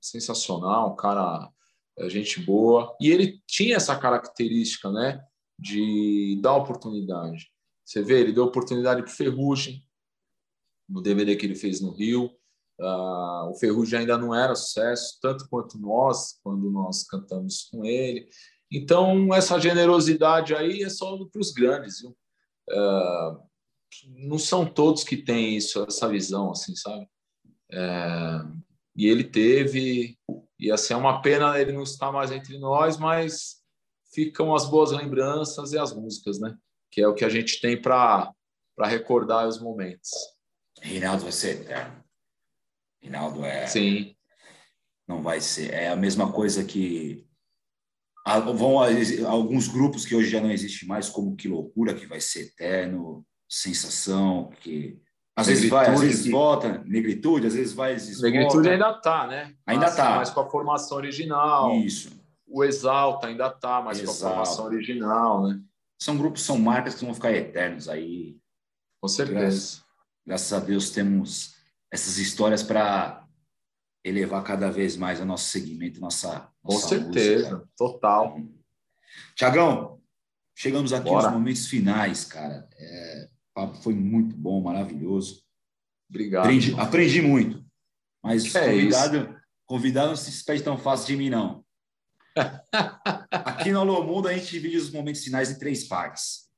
[0.00, 1.50] sensacional, um cara
[1.98, 2.96] é, gente boa.
[2.98, 5.22] E ele tinha essa característica, né,
[5.58, 7.52] de dar oportunidade.
[7.84, 9.82] Você vê, ele deu oportunidade para o Ferrugem,
[10.88, 12.30] no DVD que ele fez no Rio.
[12.80, 18.28] Uh, o Ferrugem ainda não era sucesso, tanto quanto nós, quando nós cantamos com ele.
[18.70, 22.00] Então, essa generosidade aí é só para os grandes.
[22.00, 22.16] Viu?
[22.70, 23.36] É,
[24.08, 27.06] não são todos que têm isso, essa visão, assim, sabe?
[27.70, 28.40] É,
[28.96, 30.18] e ele teve,
[30.58, 33.62] e assim, é uma pena ele não estar mais entre nós, mas
[34.12, 36.56] ficam as boas lembranças e as músicas, né?
[36.94, 38.32] Que é o que a gente tem para
[38.78, 40.10] recordar os momentos.
[40.80, 42.04] Reinaldo vai ser eterno.
[43.02, 43.66] Reinaldo é.
[43.66, 44.14] Sim.
[45.08, 45.74] Não vai ser.
[45.74, 47.26] É a mesma coisa que
[48.54, 48.78] vão
[49.26, 53.26] alguns grupos que hoje já não existem mais, como Que Loucura, que vai ser eterno,
[53.48, 55.02] Sensação, que
[55.36, 58.70] às vezes vai, às vezes volta, Negritude, às vezes vai, às vezes Negritude volta.
[58.70, 59.52] ainda tá, né?
[59.66, 60.16] Ainda mas, tá.
[60.16, 61.74] Mas com a formação original.
[61.74, 62.10] Isso.
[62.46, 64.20] O Exalta ainda tá, mas Exalta.
[64.20, 65.60] com a formação original, né?
[66.00, 68.38] São grupos, são marcas que vão ficar eternos aí.
[69.00, 69.40] Com certeza.
[69.40, 69.84] Graças,
[70.26, 71.54] graças a Deus temos
[71.90, 73.26] essas histórias para
[74.04, 76.50] elevar cada vez mais o nosso segmento, nossa.
[76.62, 77.68] Com certeza, música.
[77.76, 78.40] total.
[79.34, 80.00] Tiagão,
[80.54, 81.26] chegamos aqui Bora.
[81.26, 82.68] aos momentos finais, cara.
[82.76, 85.42] É, o papo foi muito bom, maravilhoso.
[86.10, 86.44] Obrigado.
[86.44, 87.64] Aprendi, aprendi muito.
[88.22, 89.40] Mas é convidado, isso.
[89.66, 91.63] convidado não se despede tão fácil de mim, não.
[93.30, 96.50] aqui no Alô Mundo a gente divide os momentos finais em três partes.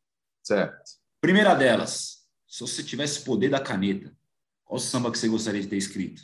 [0.43, 0.83] Certo.
[1.21, 4.17] Primeira delas, se você tivesse o poder da caneta,
[4.65, 6.23] qual samba que você gostaria de ter escrito?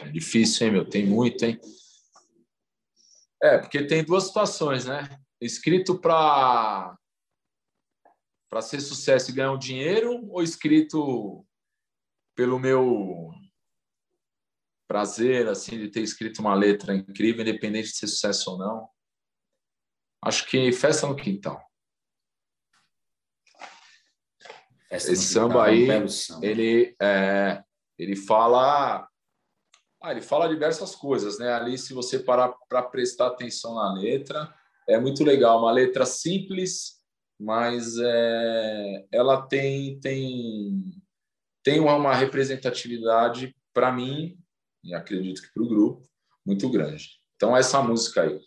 [0.00, 0.88] É difícil, hein, meu?
[0.88, 1.60] Tem muito, hein?
[3.42, 5.18] É, porque tem duas situações, né?
[5.40, 6.96] Escrito para
[8.48, 11.42] para ser sucesso e ganhar um dinheiro ou escrito
[12.34, 13.32] pelo meu
[14.92, 18.88] prazer assim de ter escrito uma letra incrível, independente de ser sucesso ou não.
[20.22, 21.58] Acho que festa no quintal.
[24.90, 26.46] Festa Esse no samba quintal, aí, samba.
[26.46, 27.64] ele é,
[27.98, 29.08] ele fala
[30.02, 31.50] ah, ele fala diversas coisas, né?
[31.54, 34.54] Ali, se você parar para prestar atenção na letra,
[34.86, 35.60] é muito legal.
[35.60, 37.00] Uma letra simples,
[37.40, 40.84] mas é, ela tem tem
[41.62, 44.41] tem uma representatividade para mim
[44.82, 46.08] e acredito que para o grupo
[46.44, 47.10] muito grande.
[47.36, 48.40] Então essa música aí.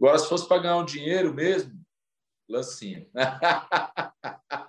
[0.00, 1.72] Agora, se fosse para ganhar um dinheiro mesmo,
[2.48, 3.08] lancinho.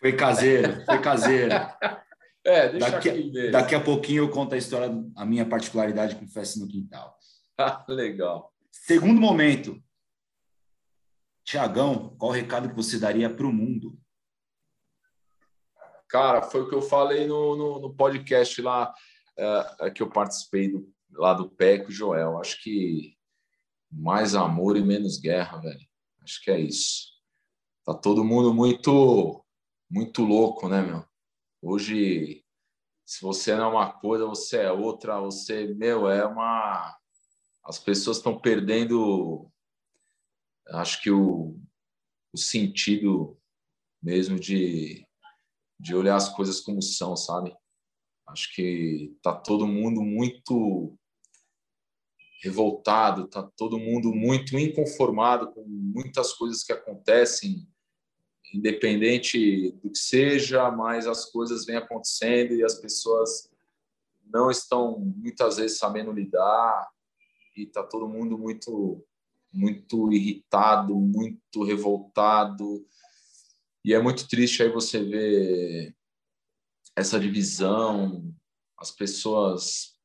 [0.00, 1.54] Foi caseiro, foi caseiro.
[2.48, 6.28] É, deixa daqui, aqui daqui a pouquinho eu conto a história, a minha particularidade com
[6.28, 7.18] festa no quintal.
[7.88, 8.54] Legal.
[8.70, 9.82] Segundo momento.
[11.42, 13.98] Tiagão, qual o recado que você daria para o mundo?
[16.08, 18.94] Cara, foi o que eu falei no, no, no podcast lá
[19.38, 22.38] é, que eu participei do, lá do PEC, Joel.
[22.38, 23.16] Acho que
[23.90, 25.86] mais amor e menos guerra, velho.
[26.22, 27.12] Acho que é isso.
[27.84, 29.44] Tá todo mundo muito,
[29.90, 31.04] muito louco, né, meu?
[31.62, 32.44] Hoje,
[33.04, 36.96] se você não é uma coisa, você é outra, você, meu, é uma.
[37.64, 39.50] As pessoas estão perdendo,
[40.68, 41.58] acho que o,
[42.32, 43.38] o sentido
[44.02, 45.04] mesmo de,
[45.80, 47.56] de olhar as coisas como são, sabe?
[48.26, 50.98] Acho que tá todo mundo muito
[52.42, 57.66] revoltado, tá todo mundo muito inconformado com muitas coisas que acontecem,
[58.52, 63.50] independente do que seja, mas as coisas vêm acontecendo e as pessoas
[64.32, 66.88] não estão muitas vezes sabendo lidar
[67.56, 69.04] e tá todo mundo muito
[69.52, 72.86] muito irritado, muito revoltado.
[73.82, 75.95] E é muito triste aí você ver
[76.96, 78.34] essa divisão,
[78.78, 79.96] as pessoas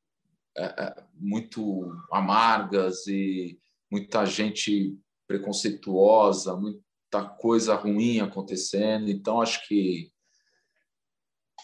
[0.57, 3.57] é, é, muito amargas e
[3.89, 9.09] muita gente preconceituosa, muita coisa ruim acontecendo.
[9.09, 10.11] Então, acho que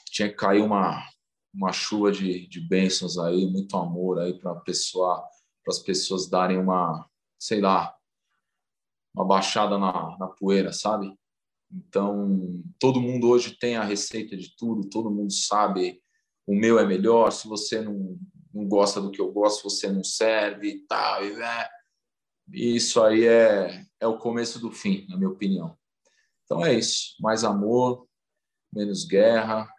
[0.06, 1.06] tinha que cair uma,
[1.54, 5.28] uma chuva de, de bênçãos aí, muito amor aí para pessoa,
[5.68, 7.06] as pessoas darem uma,
[7.38, 7.94] sei lá,
[9.14, 11.14] uma baixada na, na poeira, sabe?
[11.72, 16.02] Então, todo mundo hoje tem a receita de tudo, todo mundo sabe
[16.46, 18.18] o meu é melhor, se você não,
[18.54, 21.22] não gosta do que eu gosto, você não serve e tal.
[21.24, 21.70] É,
[22.54, 25.78] isso aí é, é o começo do fim, na minha opinião.
[26.46, 28.08] Então é isso, mais amor,
[28.72, 29.70] menos guerra,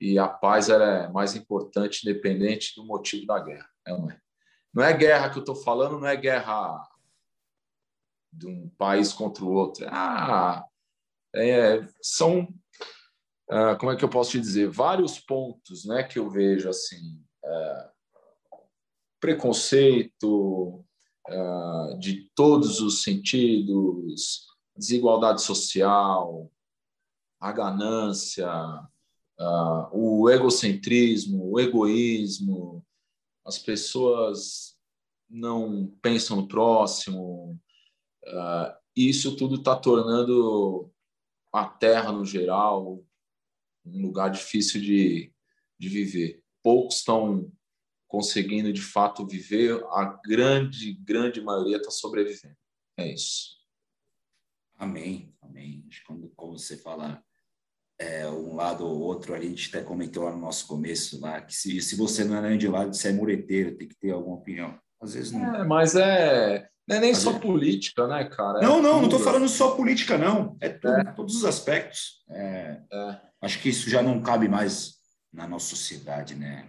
[0.00, 3.68] e a paz é mais importante, independente do motivo da guerra.
[3.86, 4.20] Não é,
[4.72, 6.88] não é guerra que eu estou falando, não é guerra
[8.32, 9.86] de um país contra o outro.
[9.90, 10.64] Ah,
[11.34, 12.48] é, são,
[13.50, 17.22] ah, como é que eu posso te dizer, vários pontos né, que eu vejo assim,
[17.44, 17.90] é,
[19.20, 20.84] preconceito
[21.28, 24.46] é, de todos os sentidos,
[24.76, 26.50] desigualdade social,
[27.40, 28.48] a ganância,
[29.38, 29.44] é,
[29.92, 32.84] o egocentrismo, o egoísmo,
[33.44, 34.76] as pessoas
[35.28, 37.58] não pensam no próximo,
[38.94, 40.89] isso tudo está tornando
[41.52, 43.02] a Terra no geral
[43.84, 45.32] um lugar difícil de,
[45.78, 46.42] de viver.
[46.62, 47.50] Poucos estão
[48.06, 52.56] conseguindo de fato viver, a grande, grande maioria está sobrevivendo.
[52.96, 53.58] É isso.
[54.76, 55.86] Amém, amém.
[56.06, 57.22] Quando, como você fala
[57.98, 61.54] é, um lado ou outro, a gente até comentou lá no nosso começo, lá, que
[61.54, 64.78] se, se você não é de lado, você é mureteiro, tem que ter alguma opinião.
[65.00, 65.54] Às vezes não.
[65.54, 68.58] É, mas é, não é nem só política, né, cara?
[68.58, 68.96] É não, não, tudo.
[68.96, 70.56] não estou falando só política, não.
[70.60, 71.04] É, tudo, é.
[71.12, 72.24] todos os aspectos.
[72.28, 73.20] É, é.
[73.40, 74.94] Acho que isso já não cabe mais
[75.32, 76.68] na nossa sociedade, né?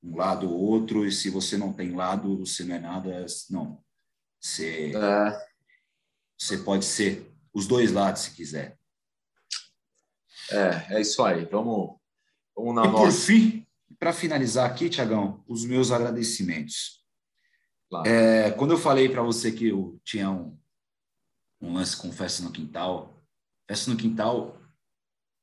[0.00, 3.26] Um lado ou outro, e se você não tem lado, você não é nada.
[3.50, 3.82] Não.
[4.40, 5.46] Você, é.
[6.38, 8.78] você pode ser os dois lados, se quiser.
[10.48, 11.44] É, é isso aí.
[11.44, 11.96] Vamos,
[12.56, 13.02] vamos na e nossa.
[13.02, 13.66] por fim,
[13.98, 17.04] para finalizar aqui, Tiagão, os meus agradecimentos.
[17.88, 18.08] Claro.
[18.08, 20.58] É, quando eu falei para você que eu tinha um,
[21.60, 23.22] um, lance com Festa no Quintal,
[23.68, 24.60] Festa no Quintal,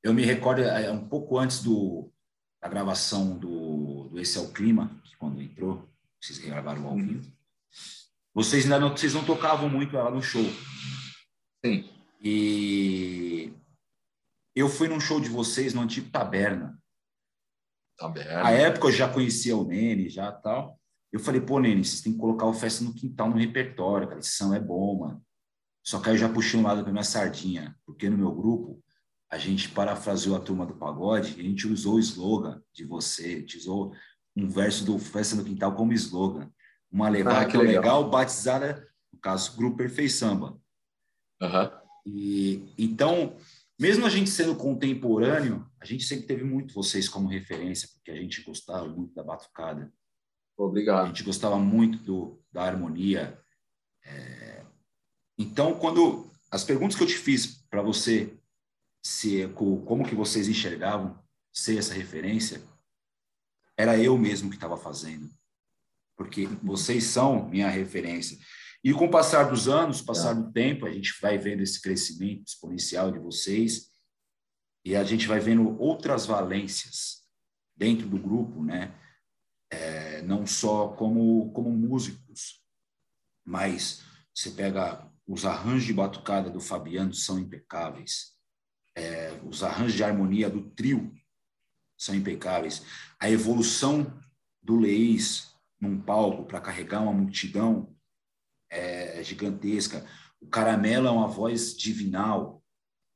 [0.04, 2.12] eu me recordo é, um pouco antes do,
[2.62, 5.90] da gravação do, do Esse é o Clima, que quando entrou,
[6.22, 7.32] vocês gravaram ao vivo,
[8.34, 10.46] vocês ainda não, vocês não tocavam muito ela no show.
[11.66, 11.90] Sim.
[12.22, 13.54] E
[14.56, 16.78] eu fui num show de vocês no antigo Taberna.
[17.98, 18.44] Taberna.
[18.44, 20.80] Na época eu já conhecia o Nene, já tal.
[21.14, 24.20] Eu falei, pô, Nene, vocês têm que colocar o Festa no Quintal no repertório, cara,
[24.20, 25.24] esse som é bom, mano.
[25.86, 28.84] Só que aí eu já puxei um lado para minha sardinha, porque no meu grupo
[29.30, 33.26] a gente parafraseou a turma do pagode e a gente usou o slogan de você,
[33.26, 33.94] a gente usou
[34.36, 36.52] um verso do Festa no Quintal como slogan.
[36.92, 37.64] Uma levada ah, legal.
[37.64, 40.60] legal, batizada, no caso, Grupo Perfeito Samba.
[41.40, 41.70] Uhum.
[42.08, 43.36] E, então,
[43.80, 48.16] mesmo a gente sendo contemporâneo, a gente sempre teve muito vocês como referência, porque a
[48.16, 49.92] gente gostava muito da batucada.
[50.58, 51.06] Obrigado.
[51.06, 53.40] A gente gostava muito do, da harmonia.
[54.04, 54.66] É...
[55.38, 58.38] Então, quando as perguntas que eu te fiz para você,
[59.02, 61.22] se como que vocês enxergavam
[61.52, 62.62] ser essa referência,
[63.78, 65.30] era eu mesmo que estava fazendo,
[66.16, 68.38] porque vocês são minha referência.
[68.84, 72.48] E com o passar dos anos, passar do tempo, a gente vai vendo esse crescimento
[72.48, 73.90] exponencial de vocês
[74.86, 77.24] e a gente vai vendo outras valências
[77.76, 78.94] dentro do grupo, né?
[79.74, 82.62] É, não só como, como músicos,
[83.44, 88.34] mas você pega os arranjos de batucada do Fabiano são impecáveis,
[88.96, 91.12] é, os arranjos de harmonia do trio
[91.98, 92.84] são impecáveis,
[93.20, 94.20] a evolução
[94.62, 97.96] do Leís num palco para carregar uma multidão
[98.70, 100.06] é gigantesca.
[100.40, 102.64] O Caramelo é uma voz divinal,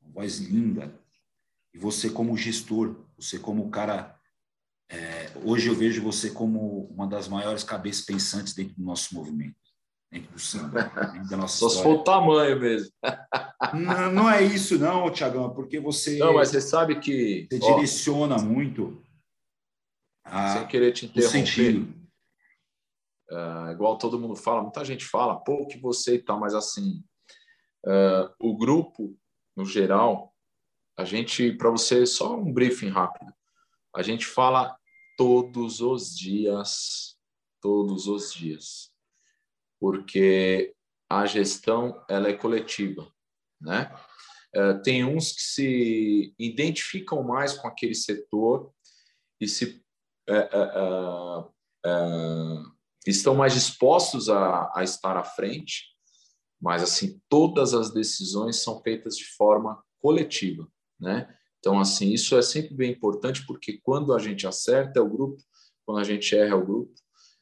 [0.01, 0.99] uma voz linda.
[1.73, 4.16] E você como gestor, você como cara
[4.89, 9.55] é, hoje eu vejo você como uma das maiores cabeças pensantes dentro do nosso movimento,
[10.09, 12.91] dentro do samba, dentro da nossa Só se for o tamanho mesmo.
[13.73, 16.17] não, não, é isso, não, Tiagão, porque você.
[16.17, 17.47] Não, mas você sabe que.
[17.51, 19.03] Você ó, direciona muito.
[20.23, 21.27] A, sem querer te interromper.
[21.27, 21.97] O sentido.
[23.29, 27.03] Uh, igual todo mundo fala, muita gente fala, pô, que você e tal, mas assim,
[27.85, 29.17] uh, o grupo,
[29.53, 30.33] no geral,
[30.97, 33.33] a gente, para você, só um briefing rápido,
[33.97, 34.77] a gente fala
[35.17, 37.17] todos os dias,
[37.59, 38.91] todos os dias,
[39.79, 40.75] porque
[41.09, 43.11] a gestão ela é coletiva,
[43.59, 43.91] né?
[44.55, 48.71] Uh, tem uns que se identificam mais com aquele setor
[49.41, 49.83] e se
[50.29, 52.71] uh, uh,
[53.05, 55.85] estão mais dispostos a, a estar à frente,
[56.61, 60.67] mas assim todas as decisões são feitas de forma coletiva,
[60.99, 61.35] né?
[61.59, 65.41] Então assim isso é sempre bem importante porque quando a gente acerta é o grupo,
[65.85, 66.93] quando a gente erra é o grupo.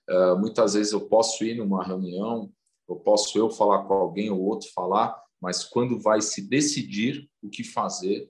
[0.10, 2.52] Uh, muitas vezes eu posso ir numa reunião,
[2.88, 7.50] eu posso eu falar com alguém ou outro falar, mas quando vai se decidir o
[7.50, 8.30] que fazer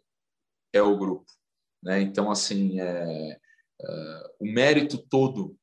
[0.74, 1.26] é o grupo,
[1.84, 2.02] né?
[2.02, 3.38] Então assim é,
[3.82, 5.58] é o mérito todo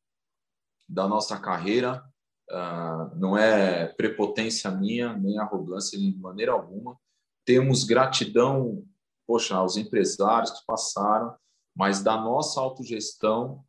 [0.89, 2.05] da nossa carreira.
[2.51, 6.99] Uh, não é prepotência minha, nem arrogância de maneira alguma.
[7.47, 8.85] Temos gratidão,
[9.27, 11.37] poxa, aos empresários que passaram,
[11.75, 13.65] mas da nossa autogestão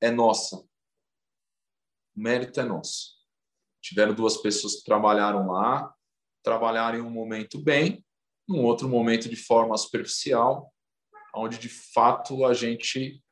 [0.00, 0.56] é nossa.
[0.56, 3.16] O mérito é nosso.
[3.82, 5.94] Tiveram duas pessoas que trabalharam lá,
[6.42, 8.04] trabalharam em um momento bem,
[8.48, 10.72] num outro momento de forma superficial,
[11.34, 13.22] onde de fato a gente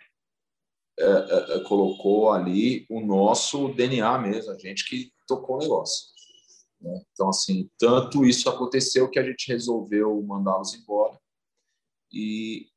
[0.99, 6.07] é, é, é, colocou ali o nosso DNA mesmo, a gente que tocou o negócio.
[6.81, 7.03] Né?
[7.13, 11.16] Então, assim, tanto isso aconteceu que a gente resolveu mandá-los embora
[12.17, 12.71] e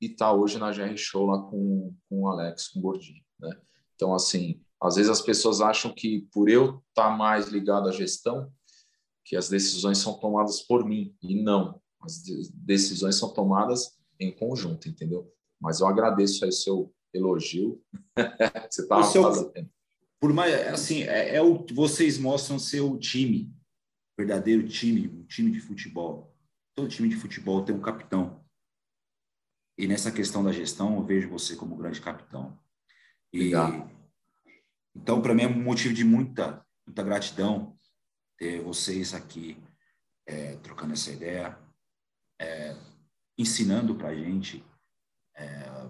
[0.00, 3.22] está hoje na GR Show lá com, com o Alex, com o Gordinho.
[3.40, 3.50] Né?
[3.94, 7.92] Então, assim, às vezes as pessoas acham que por eu estar tá mais ligado à
[7.92, 8.50] gestão,
[9.24, 11.80] que as decisões são tomadas por mim, e não.
[12.00, 12.22] As
[12.54, 15.32] decisões são tomadas em conjunto, entendeu?
[15.60, 17.82] Mas eu agradeço aí seu elogio.
[18.70, 19.70] Você estava fazendo.
[20.20, 23.52] Por mais, assim, é, é, o vocês mostram ser o time,
[24.18, 26.34] verdadeiro time, um time de futebol.
[26.74, 28.42] Todo time de futebol tem um capitão.
[29.78, 32.58] E nessa questão da gestão, eu vejo você como grande capitão.
[33.32, 33.52] E,
[34.94, 37.76] então, para mim, é um motivo de muita, muita gratidão
[38.38, 39.62] ter vocês aqui
[40.26, 41.58] é, trocando essa ideia,
[42.40, 42.76] é,
[43.38, 44.64] ensinando para a gente
[45.36, 45.88] é,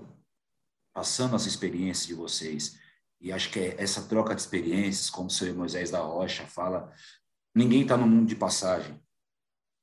[0.92, 2.78] passando as experiências de vocês.
[3.20, 6.92] E acho que é essa troca de experiências, como o seu Moisés da Rocha fala,
[7.54, 9.00] ninguém está no mundo de passagem.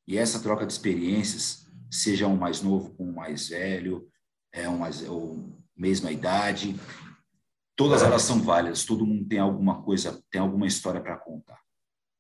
[0.08, 4.10] E essa troca de experiências, seja um mais novo com um mais velho,
[4.52, 6.76] é um mais, ou mesma idade,
[7.76, 11.60] todas elas são válidas, todo mundo tem alguma coisa, tem alguma história para contar.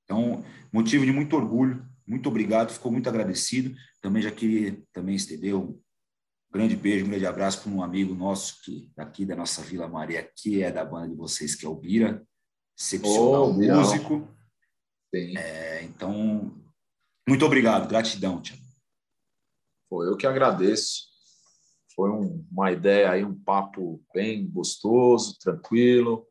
[0.03, 3.73] Então, motivo de muito orgulho, muito obrigado, ficou muito agradecido.
[4.01, 5.79] Também já queria também estender um
[6.51, 10.29] grande beijo, um grande abraço para um amigo nosso que daqui da nossa Vila Maria,
[10.35, 12.21] que é da banda de vocês, que é o Bira,
[12.77, 14.27] excepcional oh, músico.
[15.15, 16.53] É, então,
[17.27, 18.62] muito obrigado, gratidão, Tiago.
[19.93, 21.03] Foi eu que agradeço.
[21.95, 26.27] Foi um, uma ideia aí, um papo bem gostoso, tranquilo.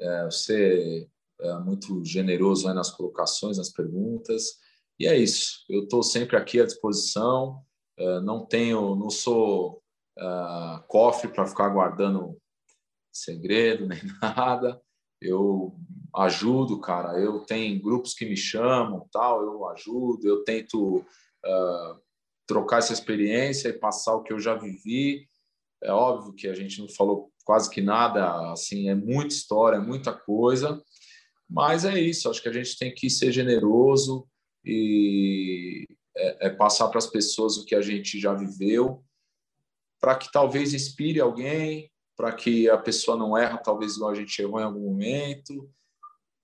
[0.00, 1.08] É, você
[1.40, 4.58] é muito generoso nas colocações, nas perguntas.
[4.98, 5.64] E é isso.
[5.68, 7.62] Eu estou sempre aqui à disposição.
[7.96, 9.80] Uh, não tenho, não sou
[10.18, 12.36] uh, cofre para ficar guardando
[13.12, 14.82] segredo nem nada.
[15.22, 15.78] Eu
[16.12, 17.20] ajudo, cara.
[17.20, 19.44] Eu tenho grupos que me chamam, tal.
[19.44, 20.26] Eu ajudo.
[20.26, 22.05] Eu tento uh,
[22.46, 25.28] trocar essa experiência e passar o que eu já vivi.
[25.82, 28.52] É óbvio que a gente não falou quase que nada.
[28.52, 30.82] Assim, é muita história, é muita coisa.
[31.48, 32.28] Mas é isso.
[32.28, 34.26] Acho que a gente tem que ser generoso
[34.64, 35.86] e
[36.16, 39.04] é, é passar para as pessoas o que a gente já viveu,
[40.00, 44.40] para que talvez inspire alguém, para que a pessoa não erra, talvez igual a gente
[44.40, 45.70] errou em algum momento.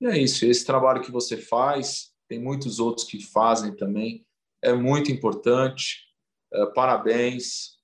[0.00, 0.44] E é isso.
[0.44, 4.24] Esse trabalho que você faz, tem muitos outros que fazem também,
[4.62, 6.06] é muito importante.
[6.52, 7.78] É, parabéns,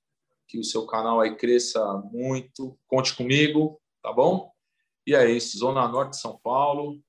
[0.47, 1.81] que o seu canal aí cresça
[2.11, 2.77] muito.
[2.87, 4.51] Conte comigo, tá bom?
[5.05, 5.57] E é isso.
[5.57, 6.99] Zona Norte de São Paulo,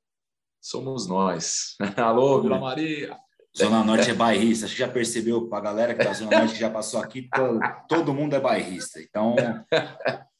[0.61, 1.77] somos nós.
[1.97, 3.17] Alô, Vila Maria.
[3.57, 4.67] Zona Norte é bairrista.
[4.67, 7.29] Acho que já percebeu para a galera que da Zona Norte que já passou aqui,
[7.89, 9.01] todo mundo é bairrista.
[9.01, 9.37] Então,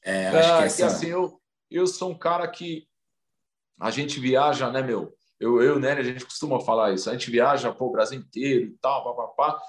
[0.03, 0.85] é, acho é, que essa...
[0.87, 1.39] assim, eu,
[1.69, 2.87] eu sou um cara que
[3.79, 5.15] a gente viaja, né, meu?
[5.41, 7.09] Eu, eu, né, a gente costuma falar isso.
[7.09, 9.59] A gente viaja para o Brasil inteiro e tal, papapá.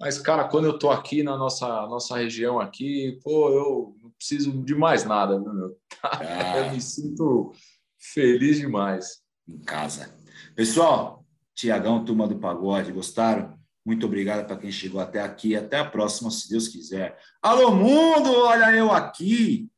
[0.00, 4.50] Mas, cara, quando eu tô aqui na nossa, nossa região aqui, pô, eu não preciso
[4.64, 5.76] de mais nada, meu?
[6.02, 6.56] Ah.
[6.64, 7.52] Eu me sinto
[7.98, 9.20] feliz demais.
[9.46, 10.10] Em casa.
[10.56, 11.24] Pessoal,
[11.54, 13.56] Tiagão, turma do pagode, gostaram?
[13.84, 15.54] Muito obrigado para quem chegou até aqui.
[15.54, 17.18] Até a próxima, se Deus quiser.
[17.42, 18.32] Alô, mundo!
[18.34, 19.68] Olha eu aqui!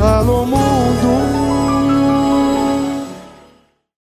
[0.00, 1.37] Alô, mundo!